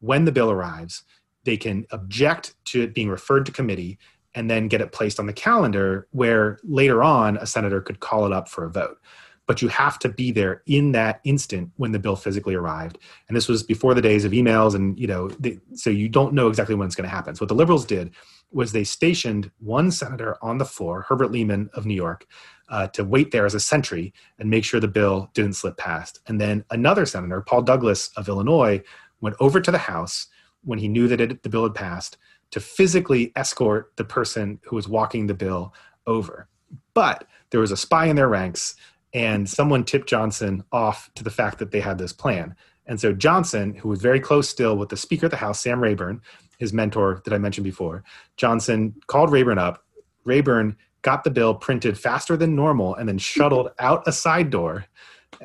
when 0.00 0.24
the 0.24 0.32
bill 0.32 0.50
arrives, 0.50 1.04
they 1.44 1.56
can 1.56 1.86
object 1.90 2.54
to 2.66 2.82
it 2.82 2.94
being 2.94 3.08
referred 3.08 3.46
to 3.46 3.52
committee 3.52 3.98
and 4.34 4.50
then 4.50 4.68
get 4.68 4.80
it 4.80 4.92
placed 4.92 5.20
on 5.20 5.26
the 5.26 5.32
calendar 5.32 6.06
where 6.12 6.58
later 6.64 7.02
on 7.02 7.36
a 7.36 7.46
senator 7.46 7.80
could 7.80 8.00
call 8.00 8.24
it 8.26 8.32
up 8.32 8.48
for 8.48 8.64
a 8.64 8.70
vote. 8.70 8.98
But 9.46 9.60
you 9.60 9.68
have 9.68 9.98
to 9.98 10.08
be 10.08 10.30
there 10.30 10.62
in 10.66 10.92
that 10.92 11.20
instant 11.24 11.72
when 11.76 11.92
the 11.92 11.98
bill 11.98 12.16
physically 12.16 12.54
arrived. 12.54 12.98
And 13.28 13.36
this 13.36 13.48
was 13.48 13.62
before 13.62 13.92
the 13.92 14.00
days 14.00 14.24
of 14.24 14.32
emails 14.32 14.74
and 14.74 14.98
you 14.98 15.06
know 15.06 15.30
so 15.74 15.90
you 15.90 16.08
don't 16.08 16.32
know 16.32 16.48
exactly 16.48 16.74
when 16.74 16.86
it's 16.86 16.94
going 16.94 17.08
to 17.08 17.14
happen. 17.14 17.34
So 17.34 17.42
what 17.42 17.48
the 17.48 17.54
liberals 17.54 17.84
did 17.84 18.12
was 18.54 18.72
they 18.72 18.84
stationed 18.84 19.50
one 19.58 19.90
senator 19.90 20.36
on 20.42 20.58
the 20.58 20.64
floor 20.64 21.02
herbert 21.08 21.30
lehman 21.30 21.70
of 21.74 21.86
new 21.86 21.94
york 21.94 22.26
uh, 22.68 22.86
to 22.88 23.04
wait 23.04 23.30
there 23.30 23.44
as 23.44 23.54
a 23.54 23.60
sentry 23.60 24.12
and 24.38 24.48
make 24.48 24.64
sure 24.64 24.80
the 24.80 24.88
bill 24.88 25.30
didn't 25.34 25.54
slip 25.54 25.76
past 25.76 26.20
and 26.26 26.40
then 26.40 26.64
another 26.70 27.06
senator 27.06 27.40
paul 27.40 27.62
douglas 27.62 28.10
of 28.16 28.28
illinois 28.28 28.82
went 29.20 29.36
over 29.40 29.60
to 29.60 29.70
the 29.70 29.78
house 29.78 30.28
when 30.64 30.78
he 30.78 30.88
knew 30.88 31.08
that 31.08 31.20
it, 31.20 31.42
the 31.42 31.48
bill 31.48 31.64
had 31.64 31.74
passed 31.74 32.18
to 32.50 32.60
physically 32.60 33.32
escort 33.34 33.92
the 33.96 34.04
person 34.04 34.60
who 34.64 34.76
was 34.76 34.86
walking 34.86 35.26
the 35.26 35.34
bill 35.34 35.74
over. 36.06 36.48
But 36.94 37.26
there 37.50 37.60
was 37.60 37.72
a 37.72 37.76
spy 37.76 38.06
in 38.06 38.16
their 38.16 38.28
ranks, 38.28 38.76
and 39.14 39.48
someone 39.48 39.84
tipped 39.84 40.08
Johnson 40.08 40.62
off 40.70 41.10
to 41.16 41.24
the 41.24 41.30
fact 41.30 41.58
that 41.58 41.70
they 41.70 41.80
had 41.80 41.98
this 41.98 42.12
plan. 42.12 42.54
And 42.86 43.00
so 43.00 43.12
Johnson, 43.12 43.74
who 43.74 43.88
was 43.88 44.02
very 44.02 44.20
close 44.20 44.48
still 44.48 44.76
with 44.76 44.88
the 44.88 44.96
Speaker 44.96 45.26
of 45.26 45.30
the 45.30 45.36
House, 45.36 45.60
Sam 45.60 45.82
Rayburn, 45.82 46.20
his 46.62 46.72
mentor 46.72 47.20
that 47.24 47.34
I 47.34 47.38
mentioned 47.38 47.64
before, 47.64 48.04
Johnson 48.36 48.94
called 49.08 49.32
Rayburn 49.32 49.58
up. 49.58 49.84
Rayburn 50.24 50.76
got 51.02 51.24
the 51.24 51.30
bill 51.30 51.54
printed 51.54 51.98
faster 51.98 52.36
than 52.36 52.54
normal 52.54 52.94
and 52.94 53.08
then 53.08 53.18
shuttled 53.18 53.70
out 53.80 54.06
a 54.06 54.12
side 54.12 54.50
door 54.50 54.86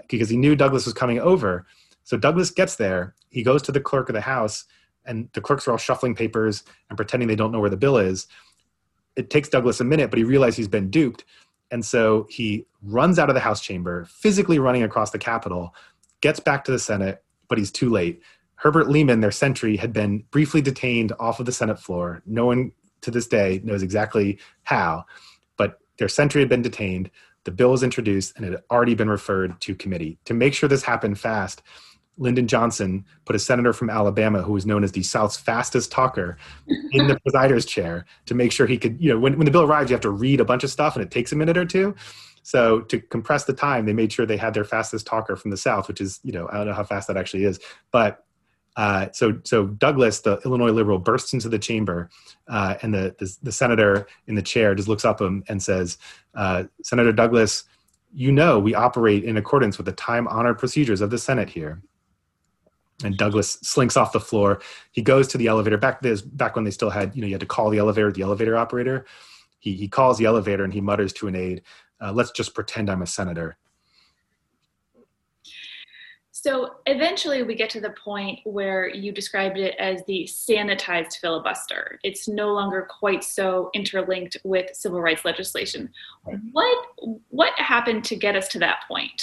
because 0.09 0.29
he 0.29 0.37
knew 0.37 0.55
Douglas 0.55 0.85
was 0.85 0.93
coming 0.93 1.19
over. 1.19 1.65
So 2.03 2.17
Douglas 2.17 2.51
gets 2.51 2.75
there. 2.75 3.15
He 3.29 3.41
goes 3.41 3.63
to 3.63 3.71
the 3.71 3.81
clerk 3.81 4.09
of 4.09 4.13
the 4.13 4.21
House 4.21 4.65
and 5.05 5.27
the 5.33 5.41
clerks 5.41 5.67
are 5.67 5.71
all 5.71 5.77
shuffling 5.77 6.13
papers 6.13 6.63
and 6.89 6.95
pretending 6.95 7.27
they 7.27 7.35
don't 7.35 7.51
know 7.51 7.59
where 7.59 7.69
the 7.69 7.77
bill 7.77 7.97
is. 7.97 8.27
It 9.15 9.31
takes 9.31 9.49
Douglas 9.49 9.81
a 9.81 9.83
minute, 9.83 10.11
but 10.11 10.19
he 10.19 10.23
realizes 10.23 10.57
he's 10.57 10.67
been 10.67 10.91
duped. 10.91 11.25
And 11.71 11.83
so 11.83 12.27
he 12.29 12.67
runs 12.83 13.17
out 13.17 13.29
of 13.29 13.33
the 13.33 13.41
House 13.41 13.59
chamber, 13.59 14.05
physically 14.05 14.59
running 14.59 14.83
across 14.83 15.09
the 15.09 15.17
Capitol, 15.17 15.73
gets 16.21 16.39
back 16.39 16.63
to 16.65 16.71
the 16.71 16.77
Senate, 16.77 17.23
but 17.49 17.57
he's 17.57 17.71
too 17.71 17.89
late. 17.89 18.21
Herbert 18.57 18.89
Lehman, 18.89 19.21
their 19.21 19.31
sentry, 19.31 19.77
had 19.77 19.93
been 19.93 20.23
briefly 20.31 20.61
detained 20.61 21.13
off 21.19 21.39
of 21.39 21.45
the 21.45 21.51
Senate 21.51 21.79
floor. 21.79 22.21
No 22.25 22.45
one 22.45 22.71
to 23.01 23.11
this 23.11 23.27
day 23.27 23.61
knows 23.63 23.83
exactly 23.83 24.39
how, 24.63 25.05
but 25.57 25.79
their 25.97 26.09
sentry 26.09 26.41
had 26.41 26.49
been 26.49 26.63
detained. 26.63 27.09
The 27.45 27.51
bill 27.51 27.71
was 27.71 27.83
introduced 27.83 28.35
and 28.35 28.45
it 28.45 28.51
had 28.51 28.63
already 28.71 28.95
been 28.95 29.09
referred 29.09 29.59
to 29.61 29.75
committee. 29.75 30.17
To 30.25 30.33
make 30.33 30.53
sure 30.53 30.67
this 30.67 30.83
happened 30.83 31.19
fast, 31.19 31.61
Lyndon 32.17 32.47
Johnson 32.47 33.05
put 33.25 33.35
a 33.35 33.39
senator 33.39 33.73
from 33.73 33.91
Alabama 33.91 34.41
who 34.41 34.53
was 34.53 34.65
known 34.65 34.83
as 34.83 34.91
the 34.91 35.03
South's 35.03 35.37
fastest 35.37 35.91
talker 35.91 36.37
in 36.91 37.07
the 37.07 37.19
presider's 37.19 37.65
chair 37.65 38.05
to 38.25 38.33
make 38.33 38.51
sure 38.51 38.65
he 38.65 38.79
could, 38.79 38.99
you 38.99 39.09
know, 39.09 39.19
when, 39.19 39.37
when 39.37 39.45
the 39.45 39.51
bill 39.51 39.63
arrives, 39.63 39.91
you 39.91 39.93
have 39.93 40.01
to 40.01 40.09
read 40.09 40.39
a 40.39 40.45
bunch 40.45 40.63
of 40.63 40.71
stuff 40.71 40.95
and 40.95 41.05
it 41.05 41.11
takes 41.11 41.31
a 41.31 41.35
minute 41.35 41.57
or 41.57 41.65
two. 41.65 41.95
So 42.41 42.81
to 42.81 42.99
compress 42.99 43.43
the 43.43 43.53
time, 43.53 43.85
they 43.85 43.93
made 43.93 44.11
sure 44.11 44.25
they 44.25 44.37
had 44.37 44.53
their 44.53 44.63
fastest 44.63 45.05
talker 45.05 45.35
from 45.35 45.51
the 45.51 45.57
South, 45.57 45.87
which 45.87 46.01
is, 46.01 46.19
you 46.23 46.31
know, 46.31 46.47
I 46.51 46.57
don't 46.57 46.67
know 46.67 46.73
how 46.73 46.83
fast 46.83 47.07
that 47.07 47.17
actually 47.17 47.43
is, 47.43 47.59
but 47.91 48.25
uh, 48.77 49.07
so 49.11 49.39
so 49.43 49.65
Douglas, 49.67 50.21
the 50.21 50.39
Illinois 50.45 50.71
liberal, 50.71 50.99
bursts 50.99 51.33
into 51.33 51.49
the 51.49 51.59
chamber, 51.59 52.09
uh, 52.47 52.75
and 52.81 52.93
the, 52.93 53.15
the, 53.19 53.35
the 53.43 53.51
senator 53.51 54.07
in 54.27 54.35
the 54.35 54.41
chair 54.41 54.73
just 54.75 54.87
looks 54.87 55.03
up 55.03 55.19
him 55.19 55.43
and 55.49 55.61
says, 55.61 55.97
uh, 56.35 56.63
"Senator 56.83 57.11
Douglas, 57.11 57.65
you 58.13 58.31
know 58.31 58.59
we 58.59 58.73
operate 58.73 59.23
in 59.23 59.35
accordance 59.35 59.77
with 59.77 59.85
the 59.85 59.91
time 59.91 60.27
honored 60.27 60.57
procedures 60.57 61.01
of 61.01 61.09
the 61.09 61.17
Senate 61.17 61.49
here 61.49 61.81
and 63.03 63.17
Douglas 63.17 63.59
slinks 63.61 63.95
off 63.95 64.11
the 64.11 64.19
floor. 64.19 64.61
He 64.91 65.01
goes 65.01 65.27
to 65.29 65.37
the 65.37 65.47
elevator. 65.47 65.77
Back 65.77 66.01
this 66.01 66.21
back 66.21 66.55
when 66.55 66.65
they 66.65 66.71
still 66.71 66.89
had, 66.89 67.15
you 67.15 67.21
know, 67.21 67.27
you 67.27 67.33
had 67.33 67.41
to 67.41 67.45
call 67.45 67.69
the 67.69 67.77
elevator, 67.77 68.11
the 68.11 68.21
elevator 68.21 68.57
operator. 68.57 69.05
He 69.59 69.73
he 69.73 69.87
calls 69.87 70.17
the 70.17 70.25
elevator 70.25 70.63
and 70.63 70.73
he 70.73 70.81
mutters 70.81 71.13
to 71.13 71.27
an 71.27 71.35
aide, 71.35 71.61
uh, 72.01 72.11
"Let's 72.11 72.31
just 72.31 72.55
pretend 72.55 72.89
I'm 72.89 73.01
a 73.01 73.07
senator." 73.07 73.57
So 76.47 76.75
eventually, 76.85 77.43
we 77.43 77.55
get 77.55 77.69
to 77.71 77.81
the 77.81 77.89
point 77.89 78.39
where 78.45 78.87
you 78.87 79.11
described 79.11 79.57
it 79.57 79.75
as 79.79 80.05
the 80.05 80.25
sanitized 80.31 81.17
filibuster. 81.19 81.99
It's 82.05 82.29
no 82.29 82.53
longer 82.53 82.87
quite 82.89 83.25
so 83.25 83.69
interlinked 83.73 84.37
with 84.45 84.73
civil 84.73 85.01
rights 85.01 85.25
legislation. 85.25 85.89
What 86.53 86.87
what 87.27 87.51
happened 87.59 88.05
to 88.05 88.15
get 88.15 88.37
us 88.37 88.47
to 88.49 88.59
that 88.59 88.85
point? 88.87 89.21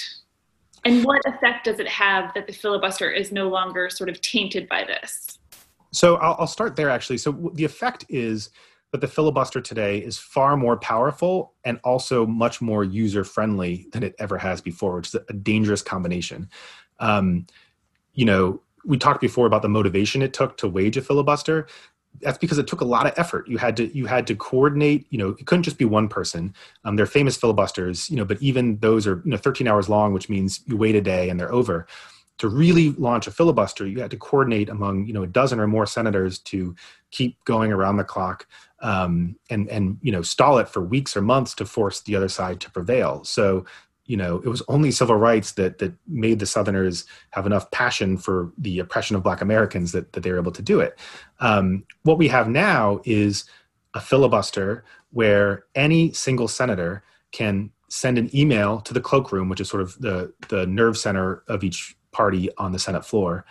And 0.84 1.02
what 1.02 1.22
effect 1.24 1.64
does 1.64 1.80
it 1.80 1.88
have 1.88 2.34
that 2.34 2.46
the 2.46 2.52
filibuster 2.52 3.10
is 3.10 3.32
no 3.32 3.48
longer 3.48 3.88
sort 3.88 4.10
of 4.10 4.20
tainted 4.20 4.68
by 4.68 4.84
this? 4.84 5.38
So 5.92 6.16
I'll, 6.16 6.36
I'll 6.40 6.46
start 6.46 6.76
there 6.76 6.90
actually. 6.90 7.16
So 7.16 7.50
the 7.54 7.64
effect 7.64 8.04
is 8.10 8.50
that 8.92 9.00
the 9.00 9.08
filibuster 9.08 9.60
today 9.60 9.98
is 9.98 10.18
far 10.18 10.56
more 10.56 10.76
powerful 10.76 11.54
and 11.64 11.80
also 11.82 12.26
much 12.26 12.60
more 12.60 12.84
user 12.84 13.24
friendly 13.24 13.88
than 13.92 14.04
it 14.04 14.14
ever 14.20 14.38
has 14.38 14.60
before, 14.60 14.94
which 14.96 15.08
is 15.08 15.16
a 15.28 15.32
dangerous 15.32 15.82
combination. 15.82 16.48
Um, 17.00 17.46
you 18.12 18.24
know, 18.24 18.60
we 18.84 18.98
talked 18.98 19.20
before 19.20 19.46
about 19.46 19.62
the 19.62 19.68
motivation 19.68 20.22
it 20.22 20.32
took 20.32 20.56
to 20.58 20.68
wage 20.68 20.96
a 20.96 21.02
filibuster 21.02 21.66
that's 22.20 22.38
because 22.38 22.58
it 22.58 22.66
took 22.66 22.80
a 22.80 22.84
lot 22.84 23.06
of 23.06 23.12
effort. 23.16 23.48
You 23.48 23.58
had 23.58 23.76
to 23.76 23.96
you 23.96 24.06
had 24.06 24.26
to 24.28 24.36
coordinate. 24.36 25.06
You 25.10 25.18
know, 25.18 25.28
it 25.30 25.46
couldn't 25.46 25.64
just 25.64 25.78
be 25.78 25.84
one 25.84 26.08
person. 26.08 26.54
Um, 26.84 26.96
they're 26.96 27.06
famous 27.06 27.36
filibusters. 27.36 28.08
You 28.10 28.16
know, 28.16 28.24
but 28.24 28.40
even 28.40 28.78
those 28.78 29.06
are 29.06 29.22
you 29.24 29.30
know 29.30 29.36
13 29.36 29.66
hours 29.66 29.88
long, 29.88 30.12
which 30.12 30.28
means 30.28 30.60
you 30.66 30.76
wait 30.76 30.94
a 30.94 31.00
day 31.00 31.28
and 31.28 31.38
they're 31.38 31.52
over. 31.52 31.86
To 32.38 32.48
really 32.48 32.90
launch 32.90 33.28
a 33.28 33.30
filibuster, 33.30 33.86
you 33.86 34.00
had 34.00 34.10
to 34.10 34.16
coordinate 34.16 34.68
among 34.68 35.06
you 35.06 35.12
know 35.12 35.22
a 35.22 35.26
dozen 35.26 35.60
or 35.60 35.66
more 35.66 35.86
senators 35.86 36.38
to 36.40 36.74
keep 37.10 37.42
going 37.44 37.72
around 37.72 37.96
the 37.96 38.04
clock 38.04 38.46
um, 38.80 39.36
and 39.50 39.68
and 39.68 39.98
you 40.02 40.10
know 40.10 40.22
stall 40.22 40.58
it 40.58 40.68
for 40.68 40.82
weeks 40.82 41.16
or 41.16 41.22
months 41.22 41.54
to 41.54 41.64
force 41.64 42.00
the 42.00 42.16
other 42.16 42.28
side 42.28 42.60
to 42.60 42.70
prevail. 42.70 43.22
So 43.24 43.64
you 44.06 44.16
know 44.16 44.36
it 44.44 44.48
was 44.48 44.62
only 44.68 44.90
civil 44.90 45.16
rights 45.16 45.52
that 45.52 45.78
that 45.78 45.92
made 46.06 46.38
the 46.38 46.46
southerners 46.46 47.04
have 47.30 47.46
enough 47.46 47.70
passion 47.70 48.16
for 48.16 48.52
the 48.58 48.78
oppression 48.78 49.16
of 49.16 49.22
black 49.22 49.40
americans 49.40 49.92
that, 49.92 50.12
that 50.12 50.22
they 50.22 50.30
were 50.30 50.38
able 50.38 50.52
to 50.52 50.62
do 50.62 50.80
it 50.80 50.98
um, 51.40 51.84
what 52.02 52.18
we 52.18 52.28
have 52.28 52.48
now 52.48 53.00
is 53.04 53.44
a 53.94 54.00
filibuster 54.00 54.84
where 55.10 55.64
any 55.74 56.12
single 56.12 56.48
senator 56.48 57.02
can 57.32 57.70
send 57.88 58.18
an 58.18 58.34
email 58.36 58.80
to 58.80 58.92
the 58.92 59.00
cloakroom 59.00 59.48
which 59.48 59.60
is 59.60 59.68
sort 59.68 59.82
of 59.82 59.98
the 60.00 60.32
the 60.48 60.66
nerve 60.66 60.96
center 60.96 61.42
of 61.48 61.64
each 61.64 61.96
party 62.12 62.48
on 62.58 62.72
the 62.72 62.78
senate 62.78 63.04
floor 63.04 63.44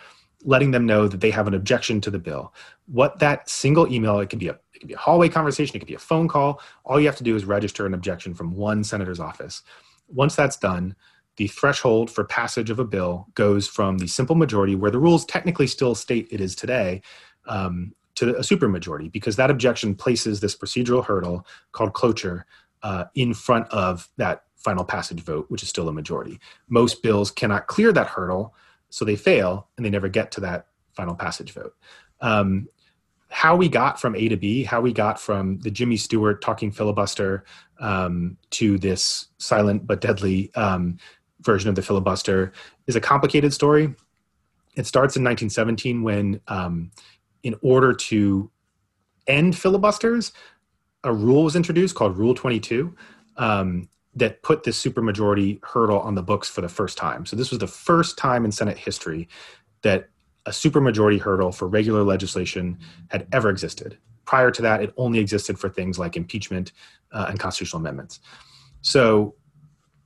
letting 0.44 0.70
them 0.70 0.86
know 0.86 1.08
that 1.08 1.20
they 1.20 1.30
have 1.30 1.48
an 1.48 1.54
objection 1.54 2.00
to 2.02 2.10
the 2.10 2.18
bill. 2.18 2.54
What 2.86 3.18
that 3.18 3.48
single 3.48 3.90
email, 3.92 4.20
it 4.20 4.28
could 4.28 4.38
be 4.38 4.48
a 4.48 4.58
it 4.74 4.80
could 4.80 4.88
be 4.88 4.94
a 4.94 4.98
hallway 4.98 5.28
conversation, 5.28 5.76
it 5.76 5.78
could 5.78 5.88
be 5.88 5.94
a 5.94 5.98
phone 5.98 6.28
call. 6.28 6.60
All 6.84 7.00
you 7.00 7.06
have 7.06 7.16
to 7.16 7.24
do 7.24 7.36
is 7.36 7.44
register 7.44 7.86
an 7.86 7.94
objection 7.94 8.34
from 8.34 8.54
one 8.54 8.84
senator's 8.84 9.20
office. 9.20 9.62
Once 10.08 10.36
that's 10.36 10.56
done, 10.56 10.94
the 11.36 11.48
threshold 11.48 12.10
for 12.10 12.24
passage 12.24 12.70
of 12.70 12.78
a 12.78 12.84
bill 12.84 13.26
goes 13.34 13.66
from 13.66 13.98
the 13.98 14.06
simple 14.06 14.36
majority, 14.36 14.74
where 14.74 14.90
the 14.90 14.98
rules 14.98 15.24
technically 15.24 15.66
still 15.66 15.94
state 15.94 16.28
it 16.30 16.40
is 16.40 16.54
today, 16.54 17.02
um, 17.46 17.92
to 18.14 18.36
a 18.36 18.40
supermajority, 18.40 19.10
because 19.10 19.34
that 19.36 19.50
objection 19.50 19.94
places 19.94 20.40
this 20.40 20.56
procedural 20.56 21.04
hurdle 21.04 21.44
called 21.72 21.92
cloture 21.92 22.46
uh, 22.82 23.04
in 23.14 23.34
front 23.34 23.66
of 23.68 24.08
that 24.16 24.44
final 24.56 24.84
passage 24.84 25.20
vote, 25.20 25.46
which 25.48 25.62
is 25.62 25.68
still 25.68 25.88
a 25.88 25.92
majority. 25.92 26.38
Most 26.68 27.02
bills 27.02 27.30
cannot 27.30 27.66
clear 27.66 27.92
that 27.92 28.06
hurdle, 28.06 28.54
so 28.90 29.04
they 29.04 29.16
fail 29.16 29.68
and 29.76 29.84
they 29.84 29.90
never 29.90 30.08
get 30.08 30.30
to 30.32 30.40
that 30.40 30.68
final 30.92 31.14
passage 31.14 31.52
vote. 31.52 31.74
Um, 32.20 32.68
how 33.34 33.56
we 33.56 33.68
got 33.68 34.00
from 34.00 34.14
A 34.14 34.28
to 34.28 34.36
B, 34.36 34.62
how 34.62 34.80
we 34.80 34.92
got 34.92 35.20
from 35.20 35.58
the 35.58 35.70
Jimmy 35.70 35.96
Stewart 35.96 36.40
talking 36.40 36.70
filibuster 36.70 37.44
um, 37.80 38.36
to 38.50 38.78
this 38.78 39.26
silent 39.38 39.88
but 39.88 40.00
deadly 40.00 40.54
um, 40.54 40.98
version 41.40 41.68
of 41.68 41.74
the 41.74 41.82
filibuster 41.82 42.52
is 42.86 42.94
a 42.94 43.00
complicated 43.00 43.52
story. 43.52 43.92
It 44.76 44.86
starts 44.86 45.16
in 45.16 45.24
1917 45.24 46.04
when, 46.04 46.40
um, 46.46 46.92
in 47.42 47.56
order 47.60 47.92
to 47.92 48.52
end 49.26 49.58
filibusters, 49.58 50.32
a 51.02 51.12
rule 51.12 51.42
was 51.42 51.56
introduced 51.56 51.96
called 51.96 52.16
Rule 52.16 52.34
22 52.36 52.94
um, 53.36 53.88
that 54.14 54.44
put 54.44 54.62
this 54.62 54.80
supermajority 54.80 55.58
hurdle 55.64 55.98
on 55.98 56.14
the 56.14 56.22
books 56.22 56.48
for 56.48 56.60
the 56.60 56.68
first 56.68 56.96
time. 56.96 57.26
So 57.26 57.34
this 57.34 57.50
was 57.50 57.58
the 57.58 57.66
first 57.66 58.16
time 58.16 58.44
in 58.44 58.52
Senate 58.52 58.78
history 58.78 59.28
that 59.82 60.08
a 60.46 60.50
supermajority 60.50 61.20
hurdle 61.20 61.52
for 61.52 61.68
regular 61.68 62.02
legislation 62.02 62.78
had 63.08 63.26
ever 63.32 63.50
existed. 63.50 63.98
Prior 64.24 64.50
to 64.50 64.62
that, 64.62 64.82
it 64.82 64.92
only 64.96 65.18
existed 65.18 65.58
for 65.58 65.68
things 65.68 65.98
like 65.98 66.16
impeachment 66.16 66.72
uh, 67.12 67.26
and 67.28 67.38
constitutional 67.38 67.80
amendments. 67.80 68.20
So 68.80 69.34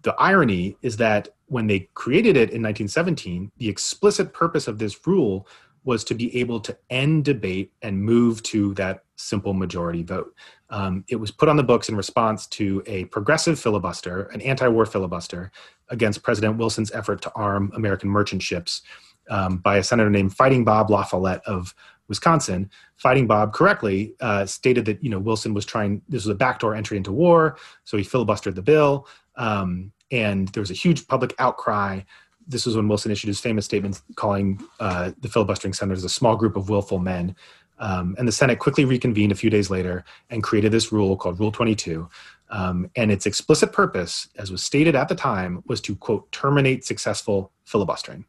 the 0.02 0.14
irony 0.14 0.76
is 0.82 0.96
that 0.98 1.28
when 1.46 1.66
they 1.66 1.88
created 1.94 2.36
it 2.36 2.50
in 2.50 2.62
1917, 2.62 3.50
the 3.56 3.68
explicit 3.68 4.32
purpose 4.32 4.68
of 4.68 4.78
this 4.78 5.06
rule 5.06 5.48
was 5.84 6.04
to 6.04 6.14
be 6.14 6.36
able 6.38 6.60
to 6.60 6.76
end 6.90 7.24
debate 7.24 7.72
and 7.82 8.02
move 8.02 8.42
to 8.42 8.74
that 8.74 9.04
simple 9.16 9.54
majority 9.54 10.02
vote. 10.02 10.34
Um, 10.70 11.04
it 11.08 11.16
was 11.16 11.30
put 11.30 11.48
on 11.48 11.56
the 11.56 11.62
books 11.62 11.88
in 11.88 11.96
response 11.96 12.46
to 12.48 12.82
a 12.86 13.06
progressive 13.06 13.58
filibuster, 13.58 14.24
an 14.24 14.40
anti 14.42 14.68
war 14.68 14.84
filibuster, 14.84 15.50
against 15.88 16.22
President 16.22 16.58
Wilson's 16.58 16.92
effort 16.92 17.22
to 17.22 17.32
arm 17.32 17.72
American 17.74 18.10
merchant 18.10 18.42
ships 18.42 18.82
um, 19.28 19.58
by 19.58 19.76
a 19.76 19.82
senator 19.82 20.10
named 20.10 20.34
Fighting 20.34 20.64
Bob 20.64 20.90
La 20.90 21.04
Follette 21.04 21.42
of 21.46 21.74
Wisconsin. 22.08 22.70
Fighting 22.96 23.26
Bob 23.26 23.52
correctly 23.52 24.14
uh, 24.20 24.46
stated 24.46 24.84
that 24.86 25.02
you 25.02 25.10
know 25.10 25.18
Wilson 25.18 25.54
was 25.54 25.64
trying 25.64 26.02
this 26.08 26.24
was 26.24 26.32
a 26.32 26.34
backdoor 26.34 26.74
entry 26.74 26.96
into 26.96 27.12
war, 27.12 27.56
so 27.84 27.96
he 27.96 28.04
filibustered 28.04 28.54
the 28.54 28.62
bill, 28.62 29.06
um, 29.36 29.92
and 30.10 30.48
there 30.48 30.60
was 30.60 30.70
a 30.70 30.74
huge 30.74 31.06
public 31.06 31.34
outcry. 31.38 32.00
This 32.46 32.64
was 32.64 32.76
when 32.76 32.88
Wilson 32.88 33.12
issued 33.12 33.28
his 33.28 33.40
famous 33.40 33.66
statement 33.66 34.00
calling 34.16 34.60
uh, 34.80 35.12
the 35.20 35.28
filibustering 35.28 35.74
senators 35.74 36.02
a 36.02 36.08
small 36.08 36.34
group 36.34 36.56
of 36.56 36.70
willful 36.70 36.98
men. 36.98 37.36
Um, 37.80 38.16
and 38.18 38.26
the 38.26 38.32
Senate 38.32 38.58
quickly 38.58 38.84
reconvened 38.84 39.32
a 39.32 39.36
few 39.36 39.50
days 39.50 39.70
later 39.70 40.04
and 40.30 40.42
created 40.42 40.72
this 40.72 40.90
rule 40.90 41.16
called 41.16 41.38
Rule 41.38 41.52
22. 41.52 42.08
Um, 42.50 42.90
and 42.96 43.12
its 43.12 43.26
explicit 43.26 43.72
purpose, 43.72 44.28
as 44.36 44.50
was 44.50 44.62
stated 44.62 44.96
at 44.96 45.08
the 45.08 45.14
time, 45.14 45.62
was 45.66 45.80
to, 45.82 45.94
quote, 45.94 46.30
terminate 46.32 46.84
successful 46.84 47.52
filibustering. 47.64 48.24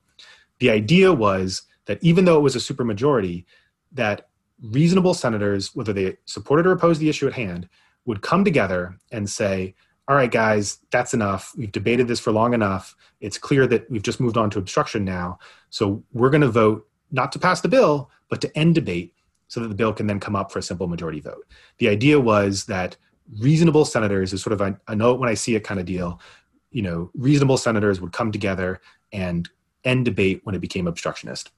The 0.60 0.70
idea 0.70 1.14
was 1.14 1.64
that 1.86 2.00
even 2.02 2.26
though 2.26 2.38
it 2.38 2.42
was 2.42 2.56
a 2.56 2.60
supermajority, 2.60 3.46
that 3.94 4.30
reasonable 4.62 5.14
senators, 5.14 5.76
whether 5.76 5.94
they 5.94 6.18
supported 6.26 6.68
or 6.68 6.72
opposed 6.72 7.00
the 7.00 7.10
issue 7.10 7.28
at 7.28 7.34
hand, 7.34 7.70
would 8.06 8.22
come 8.22 8.44
together 8.44 8.98
and 9.12 9.30
say, 9.30 9.76
all 10.08 10.16
right, 10.16 10.32
guys, 10.32 10.80
that's 10.92 11.14
enough. 11.14 11.54
We've 11.56 11.72
debated 11.72 12.08
this 12.08 12.20
for 12.20 12.32
long 12.32 12.54
enough. 12.54 12.96
It's 13.22 13.38
clear 13.38 13.68
that 13.68 13.90
we've 13.92 14.02
just 14.02 14.20
moved 14.20 14.38
on 14.38 14.50
to 14.52 14.60
obstruction 14.60 15.06
now. 15.06 15.38
So 15.70 16.04
we're 16.14 16.32
going 16.32 16.42
to 16.42 16.50
vote 16.50 16.88
not 17.12 17.32
to 17.34 17.40
pass 17.40 17.62
the 17.62 17.68
bill, 17.68 18.10
but 18.28 18.42
to 18.42 18.58
end 18.58 18.76
debate 18.76 19.14
so 19.48 19.60
that 19.60 19.68
the 19.68 19.76
bill 19.76 19.94
can 19.94 20.08
then 20.08 20.20
come 20.20 20.36
up 20.36 20.52
for 20.52 20.60
a 20.60 20.64
simple 20.64 20.88
majority 20.88 21.20
vote. 21.20 21.46
The 21.78 21.90
idea 21.90 22.20
was 22.20 22.66
that 22.66 22.98
reasonable 23.40 23.86
senators 23.86 24.34
is 24.34 24.42
sort 24.42 24.54
of 24.54 24.62
a, 24.62 24.80
a 24.88 24.96
note 24.96 25.18
oh, 25.18 25.20
when 25.20 25.30
I 25.30 25.34
see 25.34 25.56
it 25.56 25.64
kind 25.64 25.80
of 25.80 25.86
deal. 25.86 26.20
You 26.72 26.82
know, 26.82 27.12
reasonable 27.14 27.58
senators 27.58 28.02
would 28.02 28.12
come 28.12 28.32
together 28.32 28.82
and 29.12 29.50
end 29.84 30.06
debate 30.06 30.42
when 30.44 30.56
it 30.56 30.60
became 30.60 30.88
obstructionist. 30.88 31.52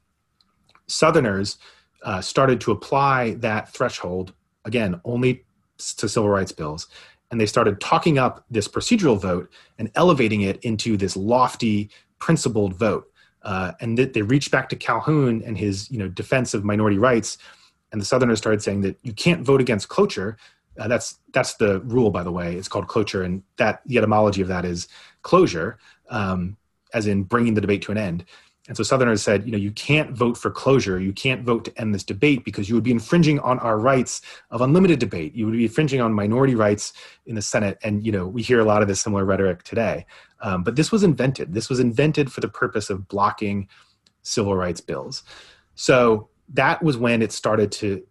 Southerners 0.88 1.58
uh, 2.04 2.22
started 2.22 2.60
to 2.62 2.72
apply 2.72 3.32
that 3.36 3.72
threshold, 3.72 4.34
again, 4.66 5.00
only 5.06 5.46
to 5.78 6.10
civil 6.10 6.30
rights 6.30 6.52
bills. 6.52 6.88
And 7.32 7.40
they 7.40 7.46
started 7.46 7.80
talking 7.80 8.18
up 8.18 8.46
this 8.52 8.68
procedural 8.68 9.20
vote 9.20 9.50
and 9.80 9.90
elevating 9.96 10.42
it 10.42 10.64
into 10.64 10.98
this 10.98 11.16
lofty, 11.16 11.90
principled 12.20 12.76
vote. 12.76 13.08
Uh, 13.44 13.72
and 13.80 13.98
that 13.98 14.14
they 14.14 14.22
reached 14.22 14.52
back 14.52 14.70
to 14.70 14.76
Calhoun 14.76 15.42
and 15.44 15.58
his 15.58 15.90
you 15.90 15.98
know, 15.98 16.08
defense 16.08 16.54
of 16.54 16.64
minority 16.64 17.00
rights. 17.00 17.40
And 17.92 18.00
the 18.00 18.06
Southerners 18.06 18.38
started 18.38 18.62
saying 18.62 18.82
that 18.82 19.00
you 19.02 19.14
can't 19.14 19.44
vote 19.44 19.62
against 19.62 19.90
cloture. 19.90 20.38
Uh, 20.78 20.88
that's 20.88 21.20
that's 21.34 21.56
the 21.56 21.80
rule, 21.82 22.12
by 22.12 22.24
the 22.24 22.32
way. 22.32 22.56
It's 22.56 22.68
called 22.68 22.88
cloture, 22.88 23.24
and 23.24 23.44
that 23.58 23.82
the 23.86 23.98
etymology 23.98 24.42
of 24.42 24.48
that 24.48 24.64
is 24.64 24.88
closure, 25.22 25.80
um, 26.10 26.56
as 26.94 27.08
in 27.08 27.24
bringing 27.24 27.54
the 27.54 27.62
debate 27.62 27.82
to 27.84 27.92
an 27.92 27.98
end. 27.98 28.26
And 28.68 28.78
so 28.78 28.84
Southerners 28.84 29.24
said, 29.24 29.44
you 29.46 29.52
know, 29.52 29.58
you 29.58 29.72
can't 29.72 30.12
vote 30.12 30.38
for 30.38 30.52
closure. 30.52 31.00
You 31.00 31.14
can't 31.14 31.44
vote 31.44 31.66
to 31.66 31.82
end 31.82 31.96
this 31.96 32.04
debate 32.04 32.46
because 32.46 32.70
you 32.70 32.76
would 32.76 32.84
be 32.84 32.92
infringing 32.92 33.40
on 33.40 33.58
our 33.60 33.80
rights 33.80 34.22
of 34.52 34.62
unlimited 34.62 35.00
debate. 35.00 35.34
You 35.34 35.46
would 35.46 35.56
be 35.56 35.64
infringing 35.64 36.00
on 36.00 36.14
minority 36.14 36.54
rights 36.54 36.94
in 37.26 37.34
the 37.34 37.42
Senate. 37.42 37.80
And, 37.84 38.06
you 38.06 38.12
know, 38.12 38.28
we 38.28 38.44
hear 38.44 38.60
a 38.60 38.64
lot 38.64 38.84
of 38.84 38.88
this 38.88 39.02
similar 39.02 39.26
rhetoric 39.26 39.64
today. 39.64 40.06
Um, 40.42 40.64
but 40.64 40.76
this 40.76 40.92
was 40.92 41.04
invented. 41.04 41.54
This 41.54 41.70
was 41.70 41.80
invented 41.80 42.32
for 42.32 42.40
the 42.40 42.48
purpose 42.48 42.92
of 42.92 43.08
blocking 43.08 43.68
civil 44.22 44.56
rights 44.56 44.80
bills. 44.80 45.24
So 45.74 46.30
that 46.54 46.84
was 46.84 46.98
when 46.98 47.24
it 47.24 47.32
started 47.32 47.72
to 47.74 48.04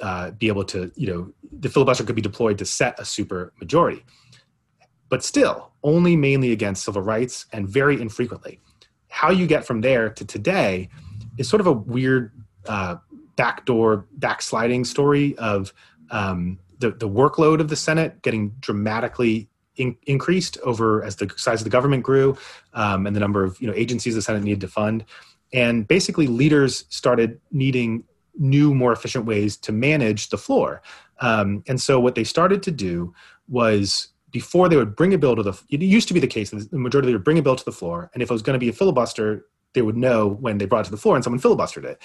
uh, 0.00 0.30
be 0.30 0.46
able 0.48 0.64
to, 0.64 0.92
you 0.94 1.08
know, 1.08 1.32
the 1.52 1.68
filibuster 1.68 2.04
could 2.04 2.16
be 2.16 2.22
deployed 2.22 2.58
to 2.58 2.64
set 2.64 2.98
a 2.98 3.04
super 3.04 3.52
majority. 3.58 4.04
But 5.10 5.22
still, 5.22 5.72
only 5.82 6.16
mainly 6.16 6.52
against 6.52 6.84
civil 6.84 7.02
rights 7.02 7.44
and 7.52 7.68
very 7.68 8.00
infrequently 8.00 8.60
how 9.10 9.30
you 9.30 9.46
get 9.46 9.66
from 9.66 9.82
there 9.82 10.08
to 10.08 10.24
today 10.24 10.88
is 11.36 11.48
sort 11.48 11.60
of 11.60 11.66
a 11.66 11.72
weird 11.72 12.32
uh, 12.66 12.96
backdoor 13.36 14.06
backsliding 14.12 14.84
story 14.84 15.36
of 15.36 15.74
um, 16.10 16.58
the, 16.78 16.92
the 16.92 17.08
workload 17.08 17.60
of 17.60 17.68
the 17.68 17.76
Senate 17.76 18.22
getting 18.22 18.50
dramatically 18.60 19.48
in, 19.76 19.96
increased 20.06 20.58
over 20.64 21.02
as 21.02 21.16
the 21.16 21.30
size 21.36 21.60
of 21.60 21.64
the 21.64 21.70
government 21.70 22.04
grew 22.04 22.36
um, 22.72 23.06
and 23.06 23.14
the 23.14 23.20
number 23.20 23.44
of 23.44 23.60
you 23.60 23.66
know 23.66 23.74
agencies 23.74 24.14
the 24.14 24.22
Senate 24.22 24.42
needed 24.42 24.60
to 24.60 24.68
fund. 24.68 25.04
And 25.52 25.86
basically, 25.88 26.28
leaders 26.28 26.84
started 26.88 27.40
needing 27.50 28.04
new, 28.38 28.72
more 28.72 28.92
efficient 28.92 29.24
ways 29.26 29.56
to 29.58 29.72
manage 29.72 30.28
the 30.28 30.38
floor. 30.38 30.80
Um, 31.18 31.64
and 31.66 31.80
so, 31.80 31.98
what 31.98 32.14
they 32.14 32.24
started 32.24 32.62
to 32.62 32.70
do 32.70 33.12
was 33.48 34.08
before 34.30 34.68
they 34.68 34.76
would 34.76 34.96
bring 34.96 35.14
a 35.14 35.18
bill 35.18 35.36
to 35.36 35.42
the 35.42 35.60
it 35.70 35.82
used 35.82 36.08
to 36.08 36.14
be 36.14 36.20
the 36.20 36.26
case 36.26 36.50
that 36.50 36.70
the 36.70 36.78
majority 36.78 37.12
would 37.12 37.24
bring 37.24 37.38
a 37.38 37.42
bill 37.42 37.56
to 37.56 37.64
the 37.64 37.72
floor 37.72 38.10
and 38.14 38.22
if 38.22 38.30
it 38.30 38.32
was 38.32 38.42
going 38.42 38.54
to 38.54 38.60
be 38.60 38.68
a 38.68 38.72
filibuster 38.72 39.46
they 39.74 39.82
would 39.82 39.96
know 39.96 40.28
when 40.28 40.58
they 40.58 40.66
brought 40.66 40.80
it 40.80 40.84
to 40.86 40.90
the 40.90 40.96
floor 40.96 41.14
and 41.14 41.24
someone 41.24 41.40
filibustered 41.40 41.84
it. 41.84 42.00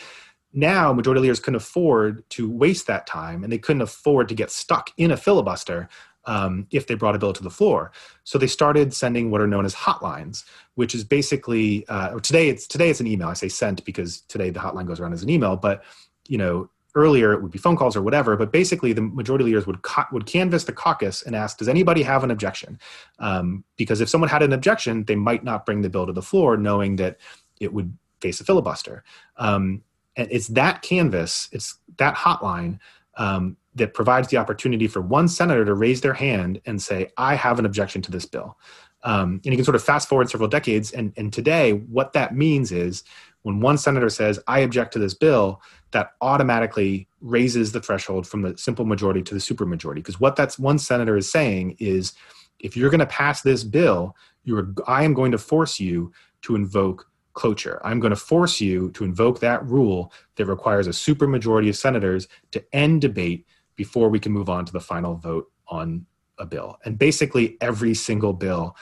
Now 0.54 0.94
majority 0.94 1.22
leaders 1.22 1.40
couldn't 1.40 1.58
afford 1.58 2.28
to 2.32 2.50
waste 2.50 2.88
that 2.88 3.08
time 3.08 3.44
and 3.44 3.52
they 3.52 3.58
couldn't 3.58 3.82
afford 3.82 4.30
to 4.30 4.36
get 4.36 4.52
stuck 4.52 4.92
in 4.98 5.12
a 5.12 5.18
filibuster 5.18 5.90
um, 6.26 6.66
if 6.72 6.88
they 6.88 6.96
brought 6.96 7.16
a 7.16 7.20
bill 7.20 7.34
to 7.34 7.44
the 7.44 7.50
floor. 7.50 7.92
So 8.24 8.38
they 8.38 8.48
started 8.48 8.94
sending 8.94 9.30
what 9.30 9.42
are 9.42 9.48
known 9.48 9.66
as 9.66 9.76
hotlines 9.76 10.44
which 10.76 10.96
is 10.96 11.04
basically 11.04 11.88
uh, 11.88 12.20
today 12.20 12.50
it's 12.50 12.68
today 12.68 12.90
it's 12.90 13.00
an 13.00 13.08
email. 13.08 13.28
I 13.28 13.34
say 13.34 13.50
sent 13.50 13.84
because 13.86 14.22
today 14.22 14.50
the 14.50 14.60
hotline 14.60 14.88
goes 14.88 15.00
around 15.00 15.14
as 15.14 15.24
an 15.24 15.30
email 15.30 15.56
but 15.56 15.84
you 16.28 16.38
know 16.38 16.70
earlier 16.96 17.34
it 17.34 17.42
would 17.42 17.52
be 17.52 17.60
phone 17.60 17.76
calls 17.76 17.96
or 17.96 18.02
whatever 18.02 18.36
but 18.38 18.52
basically 18.52 18.94
the 18.94 19.02
majority 19.02 19.44
leaders 19.44 19.68
would 19.68 19.78
would 20.12 20.26
canvass 20.26 20.64
the 20.64 20.72
caucus 20.72 21.22
and 21.22 21.36
ask 21.36 21.58
does 21.58 21.70
anybody 21.70 22.02
have 22.02 22.24
an 22.24 22.32
objection? 22.32 22.80
Um, 23.20 23.64
because 23.76 24.02
if 24.02 24.10
someone 24.10 24.30
had 24.30 24.44
an 24.44 24.54
objection 24.54 25.04
they 25.04 25.16
might 25.16 25.44
not 25.44 25.66
bring 25.66 25.82
the 25.82 25.90
bill 25.90 26.08
to 26.08 26.14
the 26.14 26.22
floor 26.22 26.58
knowing 26.58 26.96
that 26.98 27.18
it 27.60 27.74
would 27.74 27.96
face 28.22 28.40
a 28.40 28.44
filibuster. 28.44 29.04
Um, 29.38 29.84
and 30.16 30.28
it's 30.32 30.48
that 30.50 30.82
canvas 30.82 31.50
it's 31.52 31.78
that 31.98 32.16
hotline 32.16 32.80
um, 33.18 33.58
that 33.76 33.94
provides 33.94 34.30
the 34.30 34.38
opportunity 34.38 34.88
for 34.88 35.02
one 35.02 35.28
senator 35.28 35.66
to 35.66 35.74
raise 35.74 36.02
their 36.02 36.14
hand 36.14 36.62
and 36.66 36.82
say 36.82 37.10
i 37.18 37.36
have 37.36 37.60
an 37.60 37.66
objection 37.66 38.02
to 38.04 38.12
this 38.12 38.26
bill. 38.26 38.58
Um, 39.04 39.40
and 39.46 39.54
you 39.54 39.58
can 39.58 39.66
sort 39.66 39.76
of 39.76 39.84
fast 39.84 40.10
forward 40.10 40.30
several 40.30 40.50
decades 40.50 40.92
and, 40.92 41.14
and 41.18 41.32
today 41.32 41.74
what 41.74 42.14
that 42.14 42.36
means 42.36 42.72
is 42.72 43.04
when 43.46 43.60
one 43.60 43.78
senator 43.78 44.10
says 44.10 44.40
i 44.48 44.60
object 44.60 44.92
to 44.92 45.00
this 45.00 45.14
bill 45.14 45.62
that 45.96 46.12
automatically 46.20 47.08
raises 47.22 47.72
the 47.72 47.80
threshold 47.80 48.28
from 48.28 48.42
the 48.42 48.58
simple 48.58 48.84
majority 48.84 49.22
to 49.22 49.34
the 49.34 49.40
supermajority. 49.40 49.96
Because 49.96 50.20
what 50.20 50.36
that 50.36 50.54
one 50.56 50.78
senator 50.78 51.16
is 51.16 51.32
saying 51.32 51.78
is, 51.80 52.12
if 52.60 52.76
you're 52.76 52.90
going 52.90 53.00
to 53.00 53.06
pass 53.06 53.42
this 53.42 53.64
bill, 53.64 54.14
you're 54.44 54.74
I 54.88 55.04
am 55.04 55.14
going 55.14 55.32
to 55.32 55.38
force 55.38 55.80
you 55.80 56.12
to 56.42 56.56
invoke 56.56 57.10
cloture. 57.32 57.80
I'm 57.86 58.02
going 58.02 58.12
to 58.12 58.18
force 58.18 58.60
you 58.60 58.92
to 58.92 59.06
invoke 59.06 59.40
that 59.40 59.66
rule 59.66 60.12
that 60.36 60.48
requires 60.48 60.86
a 60.86 60.90
supermajority 60.90 61.70
of 61.70 61.78
senators 61.78 62.28
to 62.52 62.62
end 62.74 63.00
debate 63.00 63.46
before 63.78 64.10
we 64.10 64.20
can 64.20 64.34
move 64.34 64.50
on 64.50 64.66
to 64.66 64.74
the 64.74 64.82
final 64.82 65.16
vote 65.16 65.50
on 65.70 66.06
a 66.40 66.46
bill. 66.46 66.78
And 66.84 67.00
basically, 67.00 67.56
every 67.62 67.94
single 67.94 68.34
bill, 68.34 68.76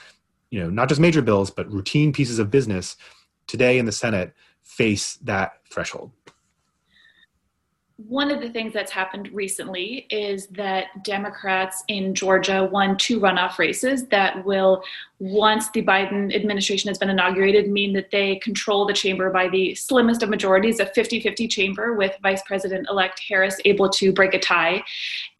you 0.50 0.58
know, 0.58 0.68
not 0.68 0.88
just 0.88 1.00
major 1.00 1.22
bills, 1.22 1.50
but 1.50 1.70
routine 1.70 2.12
pieces 2.12 2.40
of 2.40 2.50
business 2.50 2.96
today 3.46 3.78
in 3.78 3.86
the 3.86 3.92
Senate 3.92 4.34
face 4.76 5.16
that 5.22 5.54
threshold? 5.70 6.10
One 7.96 8.32
of 8.32 8.40
the 8.40 8.50
things 8.50 8.72
that's 8.72 8.90
happened 8.90 9.30
recently 9.32 10.06
is 10.10 10.48
that 10.48 10.86
Democrats 11.04 11.84
in 11.86 12.12
Georgia 12.12 12.68
won 12.70 12.96
two 12.96 13.20
runoff 13.20 13.56
races 13.58 14.06
that 14.08 14.44
will, 14.44 14.82
once 15.24 15.70
the 15.70 15.82
Biden 15.82 16.34
administration 16.34 16.88
has 16.88 16.98
been 16.98 17.08
inaugurated, 17.08 17.70
mean 17.70 17.94
that 17.94 18.10
they 18.10 18.36
control 18.36 18.84
the 18.84 18.92
chamber 18.92 19.30
by 19.30 19.48
the 19.48 19.74
slimmest 19.74 20.22
of 20.22 20.28
majorities, 20.28 20.80
a 20.80 20.86
50 20.86 21.18
50 21.20 21.48
chamber 21.48 21.94
with 21.94 22.14
Vice 22.22 22.42
President 22.42 22.86
elect 22.90 23.22
Harris 23.26 23.58
able 23.64 23.88
to 23.88 24.12
break 24.12 24.34
a 24.34 24.38
tie. 24.38 24.84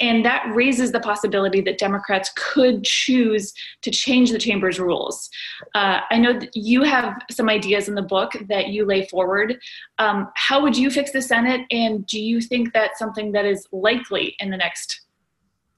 And 0.01 0.25
that 0.25 0.51
raises 0.55 0.91
the 0.91 1.01
possibility 1.01 1.61
that 1.61 1.77
Democrats 1.77 2.33
could 2.35 2.83
choose 2.83 3.53
to 3.83 3.91
change 3.91 4.31
the 4.31 4.39
chamber's 4.39 4.81
rules. 4.81 5.29
Uh, 5.75 6.01
I 6.11 6.17
know 6.17 6.33
that 6.33 6.57
you 6.57 6.83
have 6.83 7.21
some 7.31 7.51
ideas 7.51 7.87
in 7.87 7.95
the 7.95 8.03
book 8.03 8.33
that 8.49 8.69
you 8.69 8.87
lay 8.87 9.05
forward. 9.05 9.61
Um, 9.99 10.31
how 10.35 10.63
would 10.63 10.79
you 10.79 10.91
fix 10.91 11.13
the 11.13 11.21
Senate, 11.21 11.67
and 11.71 12.07
do 12.07 12.19
you 12.19 12.41
think 12.41 12.73
that's 12.73 12.99
something 12.99 13.33
that 13.33 13.45
is 13.45 13.69
likely 13.71 14.35
in 14.41 14.49
the 14.49 14.57
next 14.57 15.03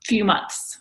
few 0.05 0.25
months? 0.25 0.79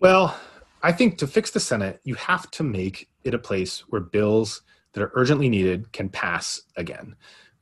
Well, 0.00 0.36
I 0.82 0.92
think 0.92 1.18
to 1.18 1.26
fix 1.26 1.50
the 1.50 1.60
Senate, 1.60 2.00
you 2.04 2.14
have 2.14 2.50
to 2.52 2.62
make 2.62 3.08
it 3.24 3.34
a 3.34 3.38
place 3.38 3.80
where 3.88 4.00
bills 4.00 4.62
that 4.92 5.02
are 5.02 5.12
urgently 5.14 5.48
needed 5.48 5.92
can 5.92 6.08
pass 6.08 6.62
again. 6.76 7.16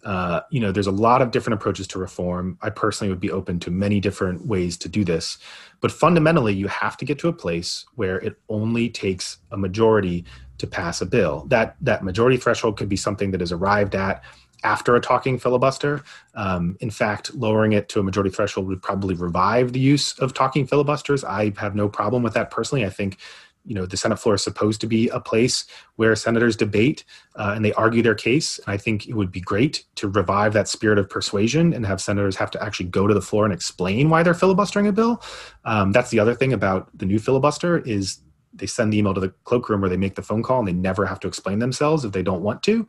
Uh, 0.04 0.40
you 0.50 0.60
know, 0.60 0.70
there's 0.70 0.86
a 0.86 0.92
lot 0.92 1.20
of 1.20 1.32
different 1.32 1.54
approaches 1.54 1.86
to 1.88 1.98
reform. 1.98 2.56
I 2.62 2.70
personally 2.70 3.10
would 3.10 3.20
be 3.20 3.32
open 3.32 3.58
to 3.60 3.70
many 3.70 4.00
different 4.00 4.46
ways 4.46 4.76
to 4.78 4.88
do 4.88 5.04
this. 5.04 5.38
But 5.80 5.90
fundamentally, 5.90 6.54
you 6.54 6.68
have 6.68 6.96
to 6.98 7.04
get 7.04 7.18
to 7.20 7.28
a 7.28 7.32
place 7.32 7.84
where 7.96 8.18
it 8.20 8.38
only 8.48 8.88
takes 8.88 9.38
a 9.50 9.56
majority 9.56 10.24
to 10.58 10.66
pass 10.66 11.00
a 11.00 11.06
bill. 11.06 11.46
That 11.48 11.76
that 11.80 12.04
majority 12.04 12.36
threshold 12.36 12.76
could 12.76 12.88
be 12.88 12.96
something 12.96 13.32
that 13.32 13.42
is 13.42 13.52
arrived 13.52 13.94
at 13.94 14.22
after 14.64 14.96
a 14.96 15.00
talking 15.00 15.38
filibuster. 15.38 16.02
Um, 16.34 16.76
in 16.80 16.90
fact, 16.90 17.34
lowering 17.34 17.72
it 17.72 17.88
to 17.90 18.00
a 18.00 18.02
majority 18.02 18.34
threshold 18.34 18.68
would 18.68 18.82
probably 18.82 19.14
revive 19.14 19.72
the 19.72 19.80
use 19.80 20.18
of 20.18 20.34
talking 20.34 20.66
filibusters. 20.66 21.24
I 21.24 21.52
have 21.58 21.74
no 21.74 21.88
problem 21.88 22.22
with 22.22 22.34
that 22.34 22.50
personally. 22.50 22.84
I 22.84 22.90
think 22.90 23.18
you 23.64 23.74
know 23.74 23.84
the 23.84 23.96
Senate 23.96 24.18
floor 24.18 24.34
is 24.34 24.42
supposed 24.42 24.80
to 24.80 24.86
be 24.86 25.08
a 25.08 25.20
place 25.20 25.66
where 25.96 26.16
senators 26.16 26.56
debate 26.56 27.04
uh, 27.36 27.52
and 27.54 27.64
they 27.64 27.72
argue 27.74 28.02
their 28.02 28.14
case. 28.14 28.58
And 28.58 28.68
I 28.68 28.76
think 28.78 29.06
it 29.06 29.14
would 29.14 29.30
be 29.30 29.40
great 29.40 29.84
to 29.96 30.08
revive 30.08 30.54
that 30.54 30.68
spirit 30.68 30.98
of 30.98 31.10
persuasion 31.10 31.74
and 31.74 31.84
have 31.84 32.00
senators 32.00 32.36
have 32.36 32.50
to 32.52 32.62
actually 32.62 32.86
go 32.86 33.06
to 33.06 33.14
the 33.14 33.20
floor 33.20 33.44
and 33.44 33.52
explain 33.52 34.08
why 34.08 34.22
they're 34.22 34.32
filibustering 34.32 34.86
a 34.86 34.92
bill. 34.92 35.22
Um, 35.64 35.92
that's 35.92 36.10
the 36.10 36.18
other 36.18 36.34
thing 36.34 36.52
about 36.52 36.88
the 36.96 37.04
new 37.04 37.18
filibuster 37.18 37.78
is 37.78 38.20
they 38.54 38.66
send 38.66 38.92
the 38.92 38.98
email 38.98 39.14
to 39.14 39.20
the 39.20 39.34
cloakroom 39.44 39.80
where 39.80 39.90
they 39.90 39.96
make 39.96 40.14
the 40.14 40.22
phone 40.22 40.42
call 40.42 40.58
and 40.58 40.68
they 40.68 40.72
never 40.72 41.06
have 41.06 41.20
to 41.20 41.28
explain 41.28 41.58
themselves 41.58 42.04
if 42.04 42.12
they 42.12 42.22
don't 42.22 42.42
want 42.42 42.62
to. 42.64 42.86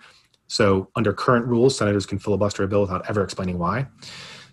So, 0.50 0.90
under 0.96 1.14
current 1.14 1.46
rules, 1.46 1.78
senators 1.78 2.06
can 2.06 2.20
filibuster 2.20 2.64
a 2.64 2.68
bill 2.68 2.82
without 2.82 3.08
ever 3.08 3.24
explaining 3.24 3.60
why. 3.60 3.88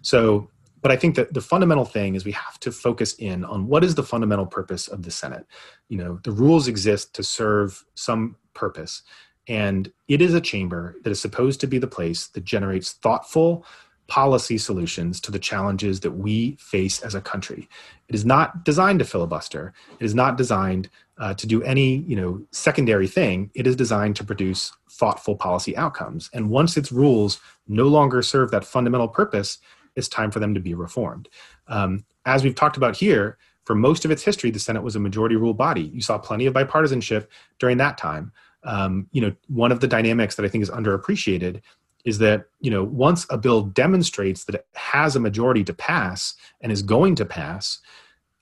So, 0.03 0.51
but 0.83 0.93
I 0.93 0.97
think 0.97 1.17
that 1.17 1.33
the 1.35 1.41
fundamental 1.41 1.87
thing 1.87 2.15
is 2.15 2.25
we 2.25 2.33
have 2.33 2.61
to 2.61 2.71
focus 2.71 3.15
in 3.15 3.45
on 3.45 3.67
what 3.67 3.83
is 3.83 3.95
the 3.95 4.03
fundamental 4.03 4.47
purpose 4.47 4.89
of 4.89 5.03
the 5.03 5.11
Senate. 5.11 5.47
You 5.89 5.99
know, 5.99 6.21
the 6.23 6.31
rules 6.31 6.69
exist 6.69 7.15
to 7.15 7.25
serve 7.25 7.83
some 7.95 8.37
purpose, 8.55 9.03
and 9.49 9.91
it 10.07 10.21
is 10.21 10.35
a 10.35 10.41
chamber 10.41 10.97
that 11.03 11.11
is 11.11 11.21
supposed 11.21 11.61
to 11.61 11.67
be 11.67 11.79
the 11.79 11.87
place 11.87 12.29
that 12.29 12.45
generates 12.45 12.93
thoughtful 12.93 13.65
policy 14.07 14.59
solutions 14.59 15.21
to 15.21 15.33
the 15.33 15.39
challenges 15.39 16.01
that 16.01 16.13
we 16.13 16.57
face 16.61 17.03
as 17.03 17.15
a 17.15 17.21
country. 17.21 17.69
It 18.09 18.15
is 18.15 18.25
not 18.25 18.65
designed 18.65 19.01
to 19.01 19.05
filibuster. 19.05 19.73
It 19.99 20.05
is 20.05 20.15
not 20.15 20.37
designed 20.37 20.89
uh, 21.19 21.35
to 21.35 21.47
do 21.47 21.63
any 21.63 21.99
you 21.99 22.17
know 22.17 22.43
secondary 22.53 23.09
thing. 23.09 23.51
It 23.55 23.67
is 23.67 23.77
designed 23.77 24.17
to 24.17 24.25
produce 24.25 24.73
thoughtful 24.91 25.37
policy 25.37 25.77
outcomes. 25.77 26.31
And 26.33 26.51
once 26.51 26.77
its 26.77 26.93
rules 26.93 27.41
no 27.69 27.87
longer 27.87 28.23
serve 28.23 28.51
that 28.51 28.65
fundamental 28.65 29.09
purpose, 29.09 29.59
it's 29.95 30.09
time 30.09 30.31
for 30.31 30.41
them 30.41 30.55
to 30.55 30.61
be 30.61 30.75
reformed. 30.75 31.29
Um, 31.69 32.05
as 32.25 32.45
we've 32.45 32.55
talked 32.55 32.77
about 32.77 32.97
here, 32.97 33.39
for 33.65 33.75
most 33.75 34.05
of 34.05 34.11
its 34.11 34.23
history, 34.23 34.51
the 34.51 34.59
Senate 34.59 34.83
was 34.83 34.97
a 34.97 35.01
majority 35.01 35.37
rule 35.37 35.55
body. 35.55 35.83
You 35.83 36.01
saw 36.01 36.19
plenty 36.19 36.47
of 36.47 36.55
bipartisanship 36.55 37.27
during 37.59 37.79
that 37.79 37.99
time. 37.99 38.33
Um, 38.63 39.09
you 39.13 39.21
know, 39.21 39.35
one 39.49 39.73
of 39.73 39.81
the 39.81 39.89
dynamics 39.89 40.37
that 40.37 40.45
I 40.45 40.49
think 40.49 40.63
is 40.63 40.71
underappreciated 40.71 41.63
is 42.05 42.19
that 42.19 42.45
you 42.61 42.71
know 42.71 42.85
once 42.85 43.27
a 43.31 43.37
bill 43.37 43.63
demonstrates 43.63 44.45
that 44.45 44.55
it 44.55 44.67
has 44.75 45.17
a 45.17 45.21
majority 45.21 45.65
to 45.65 45.75
pass 45.75 46.35
and 46.61 46.71
is 46.73 46.83
going 46.83 47.17
to 47.17 47.25
pass 47.25 47.81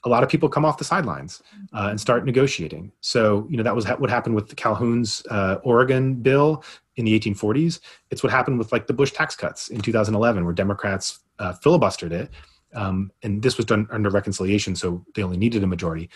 a 0.04 0.08
lot 0.08 0.22
of 0.22 0.28
people 0.28 0.48
come 0.48 0.64
off 0.64 0.78
the 0.78 0.84
sidelines 0.84 1.42
uh, 1.72 1.88
and 1.90 2.00
start 2.00 2.24
negotiating. 2.24 2.92
So 3.00 3.46
you 3.50 3.56
know 3.56 3.62
that 3.62 3.74
was 3.74 3.84
ha- 3.84 3.96
what 3.96 4.10
happened 4.10 4.34
with 4.34 4.54
calhoun's 4.56 5.22
uh, 5.30 5.56
oregon 5.62 6.14
bill 6.14 6.64
in 6.96 7.04
the 7.04 7.18
1840s 7.18 7.80
it's 8.10 8.22
what 8.22 8.30
happened 8.30 8.56
with 8.56 8.70
like 8.70 8.86
the 8.86 8.92
bush 8.92 9.10
tax 9.10 9.34
cuts 9.34 9.66
in 9.66 9.80
2011 9.80 10.44
where 10.44 10.54
democrats 10.54 11.24
uh, 11.38 11.52
filibustered 11.54 12.12
it. 12.12 12.30
Um, 12.74 13.10
and 13.22 13.42
this 13.42 13.56
was 13.56 13.66
done 13.66 13.86
under 13.90 14.10
reconciliation 14.10 14.74
so 14.74 15.04
they 15.14 15.22
only 15.22 15.36
needed 15.36 15.62
a 15.62 15.66
majority. 15.66 16.10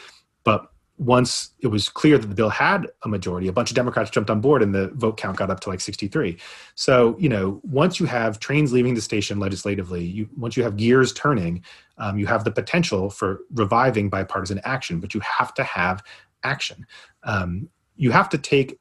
But 0.44 0.70
once 0.98 1.50
it 1.60 1.68
was 1.68 1.88
clear 1.88 2.18
that 2.18 2.26
the 2.26 2.34
bill 2.34 2.48
had 2.48 2.86
a 3.04 3.08
majority, 3.08 3.46
a 3.46 3.52
bunch 3.52 3.70
of 3.70 3.76
Democrats 3.76 4.10
jumped 4.10 4.30
on 4.30 4.40
board 4.40 4.62
and 4.62 4.74
the 4.74 4.88
vote 4.88 5.16
count 5.16 5.36
got 5.36 5.48
up 5.48 5.60
to 5.60 5.68
like 5.68 5.80
63. 5.80 6.36
So, 6.74 7.16
you 7.18 7.28
know, 7.28 7.60
once 7.62 8.00
you 8.00 8.06
have 8.06 8.40
trains 8.40 8.72
leaving 8.72 8.94
the 8.94 9.00
station 9.00 9.38
legislatively, 9.38 10.04
you, 10.04 10.28
once 10.36 10.56
you 10.56 10.64
have 10.64 10.76
gears 10.76 11.12
turning, 11.12 11.62
um, 11.98 12.18
you 12.18 12.26
have 12.26 12.42
the 12.42 12.50
potential 12.50 13.10
for 13.10 13.40
reviving 13.54 14.10
bipartisan 14.10 14.60
action, 14.64 14.98
but 14.98 15.14
you 15.14 15.20
have 15.20 15.54
to 15.54 15.62
have 15.62 16.02
action. 16.42 16.84
Um, 17.22 17.68
you 17.94 18.10
have 18.10 18.28
to 18.30 18.38
take 18.38 18.78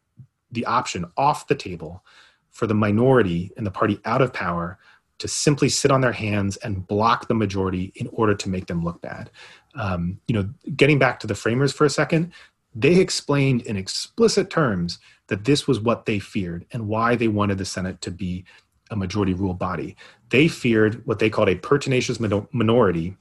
the 0.52 0.66
option 0.66 1.06
off 1.18 1.48
the 1.48 1.56
table 1.56 2.04
for 2.50 2.66
the 2.66 2.74
minority 2.74 3.52
and 3.58 3.66
the 3.66 3.72
party 3.72 4.00
out 4.06 4.22
of 4.24 4.34
power 4.34 4.80
to 5.20 5.28
simply 5.28 5.70
sit 5.70 5.92
on 5.92 6.02
their 6.02 6.12
hands 6.12 6.58
and 6.58 6.86
block 6.88 7.28
the 7.28 7.34
majority 7.34 7.92
in 7.96 8.08
order 8.12 8.36
to 8.36 8.50
make 8.50 8.68
them 8.68 8.84
look 8.84 9.02
bad 9.02 9.30
um, 9.78 10.20
you 10.28 10.34
know, 10.34 10.50
getting 10.76 11.00
back 11.00 11.20
to 11.22 11.28
the 11.28 11.36
framers 11.36 11.72
for 11.72 11.86
a 11.86 11.90
second, 11.90 12.34
they 12.76 13.00
explained 13.00 13.62
in 13.62 13.78
explicit 13.78 14.50
terms 14.50 15.00
that 15.28 15.46
this 15.46 15.68
was 15.68 15.80
what 15.80 16.06
they 16.06 16.20
feared 16.20 16.66
and 16.72 16.88
why 16.88 17.16
they 17.16 17.28
wanted 17.28 17.58
the 17.58 17.66
Senate 17.66 18.02
to 18.02 18.12
be 18.12 18.46
a 18.92 18.96
majority 18.96 19.34
rule 19.34 19.54
body. 19.54 19.96
They 20.30 20.48
feared 20.48 21.06
what 21.06 21.20
they 21.20 21.30
called 21.30 21.50
a 21.50 21.56
pertinacious 21.56 22.20
minority 22.20 23.18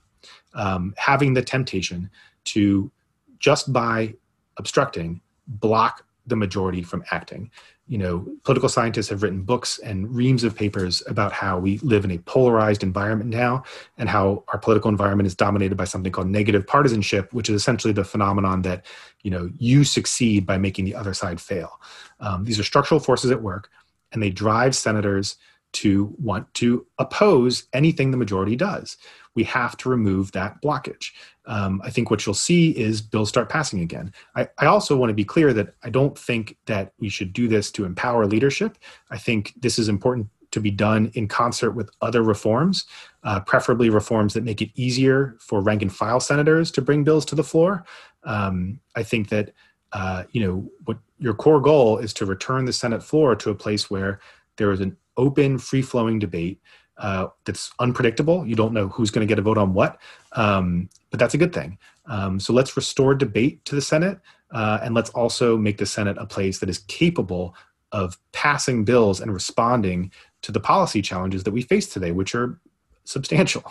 um, 0.55 0.95
having 0.97 1.35
the 1.35 1.43
temptation 1.43 2.11
to 2.45 2.91
just 3.39 3.73
by 3.73 4.15
obstructing 4.57 5.21
block 5.47 6.06
the 6.27 6.37
majority 6.37 6.83
from 6.83 7.05
acting 7.11 7.51
you 7.89 7.99
know, 7.99 8.27
political 8.43 8.69
scientists 8.69 9.09
have 9.09 9.23
written 9.23 9.43
books 9.43 9.79
and 9.79 10.13
reams 10.13 10.43
of 10.43 10.57
papers 10.57 11.03
about 11.07 11.33
how 11.33 11.59
we 11.59 11.79
live 11.79 12.05
in 12.05 12.11
a 12.11 12.19
polarized 12.19 12.83
environment 12.83 13.31
now 13.31 13.63
and 13.97 14.09
how 14.09 14.43
our 14.49 14.59
political 14.59 14.91
environment 14.91 15.27
is 15.27 15.37
dominated 15.37 15.77
by 15.77 15.85
something 15.85 16.11
called 16.11 16.27
negative 16.27 16.67
partisanship, 16.67 17.33
which 17.33 17.49
is 17.49 17.55
essentially 17.55 17.93
the 17.93 18.05
phenomenon 18.05 18.63
that, 18.63 18.85
you 19.23 19.31
know, 19.31 19.49
you 19.59 19.85
succeed 19.85 20.45
by 20.45 20.59
making 20.59 20.85
the 20.85 20.97
other 20.97 21.15
side 21.15 21.41
fail. 21.41 21.81
Um, 22.19 22.45
these 22.45 22.59
are 22.59 22.65
structural 22.65 22.99
forces 22.99 23.31
at 23.31 23.43
work, 23.43 23.71
and 24.11 24.21
they 24.21 24.31
drive 24.31 24.75
senators 24.75 25.37
to 25.77 26.15
want 26.19 26.53
to 26.55 26.87
oppose 26.99 27.65
anything 27.73 28.11
the 28.11 28.17
majority 28.17 28.57
does. 28.57 28.97
We 29.35 29.45
have 29.45 29.77
to 29.79 29.89
remove 29.89 30.33
that 30.33 30.63
blockage. 30.63 31.11
Um, 31.45 31.81
I 31.85 31.91
think 31.91 32.11
what 32.11 32.25
you'll 32.25 32.35
see 32.35 32.71
is 32.71 33.03
bills 33.03 33.29
start 33.29 33.49
passing 33.49 33.81
again. 33.81 34.13
I, 34.35 34.49
I, 34.59 34.67
also 34.67 34.97
want 34.97 35.11
to 35.11 35.15
be 35.15 35.25
clear 35.25 35.53
that 35.53 35.75
I 35.85 35.91
don't 35.91 36.19
think 36.19 36.57
that 36.67 36.93
we 36.99 37.09
should 37.09 37.33
do 37.33 37.47
this 37.47 37.71
to 37.73 37.85
empower 37.85 38.27
leadership. 38.27 38.79
I 39.11 39.19
think 39.19 39.53
this 39.61 39.79
is 39.79 39.89
important 39.89 40.29
to 40.53 40.61
be 40.61 40.71
done 40.71 41.11
in 41.15 41.29
concert 41.29 41.73
with 41.73 41.91
other 42.01 42.23
reforms, 42.23 42.87
uh, 43.23 43.41
preferably 43.41 43.91
reforms 43.91 44.33
that 44.35 44.43
make 44.43 44.63
it 44.63 44.71
easier 44.75 45.37
for 45.39 45.61
rank 45.61 45.83
and 45.83 45.95
file 45.95 46.21
senators 46.21 46.71
to 46.73 46.83
bring 46.83 47.05
bills 47.05 47.25
to 47.27 47.35
the 47.35 47.45
floor. 47.45 47.85
Um, 48.25 48.81
I 48.97 49.03
think 49.03 49.29
that 49.29 49.53
uh, 49.93 50.25
you 50.33 50.41
know 50.45 50.69
what 50.87 50.99
your 51.19 51.35
core 51.35 51.61
goal 51.61 51.99
is 51.99 52.13
to 52.15 52.27
return 52.27 52.65
the 52.65 52.73
Senate 52.73 53.03
floor 53.03 53.37
to 53.37 53.51
a 53.51 53.55
place 53.55 53.91
where 53.91 54.21
there 54.57 54.73
is 54.73 54.81
an 54.81 54.97
open, 55.17 55.59
free 55.59 55.83
flowing 55.83 56.19
debate 56.19 56.61
uh, 56.99 57.29
that's 57.45 57.71
unpredictable. 57.79 58.47
You 58.47 58.55
don't 58.55 58.73
know 58.73 58.89
who's 58.89 59.11
going 59.11 59.27
to 59.27 59.31
get 59.31 59.39
a 59.39 59.43
vote 59.43 59.59
on 59.59 59.75
what, 59.75 60.01
um, 60.33 60.89
but 61.11 61.21
that's 61.21 61.35
a 61.35 61.39
good 61.39 61.53
thing. 61.53 61.79
Um, 62.07 62.41
so 62.41 62.53
let's 62.53 62.77
restore 62.77 63.15
debate 63.15 63.65
to 63.67 63.75
the 63.75 63.83
Senate, 63.83 64.19
uh, 64.53 64.79
and 64.83 64.95
let's 64.95 65.11
also 65.11 65.57
make 65.57 65.79
the 65.79 65.87
Senate 65.87 66.17
a 66.19 66.27
place 66.27 66.59
that 66.61 66.69
is 66.69 66.79
capable 66.79 67.55
of 67.93 68.19
passing 68.33 68.85
bills 68.85 69.21
and 69.21 69.33
responding 69.33 70.11
to 70.43 70.53
the 70.53 70.61
policy 70.61 71.03
challenges 71.03 71.45
that 71.45 71.53
we 71.53 71.63
face 71.63 71.89
today, 71.89 72.13
which 72.13 72.35
are 72.35 72.61
substantial. 73.05 73.65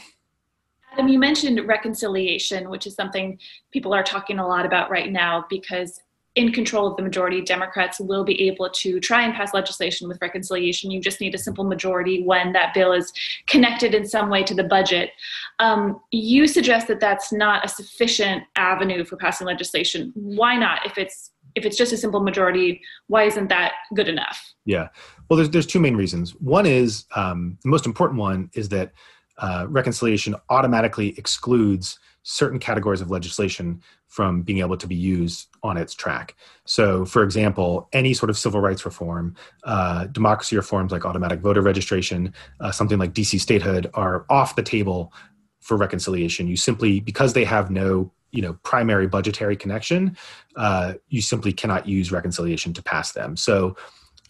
Adam, 0.93 1.07
you 1.07 1.19
mentioned 1.19 1.59
reconciliation, 1.67 2.69
which 2.69 2.87
is 2.87 2.95
something 2.95 3.37
people 3.71 3.93
are 3.93 4.03
talking 4.03 4.39
a 4.39 4.47
lot 4.47 4.65
about 4.65 4.89
right 4.89 5.11
now 5.11 5.45
because 5.49 5.99
in 6.35 6.51
control 6.51 6.85
of 6.85 6.97
the 6.97 7.03
majority, 7.03 7.41
Democrats 7.41 7.99
will 7.99 8.23
be 8.23 8.47
able 8.47 8.69
to 8.69 8.99
try 8.99 9.23
and 9.23 9.33
pass 9.33 9.53
legislation 9.53 10.07
with 10.07 10.17
reconciliation. 10.21 10.91
You 10.91 10.99
just 10.99 11.21
need 11.21 11.33
a 11.33 11.37
simple 11.37 11.63
majority 11.63 12.23
when 12.23 12.51
that 12.53 12.73
bill 12.73 12.91
is 12.91 13.11
connected 13.47 13.95
in 13.95 14.05
some 14.05 14.29
way 14.29 14.43
to 14.43 14.53
the 14.53 14.63
budget. 14.63 15.11
Um, 15.59 16.01
you 16.11 16.47
suggest 16.47 16.87
that 16.87 16.99
that's 16.99 17.31
not 17.31 17.63
a 17.63 17.69
sufficient 17.69 18.43
avenue 18.57 19.05
for 19.05 19.15
passing 19.15 19.47
legislation. 19.47 20.11
Why 20.15 20.57
not? 20.57 20.85
If 20.85 20.97
it's 20.97 21.31
if 21.55 21.65
it's 21.65 21.77
just 21.77 21.93
a 21.93 21.97
simple 21.97 22.19
majority, 22.19 22.81
why 23.07 23.23
isn't 23.23 23.47
that 23.47 23.71
good 23.93 24.09
enough? 24.09 24.53
Yeah, 24.65 24.89
well, 25.29 25.37
there's 25.37 25.49
there's 25.49 25.65
two 25.65 25.79
main 25.79 25.95
reasons. 25.95 26.31
One 26.35 26.65
is 26.65 27.05
um, 27.15 27.57
the 27.63 27.69
most 27.69 27.85
important 27.85 28.19
one 28.19 28.49
is 28.53 28.67
that 28.69 28.91
uh, 29.37 29.65
reconciliation 29.69 30.35
automatically 30.49 31.17
excludes 31.17 31.97
certain 32.27 32.57
categories 32.57 33.01
of 33.01 33.11
legislation 33.11 33.79
from 34.07 34.41
being 34.41 34.57
able 34.57 34.75
to 34.75 34.87
be 34.87 34.95
used 34.95 35.47
on 35.61 35.77
its 35.77 35.93
track. 35.93 36.35
So, 36.65 37.05
for 37.05 37.21
example, 37.21 37.87
any 37.93 38.15
sort 38.15 38.31
of 38.31 38.37
civil 38.37 38.59
rights 38.59 38.83
reform, 38.83 39.35
uh, 39.63 40.05
democracy 40.05 40.55
reforms 40.55 40.91
like 40.91 41.05
automatic 41.05 41.39
voter 41.39 41.61
registration, 41.61 42.33
uh, 42.59 42.71
something 42.71 42.97
like 42.97 43.13
DC 43.13 43.39
statehood 43.39 43.91
are 43.93 44.25
off 44.27 44.55
the 44.55 44.63
table 44.63 45.13
for 45.61 45.77
reconciliation. 45.77 46.47
You 46.47 46.57
simply, 46.57 46.99
because 46.99 47.33
they 47.33 47.43
have 47.43 47.69
no 47.69 48.11
you 48.31 48.41
know 48.41 48.53
primary 48.63 49.05
budgetary 49.05 49.55
connection, 49.55 50.17
uh, 50.55 50.95
you 51.09 51.21
simply 51.21 51.53
cannot 51.53 51.87
use 51.87 52.11
reconciliation 52.11 52.73
to 52.73 52.81
pass 52.81 53.11
them. 53.11 53.37
So, 53.37 53.77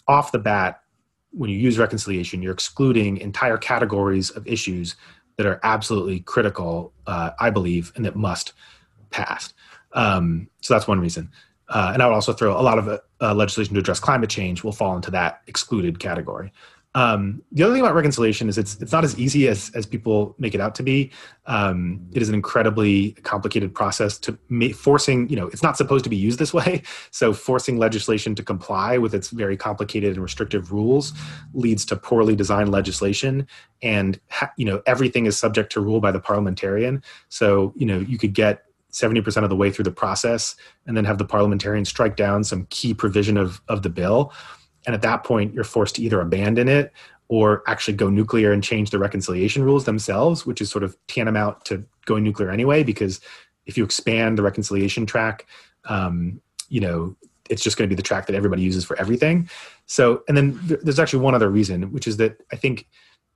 off 0.06 0.34
the 0.34 0.40
bat, 0.40 0.82
when 1.32 1.50
you 1.50 1.58
use 1.58 1.80
reconciliation, 1.80 2.42
you're 2.42 2.54
excluding 2.54 3.18
entire 3.18 3.58
categories 3.58 4.32
of 4.32 4.46
issues 4.46 4.98
that 5.38 5.46
are 5.46 5.60
absolutely 5.64 6.22
critical, 6.22 6.94
uh, 7.08 7.32
I 7.40 7.50
believe, 7.50 7.92
and 7.96 8.06
that 8.06 8.16
must 8.16 8.54
pass. 9.10 9.54
Um, 9.94 10.50
so 10.62 10.74
that's 10.74 10.88
one 10.88 11.00
reason. 11.00 11.32
Uh, 11.70 11.92
and 11.94 12.02
I 12.02 12.08
would 12.08 12.14
also 12.14 12.34
throw 12.34 12.60
a 12.60 12.62
lot 12.62 12.78
of 12.78 13.00
uh, 13.22 13.34
legislation 13.34 13.74
to 13.74 13.80
address 13.80 14.00
climate 14.00 14.30
change 14.30 14.64
will 14.64 14.72
fall 14.72 14.96
into 14.96 15.12
that 15.12 15.42
excluded 15.48 16.00
category. 16.00 16.52
Um, 16.96 17.44
the 17.52 17.62
other 17.62 17.74
thing 17.74 17.82
about 17.82 17.94
reconciliation 17.94 18.48
is 18.48 18.58
it's 18.58 18.82
it's 18.82 18.94
not 18.94 19.04
as 19.04 19.20
easy 19.20 19.50
as 19.50 19.70
as 19.76 19.86
people 19.86 20.34
make 20.40 20.56
it 20.56 20.62
out 20.62 20.76
to 20.76 20.84
be. 20.84 21.12
Um, 21.46 22.00
it 22.14 22.22
is 22.22 22.30
an 22.30 22.36
incredibly 22.36 23.12
complicated 23.24 23.76
process 23.76 24.18
to 24.20 24.38
ma- 24.48 24.70
forcing. 24.70 25.28
You 25.30 25.36
know, 25.36 25.48
it's 25.48 25.62
not 25.62 25.76
supposed 25.76 26.06
to 26.06 26.10
be 26.10 26.16
used 26.16 26.40
this 26.40 26.54
way. 26.54 26.82
So 27.12 27.34
forcing 27.34 27.78
legislation 27.78 28.36
to 28.36 28.44
comply 28.44 28.98
with 28.98 29.14
its 29.14 29.30
very 29.30 29.56
complicated 29.58 30.14
and 30.14 30.22
restrictive 30.22 30.72
rules 30.72 31.14
leads 31.54 31.86
to 31.86 31.96
poorly 31.96 32.36
designed 32.36 32.72
legislation, 32.72 33.48
and 33.82 34.20
ha- 34.30 34.52
you 34.58 34.66
know 34.66 34.82
everything 34.86 35.26
is 35.26 35.38
subject 35.38 35.72
to 35.74 35.82
rule 35.82 36.00
by 36.00 36.12
the 36.12 36.20
parliamentarian. 36.20 37.04
So 37.28 37.74
you 37.76 37.86
know 37.86 38.00
you 38.00 38.18
could 38.18 38.34
get 38.34 38.64
70% 38.92 39.44
of 39.44 39.50
the 39.50 39.56
way 39.58 39.70
through 39.72 39.84
the 39.84 39.92
process 39.92 40.56
and 40.88 40.96
then 40.96 41.04
have 41.04 41.18
the 41.18 41.26
parliamentarian 41.26 41.84
strike 41.84 42.16
down 42.16 42.46
some 42.46 42.66
key 42.70 42.94
provision 42.94 43.36
of, 43.36 43.62
of 43.68 43.84
the 43.84 43.90
bill 43.90 44.32
and 44.86 44.94
at 44.94 45.02
that 45.02 45.24
point, 45.24 45.54
you're 45.54 45.64
forced 45.64 45.96
to 45.96 46.02
either 46.02 46.22
abandon 46.22 46.68
it 46.68 46.92
or 47.28 47.64
actually 47.68 47.96
go 47.96 48.10
nuclear 48.10 48.52
and 48.52 48.64
change 48.64 48.92
the 48.92 49.00
reconciliation 49.00 49.64
rules 49.64 49.86
themselves, 49.86 50.46
which 50.46 50.62
is 50.62 50.70
sort 50.70 50.84
of 50.84 50.96
tantamount 51.08 51.66
to 51.66 51.84
going 52.06 52.24
nuclear 52.24 52.52
anyway, 52.52 52.84
because 52.84 53.20
if 53.66 53.78
you 53.78 53.84
expand 53.84 54.38
the 54.38 54.44
reconciliation 54.44 55.06
track, 55.06 55.48
um, 55.86 56.40
you 56.70 56.80
know, 56.80 57.16
it's 57.50 57.64
just 57.64 57.78
going 57.78 57.88
to 57.88 57.94
be 57.94 57.98
the 57.98 58.04
track 58.04 58.28
that 58.28 58.36
everybody 58.36 58.62
uses 58.62 58.86
for 58.86 58.98
everything. 59.00 59.50
So, 59.88 60.24
and 60.28 60.38
then 60.38 60.60
there's 60.64 61.00
actually 61.00 61.22
one 61.22 61.36
other 61.36 61.50
reason, 61.50 61.92
which 61.92 62.08
is 62.08 62.18
that 62.18 62.42
I 62.52 62.56
think 62.56 62.88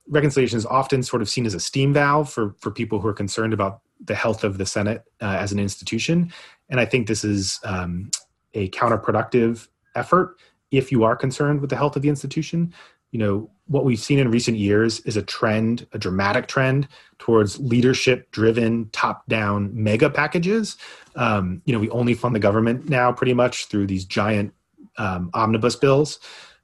reconciliation 0.08 0.56
is 0.56 0.66
often 0.66 1.02
sort 1.02 1.22
of 1.22 1.28
seen 1.28 1.46
as 1.46 1.54
a 1.54 1.60
steam 1.60 1.92
valve 1.92 2.30
for 2.30 2.54
for 2.58 2.70
people 2.70 3.00
who 3.00 3.08
are 3.08 3.12
concerned 3.12 3.52
about 3.52 3.80
the 4.04 4.14
health 4.14 4.44
of 4.44 4.58
the 4.58 4.66
Senate 4.66 5.04
uh, 5.20 5.36
as 5.38 5.52
an 5.52 5.58
institution, 5.58 6.32
and 6.68 6.80
I 6.80 6.86
think 6.86 7.06
this 7.06 7.24
is 7.24 7.60
um, 7.64 8.10
a 8.54 8.68
counterproductive 8.70 9.68
effort 9.94 10.36
if 10.70 10.92
you 10.92 11.04
are 11.04 11.16
concerned 11.16 11.60
with 11.60 11.70
the 11.70 11.76
health 11.76 11.96
of 11.96 12.02
the 12.02 12.08
institution 12.08 12.72
you 13.10 13.18
know 13.18 13.50
what 13.66 13.84
we've 13.84 14.00
seen 14.00 14.18
in 14.18 14.30
recent 14.30 14.56
years 14.56 15.00
is 15.00 15.16
a 15.16 15.22
trend 15.22 15.86
a 15.92 15.98
dramatic 15.98 16.46
trend 16.46 16.88
towards 17.18 17.58
leadership 17.58 18.30
driven 18.30 18.88
top 18.90 19.26
down 19.26 19.70
mega 19.72 20.08
packages. 20.08 20.76
Um, 21.16 21.62
you 21.64 21.72
know 21.72 21.80
we 21.80 21.90
only 21.90 22.14
fund 22.14 22.34
the 22.34 22.40
government 22.40 22.88
now 22.88 23.12
pretty 23.12 23.34
much 23.34 23.66
through 23.66 23.86
these 23.86 24.04
giant 24.04 24.54
um, 24.96 25.30
omnibus 25.34 25.76
bills. 25.76 26.18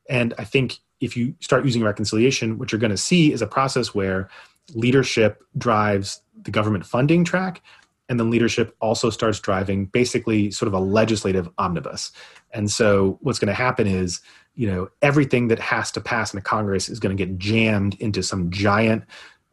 And 0.09 0.34
i 0.38 0.44
think 0.44 0.78
if 1.00 1.16
you 1.16 1.34
start 1.40 1.64
using 1.64 1.82
reconciliation 1.82 2.59
what 2.59 2.70
you're 2.70 2.78
going 2.78 2.90
to 2.90 2.96
see 2.96 3.32
is 3.32 3.42
a 3.42 3.46
process 3.46 3.94
where 3.94 4.28
leadership 4.74 5.42
drives 5.59 6.22
the 6.42 6.50
government 6.50 6.86
funding 6.86 7.24
track 7.24 7.61
and 8.09 8.20
then 8.20 8.30
leadership 8.30 8.74
also 8.80 9.11
starts 9.11 9.40
driving 9.40 9.86
basically 9.86 10.50
sort 10.50 10.68
of 10.68 10.74
a 10.74 10.78
legislative 10.78 11.48
omnibus. 11.59 12.12
And 12.52 12.70
so 12.70 13.18
what's 13.20 13.38
going 13.38 13.48
to 13.48 13.54
happen 13.54 13.86
is 13.86 14.20
you 14.54 14.66
know 14.66 14.88
everything 15.02 15.48
that 15.48 15.59
has 15.59 15.90
to 15.92 16.00
pass 16.00 16.32
in 16.32 16.38
the 16.38 16.42
congress 16.42 16.88
is 16.88 16.98
going 16.98 17.16
to 17.16 17.26
get 17.26 17.38
jammed 17.38 17.94
into 17.96 18.22
some 18.22 18.50
giant 18.50 19.04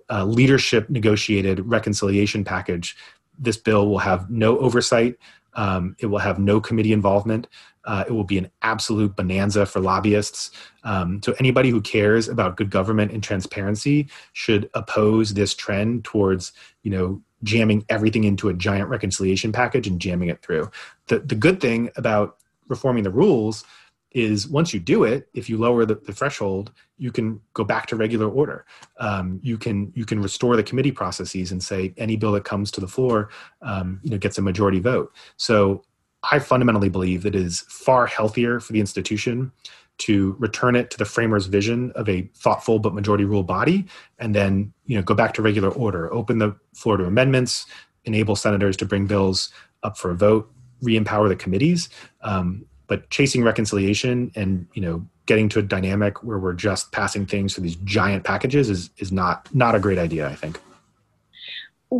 uh, 0.09 0.25
leadership 0.25 0.89
negotiated 0.89 1.59
reconciliation 1.65 2.43
package. 2.43 2.95
This 3.37 3.57
bill 3.57 3.89
will 3.89 3.99
have 3.99 4.29
no 4.29 4.57
oversight. 4.59 5.15
Um, 5.55 5.95
it 5.99 6.07
will 6.07 6.19
have 6.19 6.39
no 6.39 6.59
committee 6.59 6.93
involvement. 6.93 7.47
Uh, 7.85 8.03
it 8.07 8.11
will 8.11 8.23
be 8.23 8.37
an 8.37 8.49
absolute 8.61 9.15
bonanza 9.15 9.65
for 9.65 9.79
lobbyists. 9.79 10.51
Um, 10.83 11.21
so 11.23 11.33
anybody 11.39 11.69
who 11.69 11.81
cares 11.81 12.29
about 12.29 12.55
good 12.55 12.69
government 12.69 13.11
and 13.11 13.21
transparency 13.21 14.09
should 14.31 14.69
oppose 14.73 15.33
this 15.33 15.53
trend 15.53 16.05
towards, 16.05 16.53
you 16.83 16.91
know, 16.91 17.21
jamming 17.43 17.85
everything 17.89 18.23
into 18.23 18.49
a 18.49 18.53
giant 18.53 18.89
reconciliation 18.89 19.51
package 19.51 19.87
and 19.87 19.99
jamming 19.99 20.29
it 20.29 20.41
through. 20.41 20.71
The, 21.07 21.19
the 21.19 21.35
good 21.35 21.59
thing 21.59 21.91
about 21.95 22.37
reforming 22.67 23.03
the 23.03 23.11
rules 23.11 23.63
is 24.11 24.47
once 24.47 24.73
you 24.73 24.79
do 24.79 25.03
it, 25.03 25.27
if 25.33 25.49
you 25.49 25.57
lower 25.57 25.85
the, 25.85 25.95
the 25.95 26.13
threshold, 26.13 26.71
you 26.97 27.11
can 27.11 27.41
go 27.53 27.63
back 27.63 27.87
to 27.87 27.95
regular 27.95 28.29
order. 28.29 28.65
Um, 28.99 29.39
you 29.43 29.57
can 29.57 29.91
you 29.95 30.05
can 30.05 30.21
restore 30.21 30.55
the 30.55 30.63
committee 30.63 30.91
processes 30.91 31.51
and 31.51 31.61
say 31.61 31.93
any 31.97 32.15
bill 32.15 32.31
that 32.33 32.43
comes 32.43 32.69
to 32.71 32.81
the 32.81 32.87
floor, 32.87 33.29
um, 33.61 33.99
you 34.03 34.11
know, 34.11 34.17
gets 34.17 34.37
a 34.37 34.41
majority 34.41 34.79
vote. 34.79 35.13
So 35.37 35.83
I 36.31 36.39
fundamentally 36.39 36.89
believe 36.89 37.23
that 37.23 37.35
it 37.35 37.41
is 37.41 37.61
far 37.61 38.05
healthier 38.05 38.59
for 38.59 38.71
the 38.71 38.79
institution 38.79 39.51
to 39.99 40.35
return 40.39 40.75
it 40.75 40.89
to 40.91 40.97
the 40.97 41.05
framers' 41.05 41.45
vision 41.45 41.91
of 41.95 42.09
a 42.09 42.23
thoughtful 42.35 42.79
but 42.79 42.93
majority 42.93 43.25
rule 43.25 43.43
body, 43.43 43.85
and 44.19 44.33
then 44.35 44.73
you 44.85 44.97
know 44.97 45.03
go 45.03 45.13
back 45.13 45.33
to 45.35 45.41
regular 45.41 45.69
order, 45.69 46.11
open 46.13 46.39
the 46.39 46.55
floor 46.73 46.97
to 46.97 47.05
amendments, 47.05 47.65
enable 48.05 48.35
senators 48.35 48.75
to 48.77 48.85
bring 48.85 49.07
bills 49.07 49.49
up 49.83 49.97
for 49.97 50.11
a 50.11 50.15
vote, 50.15 50.51
re-empower 50.81 51.29
the 51.29 51.35
committees. 51.35 51.89
Um, 52.21 52.65
but 52.87 53.09
chasing 53.09 53.43
reconciliation 53.43 54.31
and 54.35 54.67
you 54.73 54.81
know 54.81 55.05
getting 55.25 55.47
to 55.49 55.59
a 55.59 55.61
dynamic 55.61 56.23
where 56.23 56.37
we're 56.37 56.53
just 56.53 56.91
passing 56.91 57.25
things 57.25 57.53
through 57.53 57.63
these 57.63 57.77
giant 57.77 58.23
packages 58.23 58.69
is 58.69 58.89
is 58.97 59.11
not 59.11 59.47
not 59.53 59.75
a 59.75 59.79
great 59.79 59.97
idea. 59.97 60.27
I 60.27 60.35
think 60.35 60.59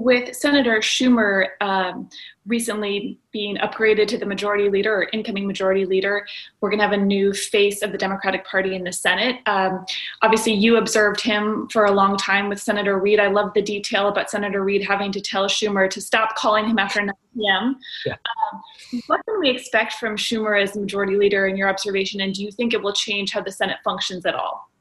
with 0.02 0.36
Senator 0.36 0.80
Schumer 0.80 1.50
um, 1.62 2.10
recently 2.48 3.20
being 3.32 3.58
upgraded 3.58 4.08
to 4.08 4.18
the 4.18 4.26
majority 4.26 4.68
leader 4.68 4.91
or 4.96 5.08
incoming 5.14 5.46
majority 5.46 5.86
leader, 5.86 6.26
we're 6.60 6.70
going 6.70 6.80
to 6.80 6.84
have 6.84 6.94
a 6.94 6.98
new 6.98 7.32
face 7.32 7.84
of 7.84 7.91
the 7.91 7.98
Democratic 7.98 8.44
Party 8.44 8.74
in 8.76 8.84
the 8.84 8.91
Senate. 8.91 9.38
Um, 9.46 9.86
obviously, 10.24 10.54
you 10.54 10.78
observed 10.78 11.22
him 11.22 11.68
for 11.72 11.86
a 11.86 11.91
long 11.91 12.18
time 12.18 12.50
with 12.50 12.60
Senator 12.60 12.98
Reid. 12.98 13.20
I 13.20 13.28
love 13.28 13.54
the 13.54 13.62
detail 13.62 14.08
about 14.08 14.32
Senator 14.32 14.64
Reid 14.64 14.84
having 14.84 15.12
to 15.12 15.22
tell 15.22 15.46
Schumer 15.46 15.88
to 15.91 16.02
stop 16.02 16.36
calling 16.36 16.68
him 16.68 16.80
after 16.80 17.00
9 17.00 17.14
p.m. 17.36 17.76
Yeah. 18.04 18.14
Um, 18.14 19.02
what 19.06 19.22
can 19.28 19.39
we 19.39 19.52
expect 19.52 19.94
from 19.94 20.18
Schumer 20.18 20.60
as 20.60 20.76
majority 20.76 21.18
leader 21.18 21.46
in 21.46 21.56
your 21.56 21.70
observation, 21.70 22.20
and 22.22 22.34
do 22.34 22.44
you 22.44 22.52
think 22.52 22.74
it 22.74 22.82
will 22.82 22.94
change 22.94 23.32
how 23.32 23.41
the 23.41 23.52
Senate 23.52 23.78
functions 23.84 24.26
at 24.26 24.34
all? 24.34 24.72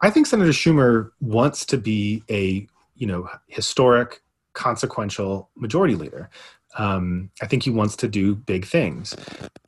I 0.00 0.10
think 0.10 0.26
Senator 0.26 0.50
Schumer 0.50 1.10
wants 1.20 1.64
to 1.66 1.76
be 1.76 2.22
a 2.30 2.68
you 2.96 3.06
know 3.06 3.28
historic 3.46 4.22
consequential 4.54 5.48
majority 5.56 5.94
leader 5.94 6.28
um, 6.78 7.30
I 7.40 7.46
think 7.46 7.62
he 7.62 7.70
wants 7.70 7.96
to 7.96 8.08
do 8.08 8.34
big 8.34 8.64
things. 8.64 9.14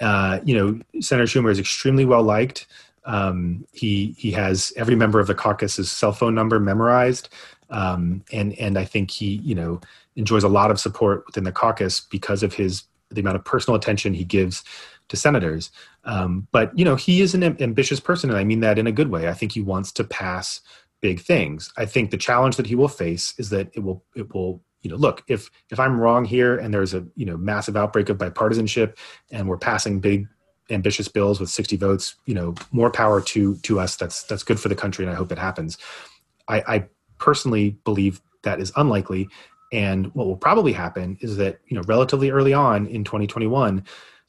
Uh, 0.00 0.40
you 0.44 0.56
know, 0.56 1.00
Senator 1.00 1.26
Schumer 1.26 1.50
is 1.50 1.58
extremely 1.58 2.04
well 2.04 2.22
liked. 2.22 2.66
Um, 3.04 3.66
he 3.72 4.14
he 4.16 4.30
has 4.32 4.72
every 4.76 4.96
member 4.96 5.20
of 5.20 5.26
the 5.26 5.34
caucus's 5.34 5.92
cell 5.92 6.12
phone 6.12 6.34
number 6.34 6.58
memorized, 6.58 7.28
um, 7.70 8.24
and 8.32 8.58
and 8.58 8.78
I 8.78 8.84
think 8.84 9.10
he 9.10 9.36
you 9.36 9.54
know 9.54 9.80
enjoys 10.16 10.44
a 10.44 10.48
lot 10.48 10.70
of 10.70 10.80
support 10.80 11.24
within 11.26 11.44
the 11.44 11.52
caucus 11.52 12.00
because 12.00 12.42
of 12.42 12.54
his 12.54 12.84
the 13.10 13.20
amount 13.20 13.36
of 13.36 13.44
personal 13.44 13.76
attention 13.76 14.14
he 14.14 14.24
gives 14.24 14.64
to 15.08 15.16
senators. 15.16 15.70
Um, 16.04 16.48
but 16.50 16.76
you 16.78 16.84
know, 16.84 16.96
he 16.96 17.20
is 17.20 17.34
an 17.34 17.42
ambitious 17.60 18.00
person, 18.00 18.30
and 18.30 18.38
I 18.38 18.44
mean 18.44 18.60
that 18.60 18.78
in 18.78 18.86
a 18.86 18.92
good 18.92 19.10
way. 19.10 19.28
I 19.28 19.34
think 19.34 19.52
he 19.52 19.60
wants 19.60 19.92
to 19.92 20.04
pass 20.04 20.60
big 21.04 21.20
things. 21.20 21.70
I 21.76 21.84
think 21.84 22.10
the 22.10 22.16
challenge 22.16 22.56
that 22.56 22.64
he 22.64 22.74
will 22.74 22.88
face 22.88 23.34
is 23.36 23.50
that 23.50 23.68
it 23.74 23.80
will 23.80 24.02
it 24.16 24.32
will 24.32 24.62
you 24.80 24.88
know 24.88 24.96
look 24.96 25.22
if 25.28 25.50
if 25.70 25.78
I'm 25.78 26.00
wrong 26.00 26.24
here 26.24 26.56
and 26.56 26.72
there's 26.72 26.94
a 26.94 27.06
you 27.14 27.26
know 27.26 27.36
massive 27.36 27.76
outbreak 27.76 28.08
of 28.08 28.16
bipartisanship 28.16 28.96
and 29.30 29.46
we're 29.46 29.58
passing 29.58 30.00
big 30.00 30.26
ambitious 30.70 31.06
bills 31.06 31.40
with 31.40 31.50
60 31.50 31.76
votes 31.76 32.14
you 32.24 32.34
know 32.34 32.54
more 32.72 32.90
power 32.90 33.20
to 33.20 33.56
to 33.56 33.80
us 33.80 33.96
that's 33.96 34.22
that's 34.22 34.42
good 34.42 34.58
for 34.58 34.70
the 34.70 34.74
country 34.74 35.04
and 35.04 35.12
I 35.12 35.16
hope 35.16 35.30
it 35.30 35.38
happens. 35.38 35.76
I, 36.48 36.64
I 36.66 36.88
personally 37.18 37.76
believe 37.84 38.22
that 38.42 38.58
is 38.58 38.72
unlikely 38.74 39.28
and 39.74 40.06
what 40.14 40.26
will 40.26 40.38
probably 40.38 40.72
happen 40.72 41.18
is 41.20 41.36
that 41.36 41.58
you 41.66 41.76
know 41.76 41.82
relatively 41.86 42.30
early 42.30 42.54
on 42.54 42.86
in 42.86 43.04
2021 43.04 43.84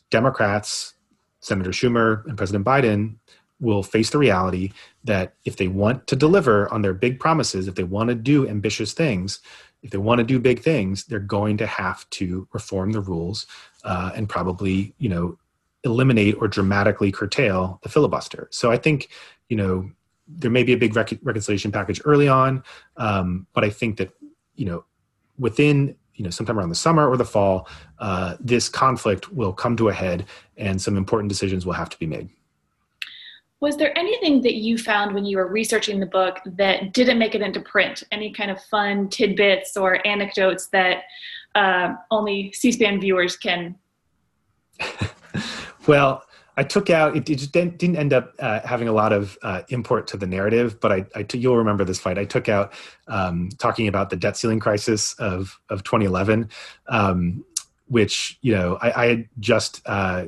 Democrats, 0.09 0.93
Senator 1.39 1.71
Schumer 1.71 2.25
and 2.25 2.35
President 2.35 2.65
Biden, 2.65 3.15
will 3.59 3.83
face 3.83 4.09
the 4.09 4.17
reality 4.17 4.71
that 5.03 5.33
if 5.45 5.57
they 5.57 5.67
want 5.67 6.07
to 6.07 6.15
deliver 6.15 6.71
on 6.73 6.81
their 6.81 6.93
big 6.93 7.19
promises, 7.19 7.67
if 7.67 7.75
they 7.75 7.83
want 7.83 8.09
to 8.09 8.15
do 8.15 8.47
ambitious 8.47 8.93
things, 8.93 9.39
if 9.81 9.91
they 9.91 9.97
want 9.97 10.19
to 10.19 10.23
do 10.23 10.39
big 10.39 10.61
things, 10.61 11.05
they're 11.05 11.19
going 11.19 11.57
to 11.57 11.67
have 11.67 12.09
to 12.09 12.47
reform 12.51 12.91
the 12.91 13.01
rules 13.01 13.45
uh, 13.83 14.11
and 14.15 14.27
probably, 14.27 14.93
you 14.97 15.07
know, 15.07 15.37
eliminate 15.83 16.35
or 16.39 16.47
dramatically 16.47 17.11
curtail 17.11 17.79
the 17.83 17.89
filibuster. 17.89 18.47
So 18.51 18.71
I 18.71 18.77
think, 18.77 19.09
you 19.47 19.55
know, 19.55 19.89
there 20.27 20.49
may 20.49 20.63
be 20.63 20.73
a 20.73 20.77
big 20.77 20.95
rec- 20.95 21.19
reconciliation 21.21 21.71
package 21.71 22.01
early 22.03 22.27
on, 22.27 22.63
um, 22.97 23.45
but 23.53 23.63
I 23.63 23.69
think 23.69 23.97
that, 23.97 24.09
you 24.55 24.65
know, 24.65 24.83
within 25.37 25.95
you 26.15 26.23
know 26.23 26.29
sometime 26.29 26.57
around 26.57 26.69
the 26.69 26.75
summer 26.75 27.07
or 27.07 27.17
the 27.17 27.25
fall, 27.25 27.67
uh, 27.99 28.35
this 28.39 28.69
conflict 28.69 29.31
will 29.31 29.53
come 29.53 29.75
to 29.77 29.89
a 29.89 29.93
head, 29.93 30.25
and 30.57 30.81
some 30.81 30.97
important 30.97 31.29
decisions 31.29 31.65
will 31.65 31.73
have 31.73 31.89
to 31.89 31.99
be 31.99 32.05
made. 32.05 32.29
Was 33.65 33.77
there 33.77 33.97
anything 33.97 34.43
that 34.43 34.57
you 34.57 34.77
found 34.77 35.15
when 35.15 35.25
you 35.25 35.37
were 35.37 35.47
researching 35.47 35.99
the 35.99 36.05
book 36.05 36.37
that 36.45 36.93
didn't 36.93 37.17
make 37.17 37.33
it 37.33 37.41
into 37.41 37.59
print? 37.59 38.03
Any 38.11 38.31
kind 38.31 38.51
of 38.51 38.61
fun 38.65 39.09
tidbits 39.09 39.75
or 39.75 40.05
anecdotes 40.05 40.67
that 40.67 41.05
uh, 41.55 41.95
only 42.11 42.51
C-SPAN 42.51 43.01
viewers 43.01 43.35
can? 43.35 43.73
well, 45.87 46.23
I 46.55 46.61
took 46.61 46.91
out. 46.91 47.17
It, 47.17 47.27
it 47.27 47.51
didn't, 47.51 47.95
end 47.95 48.13
up 48.13 48.35
uh, 48.37 48.59
having 48.59 48.87
a 48.87 48.93
lot 48.93 49.11
of 49.11 49.35
uh, 49.41 49.63
import 49.69 50.05
to 50.09 50.17
the 50.17 50.27
narrative, 50.27 50.79
but 50.79 50.91
I, 50.91 51.05
I 51.15 51.23
t- 51.23 51.39
you'll 51.39 51.57
remember 51.57 51.83
this 51.83 51.97
fight. 51.97 52.19
I 52.19 52.25
took 52.25 52.47
out 52.47 52.71
um, 53.07 53.49
talking 53.57 53.87
about 53.87 54.11
the 54.11 54.15
debt 54.15 54.37
ceiling 54.37 54.59
crisis 54.59 55.15
of 55.15 55.59
of 55.71 55.83
2011, 55.83 56.49
um, 56.89 57.43
which 57.87 58.37
you 58.41 58.53
know 58.53 58.77
I, 58.79 59.05
I 59.05 59.07
had 59.07 59.27
just 59.39 59.81
uh, 59.87 60.25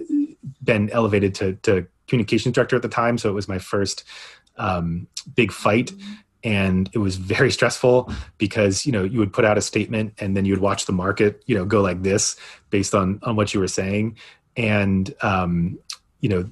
been 0.64 0.90
elevated 0.90 1.36
to, 1.36 1.54
to 1.54 1.88
communications 2.08 2.54
director 2.54 2.76
at 2.76 2.82
the 2.82 2.90
time, 2.90 3.18
so 3.18 3.30
it 3.30 3.34
was 3.34 3.48
my 3.48 3.60
first 3.60 4.04
um, 4.58 5.08
big 5.36 5.52
fight. 5.52 5.92
And 6.44 6.90
it 6.94 7.00
was 7.00 7.16
very 7.18 7.52
stressful 7.58 8.12
because 8.38 8.86
you 8.86 8.92
know 8.92 9.04
you 9.04 9.20
would 9.20 9.34
put 9.34 9.46
out 9.46 9.58
a 9.58 9.62
statement 9.62 10.14
and 10.20 10.36
then 10.36 10.46
you 10.46 10.54
would 10.54 10.62
watch 10.62 10.86
the 10.86 10.94
market 10.94 11.44
you 11.48 11.56
know 11.56 11.66
go 11.66 11.82
like 11.82 12.04
this 12.04 12.36
based 12.70 12.94
on 12.94 13.20
on 13.24 13.36
what 13.36 13.54
you 13.54 13.60
were 13.60 13.68
saying, 13.68 14.18
and 14.56 15.14
um, 15.22 15.78
you 16.22 16.30
know 16.30 16.50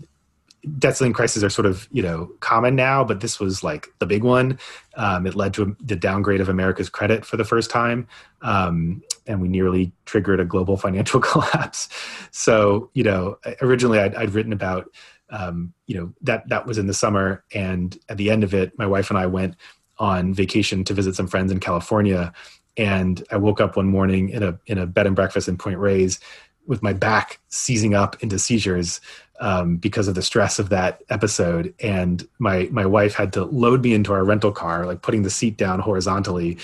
debt 0.80 0.98
ceiling 0.98 1.14
crises 1.14 1.44
are 1.44 1.50
sort 1.50 1.66
of 1.66 1.88
you 1.92 2.02
know 2.02 2.32
common 2.40 2.76
now, 2.76 3.04
but 3.04 3.22
this 3.22 3.40
was 3.40 3.64
like 3.64 3.88
the 4.00 4.06
big 4.06 4.24
one. 4.24 4.58
Um, 4.96 5.28
it 5.28 5.36
led 5.36 5.54
to 5.56 5.76
the 5.80 5.96
downgrade 5.96 6.42
of 6.42 6.50
America's 6.50 6.90
credit 6.90 7.26
for 7.26 7.38
the 7.38 7.44
first 7.44 7.70
time, 7.70 8.08
um, 8.42 9.04
and 9.28 9.42
we 9.42 9.48
nearly 9.48 9.92
triggered 10.06 10.40
a 10.40 10.46
global 10.46 10.78
financial 10.86 11.20
collapse. 11.32 11.90
So 12.32 12.90
you 12.94 13.04
know, 13.04 13.38
originally 13.62 14.00
I'd, 14.00 14.16
I'd 14.16 14.32
written 14.32 14.54
about 14.54 14.90
um, 15.30 15.74
you 15.88 15.98
know 15.98 16.14
that 16.22 16.48
that 16.50 16.66
was 16.66 16.78
in 16.78 16.88
the 16.88 16.94
summer, 16.94 17.44
and 17.54 17.98
at 18.10 18.18
the 18.18 18.30
end 18.30 18.44
of 18.44 18.54
it, 18.54 18.78
my 18.78 18.86
wife 18.86 19.10
and 19.10 19.20
I 19.20 19.26
went 19.26 19.56
on 19.98 20.34
vacation 20.34 20.84
to 20.84 20.94
visit 20.94 21.16
some 21.16 21.28
friends 21.28 21.52
in 21.52 21.60
California. 21.60 22.34
And 22.78 23.24
I 23.32 23.38
woke 23.38 23.62
up 23.62 23.78
one 23.78 23.88
morning 23.88 24.30
in 24.30 24.44
a 24.44 24.60
in 24.66 24.78
a 24.78 24.86
bed 24.86 25.08
and 25.08 25.16
breakfast 25.16 25.48
in 25.48 25.58
Point 25.58 25.80
Reyes 25.80 26.20
with 26.68 26.84
my 26.84 26.94
back 26.94 27.40
seizing 27.50 27.94
up 27.94 28.22
into 28.24 28.40
seizures 28.40 29.00
um, 29.40 29.78
because 29.78 30.08
of 30.08 30.16
the 30.16 30.22
stress 30.22 30.60
of 30.60 30.70
that 30.70 31.04
episode. 31.10 31.74
And 31.80 32.28
my 32.40 32.68
my 32.72 32.86
wife 32.86 33.14
had 33.14 33.34
to 33.34 33.46
load 33.46 33.82
me 33.82 33.94
into 33.94 34.14
our 34.14 34.24
rental 34.24 34.52
car, 34.52 34.86
like 34.86 35.02
putting 35.02 35.24
the 35.24 35.30
seat 35.30 35.58
down 35.58 35.80
horizontally, 35.80 36.58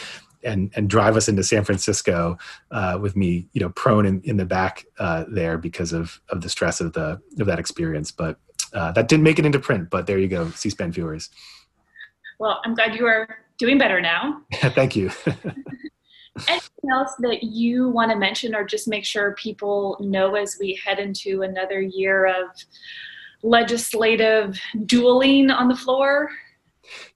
and 0.44 0.72
and 0.76 0.90
drive 0.90 1.16
us 1.16 1.28
into 1.28 1.44
San 1.44 1.64
Francisco 1.64 2.38
uh, 2.72 2.98
with 3.02 3.16
me, 3.16 3.48
you 3.54 3.62
know, 3.62 3.70
prone 3.70 4.06
in, 4.06 4.22
in 4.24 4.38
the 4.38 4.46
back 4.46 4.86
uh, 5.00 5.26
there 5.28 5.58
because 5.58 5.94
of 5.94 6.20
of 6.30 6.42
the 6.42 6.50
stress 6.50 6.82
of 6.82 6.94
the 6.94 7.22
of 7.40 7.48
that 7.48 7.60
experience. 7.60 8.12
But 8.12 8.38
uh, 8.74 8.92
that 8.94 9.08
didn't 9.08 9.24
make 9.24 9.40
it 9.40 9.46
into 9.46 9.60
print. 9.60 9.90
But 9.90 10.08
there 10.08 10.18
you 10.18 10.28
go, 10.28 10.50
C-SPAN 10.52 10.92
viewers. 10.92 11.30
Well, 12.40 12.60
I'm 12.66 12.74
glad 12.74 12.96
you 12.96 13.06
are 13.06 13.28
doing 13.58 13.78
better 13.78 14.02
now. 14.02 14.42
Thank 14.54 14.96
you. 14.96 15.12
Anything 16.48 16.90
else 16.92 17.14
that 17.20 17.44
you 17.44 17.90
want 17.90 18.12
to 18.12 18.18
mention 18.18 18.56
or 18.56 18.64
just 18.64 18.88
make 18.88 19.06
sure 19.06 19.36
people 19.36 19.98
know 20.00 20.36
as 20.36 20.58
we 20.60 20.80
head 20.84 20.98
into 20.98 21.44
another 21.44 21.82
year 21.82 22.26
of 22.26 22.50
legislative 23.44 24.60
dueling 24.86 25.52
on 25.52 25.68
the 25.68 25.76
floor? 25.76 26.30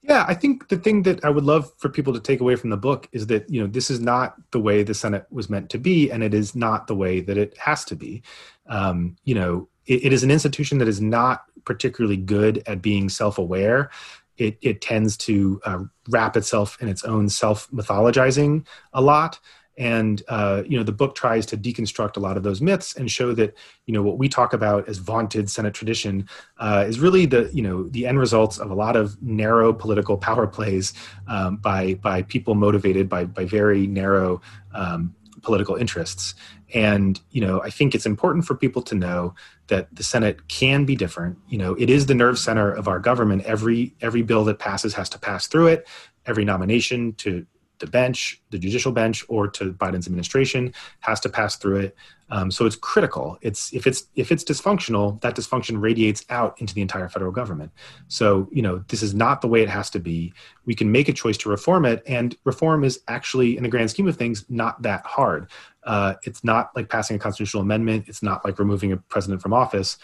Yeah, 0.04 0.26
I 0.28 0.34
think 0.34 0.70
the 0.70 0.78
thing 0.78 1.04
that 1.04 1.24
I 1.26 1.30
would 1.30 1.44
love 1.44 1.72
for 1.78 1.90
people 1.90 2.14
to 2.14 2.20
take 2.20 2.40
away 2.40 2.56
from 2.56 2.70
the 2.70 2.78
book 2.78 3.10
is 3.12 3.28
that, 3.28 3.50
you 3.50 3.60
know, 3.62 3.68
this 3.68 3.90
is 3.90 4.00
not 4.00 4.36
the 4.52 4.60
way 4.60 4.84
the 4.84 4.94
Senate 4.94 5.26
was 5.32 5.50
meant 5.50 5.70
to 5.72 5.78
be, 5.78 6.12
and 6.12 6.24
it 6.24 6.34
is 6.34 6.56
not 6.56 6.88
the 6.88 6.96
way 6.96 7.20
that 7.22 7.38
it 7.38 7.58
has 7.58 7.84
to 7.86 7.96
be. 7.96 8.22
Um, 8.68 9.16
you 9.24 9.36
know, 9.36 9.68
it, 9.86 10.06
it 10.06 10.14
is 10.14 10.24
an 10.24 10.32
institution 10.32 10.78
that 10.80 10.88
is 10.88 11.02
not 11.02 11.46
particularly 11.66 12.18
good 12.18 12.64
at 12.68 12.82
being 12.82 13.10
self 13.10 13.38
aware 13.38 13.90
it, 14.38 14.58
it 14.62 14.82
tends 14.82 15.18
to 15.18 15.62
uh, 15.66 15.80
wrap 16.10 16.36
itself 16.36 16.78
in 16.82 16.88
its 16.88 17.04
own 17.04 17.30
self 17.30 17.70
mythologizing 17.72 18.66
a 18.94 19.02
lot. 19.02 19.40
And 19.78 20.24
uh, 20.30 20.64
you 20.66 20.78
know 20.78 20.84
the 20.84 20.94
book 20.94 21.16
tries 21.16 21.46
to 21.48 21.58
deconstruct 21.58 22.16
a 22.16 22.22
lot 22.22 22.38
of 22.38 22.44
those 22.44 22.62
myths 22.62 22.96
and 22.96 23.12
show 23.12 23.34
that 23.34 23.58
you 23.86 23.94
know 23.94 24.02
what 24.02 24.18
we 24.18 24.30
talk 24.30 24.54
about 24.54 24.88
as 24.88 25.00
vaunted 25.00 25.50
senate 25.50 25.74
tradition 25.74 26.30
uh, 26.60 26.86
is 26.88 26.98
really 26.98 27.26
the 27.26 27.50
you 27.54 27.62
know 27.62 27.84
the 27.90 28.08
end 28.08 28.18
results 28.18 28.58
of 28.58 28.72
a 28.72 28.74
lot 28.74 28.96
of 28.96 29.22
narrow 29.22 29.74
political 29.74 30.18
power 30.18 30.48
plays 30.48 30.94
um, 31.28 31.58
by 31.58 31.96
by 31.96 32.22
people 32.22 32.56
motivated 32.56 33.10
by 33.10 33.26
by 33.26 33.44
very 33.44 33.86
narrow 33.86 34.40
um, 34.74 35.14
political 35.46 35.76
interests 35.76 36.36
and 36.74 37.22
you 37.32 37.40
know 37.40 37.62
i 37.62 37.70
think 37.70 37.96
it's 37.96 38.06
important 38.06 38.44
for 38.46 38.56
people 38.56 38.82
to 38.82 38.96
know 38.96 39.34
that 39.68 39.94
the 39.96 40.04
Senate 40.04 40.48
can 40.48 40.86
be 40.86 40.96
different. 40.96 41.38
You 41.50 41.58
know, 41.58 41.74
it 41.76 41.90
is 41.90 42.06
the 42.06 42.14
nerve 42.14 42.38
center 42.38 42.72
of 42.72 42.88
our 42.88 43.00
government. 43.00 43.44
Every 43.44 43.96
every 44.02 44.22
bill 44.22 44.44
that 44.46 44.60
passes 44.60 44.94
has 44.94 45.10
to 45.10 45.20
pass 45.20 45.48
through 45.48 45.68
it. 45.68 45.88
Every 46.26 46.46
nomination 46.46 47.14
to 47.14 47.46
the 47.80 47.88
bench, 47.88 48.42
the 48.52 48.60
judicial 48.60 48.92
bench, 48.92 49.24
or 49.28 49.48
to 49.50 49.74
Biden's 49.74 50.08
administration 50.08 50.74
has 51.02 51.20
to 51.22 51.30
pass 51.30 51.56
through 51.56 51.78
it. 51.78 51.96
Um, 52.30 52.50
so 52.50 52.66
it's 52.66 52.76
critical. 52.76 53.38
It's 53.42 53.72
if 53.74 53.86
it's 53.86 54.06
if 54.16 54.32
it's 54.32 54.44
dysfunctional, 54.44 55.22
that 55.22 55.36
dysfunction 55.36 55.80
radiates 55.80 56.26
out 56.30 56.60
into 56.60 56.74
the 56.74 56.82
entire 56.82 57.08
federal 57.08 57.32
government. 57.32 57.72
So 58.08 58.50
you 58.52 58.62
know 58.62 58.84
this 58.88 59.04
is 59.04 59.14
not 59.14 59.42
the 59.42 59.48
way 59.48 59.62
it 59.62 59.70
has 59.70 59.90
to 59.92 60.00
be. 60.00 60.34
We 60.66 60.74
can 60.74 60.92
make 60.92 61.08
a 61.08 61.14
choice 61.14 61.38
to 61.40 61.50
reform 61.50 61.86
it, 61.86 62.02
and 62.08 62.36
reform 62.44 62.84
is 62.84 63.02
actually, 63.08 63.58
in 63.58 63.64
the 63.64 63.70
grand 63.70 63.92
scheme 63.92 64.08
of 64.08 64.18
things, 64.18 64.46
not 64.50 64.82
that 64.82 65.06
hard. 65.06 65.50
Uh, 65.84 66.16
it's 66.24 66.44
not 66.44 66.76
like 66.76 66.90
passing 66.90 67.16
a 67.16 67.20
constitutional 67.20 67.62
amendment. 67.62 68.06
It's 68.08 68.24
not 68.24 68.44
like 68.44 68.58
removing 68.58 68.92
a 68.92 68.98
president 68.98 69.42
from 69.42 69.54
office. 69.54 69.98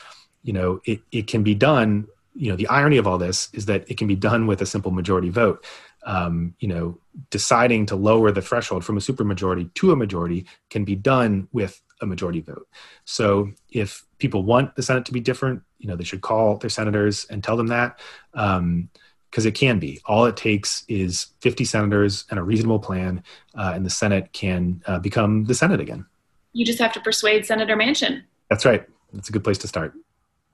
You 0.43 0.53
know, 0.53 0.81
it, 0.85 1.01
it 1.11 1.27
can 1.27 1.41
be 1.41 1.55
done. 1.55 2.07
You 2.35 2.51
know, 2.51 2.55
the 2.55 2.67
irony 2.67 2.97
of 2.97 3.07
all 3.07 3.17
this 3.17 3.49
is 3.51 3.65
that 3.65 3.89
it 3.89 3.97
can 3.97 4.07
be 4.07 4.15
done 4.15 4.45
with 4.47 4.61
a 4.61 4.65
simple 4.65 4.91
majority 4.91 5.29
vote. 5.29 5.65
Um, 6.03 6.55
you 6.59 6.67
know, 6.67 6.99
deciding 7.29 7.85
to 7.87 7.95
lower 7.95 8.31
the 8.31 8.41
threshold 8.41 8.83
from 8.83 8.97
a 8.97 9.01
supermajority 9.01 9.73
to 9.75 9.91
a 9.91 9.95
majority 9.95 10.47
can 10.69 10.83
be 10.83 10.95
done 10.95 11.47
with 11.51 11.81
a 12.01 12.05
majority 12.05 12.41
vote. 12.41 12.67
So 13.05 13.51
if 13.71 14.03
people 14.17 14.43
want 14.43 14.75
the 14.75 14.81
Senate 14.81 15.05
to 15.05 15.13
be 15.13 15.19
different, 15.19 15.61
you 15.77 15.87
know, 15.87 15.95
they 15.95 16.03
should 16.03 16.21
call 16.21 16.57
their 16.57 16.69
senators 16.69 17.25
and 17.29 17.43
tell 17.43 17.57
them 17.57 17.67
that. 17.67 17.99
Um, 18.33 18.89
because 19.29 19.45
it 19.45 19.53
can 19.53 19.79
be. 19.79 20.01
All 20.05 20.25
it 20.25 20.35
takes 20.35 20.83
is 20.89 21.27
50 21.39 21.63
senators 21.63 22.25
and 22.29 22.37
a 22.37 22.43
reasonable 22.43 22.79
plan, 22.79 23.23
uh, 23.55 23.71
and 23.73 23.85
the 23.85 23.89
Senate 23.89 24.33
can 24.33 24.83
uh, 24.85 24.99
become 24.99 25.45
the 25.45 25.55
Senate 25.55 25.79
again. 25.79 26.05
You 26.51 26.65
just 26.65 26.79
have 26.79 26.91
to 26.93 26.99
persuade 26.99 27.45
Senator 27.45 27.77
Manchin. 27.77 28.23
That's 28.49 28.65
right. 28.65 28.85
That's 29.13 29.29
a 29.29 29.31
good 29.31 29.45
place 29.45 29.57
to 29.59 29.69
start. 29.69 29.93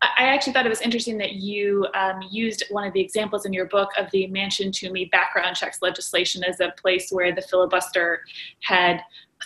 I 0.02 0.26
actually 0.26 0.54
thought 0.54 0.66
it 0.66 0.70
was 0.70 0.82
interesting 0.82 1.18
that 1.18 1.34
you 1.34 1.88
um, 1.95 2.20
used 2.30 2.64
one 2.70 2.86
of 2.86 2.93
the 2.93 3.02
examples 3.02 3.48
in 3.48 3.54
your 3.54 3.66
book 3.66 3.89
of 3.98 4.12
the 4.12 4.28
Manchin 4.28 4.72
Toomey 4.72 5.06
background 5.06 5.56
checks 5.56 5.80
legislation 5.82 6.43
as 6.43 6.60
a 6.60 6.72
place 6.80 7.10
where 7.10 7.34
the 7.34 7.41
filibuster 7.41 8.22
had 8.62 9.02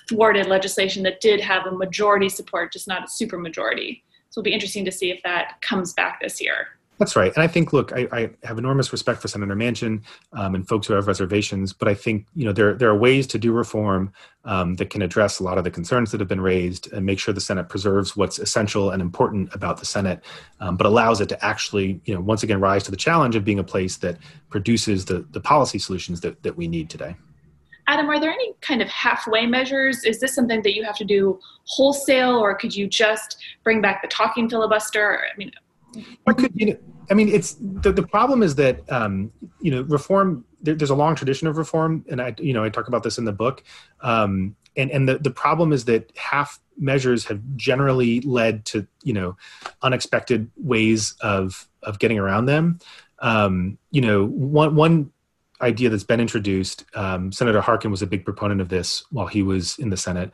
thwarted 0.09 0.47
legislation 0.47 1.03
that 1.03 1.21
did 1.21 1.39
have 1.39 1.67
a 1.67 1.71
majority 1.71 2.27
support, 2.27 2.73
just 2.73 2.87
not 2.87 3.03
a 3.03 3.07
supermajority. 3.07 4.01
So 4.29 4.39
it'll 4.39 4.45
be 4.45 4.53
interesting 4.53 4.83
to 4.85 4.91
see 4.91 5.09
if 5.09 5.21
that 5.23 5.61
comes 5.61 5.93
back 5.93 6.19
this 6.21 6.41
year. 6.41 6.67
That's 7.01 7.15
right. 7.15 7.33
And 7.33 7.41
I 7.41 7.47
think, 7.47 7.73
look, 7.73 7.91
I, 7.93 8.07
I 8.11 8.29
have 8.43 8.59
enormous 8.59 8.91
respect 8.91 9.23
for 9.23 9.27
Senator 9.27 9.55
Manchin 9.55 10.03
um, 10.33 10.53
and 10.53 10.67
folks 10.67 10.85
who 10.85 10.93
have 10.93 11.07
reservations, 11.07 11.73
but 11.73 11.87
I 11.87 11.95
think, 11.95 12.27
you 12.35 12.45
know, 12.45 12.53
there, 12.53 12.75
there 12.75 12.91
are 12.91 12.95
ways 12.95 13.25
to 13.27 13.39
do 13.39 13.53
reform 13.53 14.13
um, 14.45 14.75
that 14.75 14.91
can 14.91 15.01
address 15.01 15.39
a 15.39 15.43
lot 15.43 15.57
of 15.57 15.63
the 15.63 15.71
concerns 15.71 16.11
that 16.11 16.19
have 16.19 16.29
been 16.29 16.41
raised 16.41 16.93
and 16.93 17.03
make 17.03 17.17
sure 17.17 17.33
the 17.33 17.41
Senate 17.41 17.69
preserves 17.69 18.15
what's 18.15 18.37
essential 18.37 18.91
and 18.91 19.01
important 19.01 19.51
about 19.55 19.79
the 19.79 19.85
Senate, 19.87 20.23
um, 20.59 20.77
but 20.77 20.85
allows 20.85 21.21
it 21.21 21.29
to 21.29 21.43
actually, 21.43 21.99
you 22.05 22.13
know, 22.13 22.21
once 22.21 22.43
again 22.43 22.61
rise 22.61 22.83
to 22.83 22.91
the 22.91 22.97
challenge 22.97 23.35
of 23.35 23.43
being 23.43 23.57
a 23.57 23.63
place 23.63 23.97
that 23.97 24.19
produces 24.51 25.05
the, 25.05 25.25
the 25.31 25.41
policy 25.41 25.79
solutions 25.79 26.21
that, 26.21 26.43
that 26.43 26.55
we 26.55 26.67
need 26.67 26.87
today. 26.87 27.15
Adam, 27.87 28.07
are 28.11 28.19
there 28.19 28.29
any 28.29 28.53
kind 28.61 28.79
of 28.79 28.87
halfway 28.89 29.47
measures? 29.47 30.03
Is 30.03 30.19
this 30.19 30.35
something 30.35 30.61
that 30.61 30.75
you 30.75 30.83
have 30.83 30.97
to 30.97 31.03
do 31.03 31.39
wholesale, 31.63 32.37
or 32.37 32.53
could 32.53 32.75
you 32.75 32.85
just 32.85 33.37
bring 33.63 33.81
back 33.81 34.03
the 34.03 34.07
talking 34.07 34.47
filibuster? 34.47 35.23
I 35.33 35.35
mean, 35.35 35.51
you 35.95 36.33
could, 36.35 36.51
you 36.55 36.65
know, 36.67 36.77
I 37.11 37.13
mean, 37.13 37.27
it's 37.27 37.57
the, 37.59 37.91
the 37.91 38.07
problem 38.07 38.41
is 38.41 38.55
that 38.55 38.89
um, 38.91 39.31
you 39.59 39.69
know 39.69 39.81
reform. 39.83 40.45
There, 40.63 40.75
there's 40.75 40.91
a 40.91 40.95
long 40.95 41.15
tradition 41.15 41.47
of 41.47 41.57
reform, 41.57 42.05
and 42.09 42.21
I 42.21 42.33
you 42.39 42.53
know 42.53 42.63
I 42.63 42.69
talk 42.69 42.87
about 42.87 43.03
this 43.03 43.17
in 43.17 43.25
the 43.25 43.33
book. 43.33 43.63
Um, 43.99 44.55
and 44.77 44.89
and 44.89 45.09
the, 45.09 45.17
the 45.19 45.29
problem 45.29 45.73
is 45.73 45.85
that 45.85 46.09
half 46.15 46.59
measures 46.77 47.25
have 47.25 47.41
generally 47.57 48.21
led 48.21 48.63
to 48.65 48.87
you 49.03 49.11
know 49.11 49.35
unexpected 49.81 50.49
ways 50.55 51.15
of 51.21 51.67
of 51.83 51.99
getting 51.99 52.17
around 52.17 52.45
them. 52.45 52.79
Um, 53.19 53.77
you 53.91 53.99
know, 53.99 54.25
one 54.27 54.75
one 54.75 55.11
idea 55.61 55.89
that's 55.89 56.05
been 56.05 56.21
introduced. 56.21 56.85
Um, 56.95 57.33
Senator 57.33 57.59
Harkin 57.59 57.91
was 57.91 58.01
a 58.01 58.07
big 58.07 58.23
proponent 58.23 58.61
of 58.61 58.69
this 58.69 59.03
while 59.11 59.27
he 59.27 59.43
was 59.43 59.77
in 59.79 59.89
the 59.89 59.97
Senate. 59.97 60.31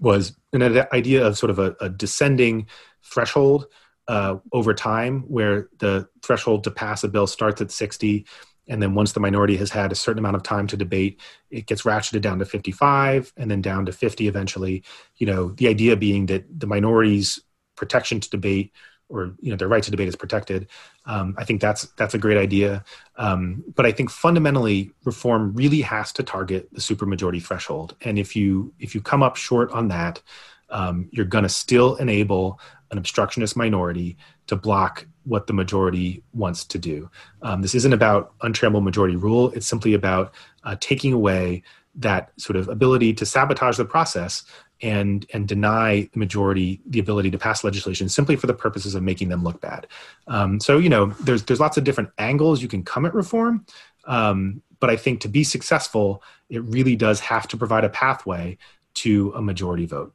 Was 0.00 0.36
an 0.52 0.62
idea 0.92 1.26
of 1.26 1.36
sort 1.36 1.50
of 1.50 1.58
a, 1.58 1.74
a 1.80 1.88
descending 1.88 2.68
threshold 3.02 3.66
uh, 4.08 4.36
over 4.52 4.74
time, 4.74 5.22
where 5.22 5.68
the 5.78 6.08
threshold 6.22 6.64
to 6.64 6.70
pass 6.70 7.04
a 7.04 7.08
bill 7.08 7.26
starts 7.26 7.60
at 7.60 7.70
60, 7.70 8.26
and 8.68 8.82
then 8.82 8.94
once 8.94 9.12
the 9.12 9.20
minority 9.20 9.56
has 9.56 9.70
had 9.70 9.92
a 9.92 9.96
certain 9.96 10.18
amount 10.18 10.36
of 10.36 10.42
time 10.42 10.66
to 10.68 10.76
debate, 10.76 11.20
it 11.50 11.66
gets 11.66 11.82
ratcheted 11.82 12.20
down 12.20 12.38
to 12.38 12.44
55, 12.44 13.32
and 13.36 13.50
then 13.50 13.60
down 13.60 13.86
to 13.86 13.92
50 13.92 14.28
eventually. 14.28 14.84
You 15.16 15.26
know, 15.26 15.50
the 15.50 15.68
idea 15.68 15.96
being 15.96 16.26
that 16.26 16.44
the 16.60 16.66
minority's 16.66 17.40
protection 17.76 18.20
to 18.20 18.30
debate 18.30 18.72
or 19.10 19.34
you 19.40 19.50
know 19.50 19.56
their 19.56 19.68
right 19.68 19.82
to 19.82 19.90
debate 19.90 20.08
is 20.08 20.16
protected. 20.16 20.68
Um, 21.04 21.34
I 21.36 21.44
think 21.44 21.60
that's 21.60 21.88
that's 21.96 22.14
a 22.14 22.18
great 22.18 22.38
idea, 22.38 22.84
um, 23.16 23.64
but 23.74 23.84
I 23.84 23.92
think 23.92 24.08
fundamentally 24.10 24.92
reform 25.04 25.52
really 25.54 25.80
has 25.82 26.12
to 26.14 26.22
target 26.22 26.68
the 26.72 26.80
supermajority 26.80 27.42
threshold. 27.42 27.96
And 28.02 28.18
if 28.18 28.34
you 28.34 28.72
if 28.78 28.94
you 28.94 29.00
come 29.00 29.22
up 29.22 29.36
short 29.36 29.70
on 29.72 29.88
that, 29.88 30.22
um, 30.70 31.08
you're 31.12 31.24
going 31.24 31.44
to 31.44 31.48
still 31.48 31.96
enable 31.96 32.60
an 32.90 32.98
obstructionist 32.98 33.56
minority 33.56 34.16
to 34.46 34.56
block 34.56 35.06
what 35.24 35.46
the 35.46 35.52
majority 35.52 36.22
wants 36.32 36.64
to 36.64 36.78
do. 36.78 37.10
Um, 37.42 37.62
this 37.62 37.74
isn't 37.74 37.92
about 37.92 38.32
untrammeled 38.40 38.84
majority 38.84 39.16
rule. 39.16 39.52
It's 39.52 39.66
simply 39.66 39.94
about 39.94 40.34
uh, 40.64 40.76
taking 40.80 41.12
away 41.12 41.62
that 41.96 42.32
sort 42.38 42.56
of 42.56 42.68
ability 42.68 43.12
to 43.14 43.26
sabotage 43.26 43.76
the 43.76 43.84
process 43.84 44.44
and 44.82 45.26
and 45.34 45.46
deny 45.46 46.08
the 46.12 46.18
majority 46.18 46.80
the 46.86 46.98
ability 46.98 47.30
to 47.30 47.38
pass 47.38 47.62
legislation 47.62 48.08
simply 48.08 48.36
for 48.36 48.46
the 48.46 48.54
purposes 48.54 48.94
of 48.94 49.02
making 49.02 49.28
them 49.28 49.44
look 49.44 49.60
bad. 49.60 49.86
Um, 50.26 50.60
so 50.60 50.78
you 50.78 50.88
know, 50.88 51.06
there's 51.20 51.42
there's 51.44 51.60
lots 51.60 51.76
of 51.76 51.84
different 51.84 52.10
angles 52.18 52.62
you 52.62 52.68
can 52.68 52.82
come 52.82 53.04
at 53.04 53.14
reform, 53.14 53.66
um, 54.06 54.62
but 54.78 54.88
I 54.88 54.96
think 54.96 55.20
to 55.20 55.28
be 55.28 55.44
successful, 55.44 56.22
it 56.48 56.62
really 56.64 56.96
does 56.96 57.20
have 57.20 57.46
to 57.48 57.56
provide 57.56 57.84
a 57.84 57.90
pathway 57.90 58.56
to 58.94 59.32
a 59.36 59.42
majority 59.42 59.86
vote. 59.86 60.14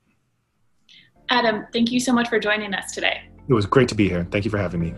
Adam, 1.29 1.65
thank 1.73 1.91
you 1.91 1.99
so 1.99 2.13
much 2.13 2.29
for 2.29 2.39
joining 2.39 2.73
us 2.73 2.91
today. 2.91 3.21
It 3.47 3.53
was 3.53 3.65
great 3.65 3.87
to 3.89 3.95
be 3.95 4.09
here. 4.09 4.27
Thank 4.31 4.45
you 4.45 4.51
for 4.51 4.57
having 4.57 4.79
me. 4.79 4.93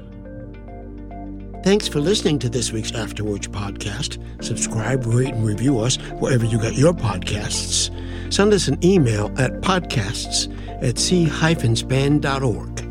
Thanks 1.64 1.88
for 1.88 2.00
listening 2.00 2.40
to 2.40 2.50
this 2.50 2.72
week's 2.72 2.94
After 2.94 3.24
Words 3.26 3.48
podcast. 3.48 4.24
Subscribe, 4.44 5.06
rate, 5.06 5.34
and 5.34 5.46
review 5.46 5.80
us 5.80 5.98
wherever 6.20 6.46
you 6.46 6.60
get 6.60 6.76
your 6.76 6.94
podcasts. 6.94 7.92
Send 8.32 8.54
us 8.54 8.68
an 8.68 8.84
email 8.86 9.26
at 9.38 9.52
podcasts 9.62 10.48
at 10.82 10.98
c-span.org. 10.98 12.87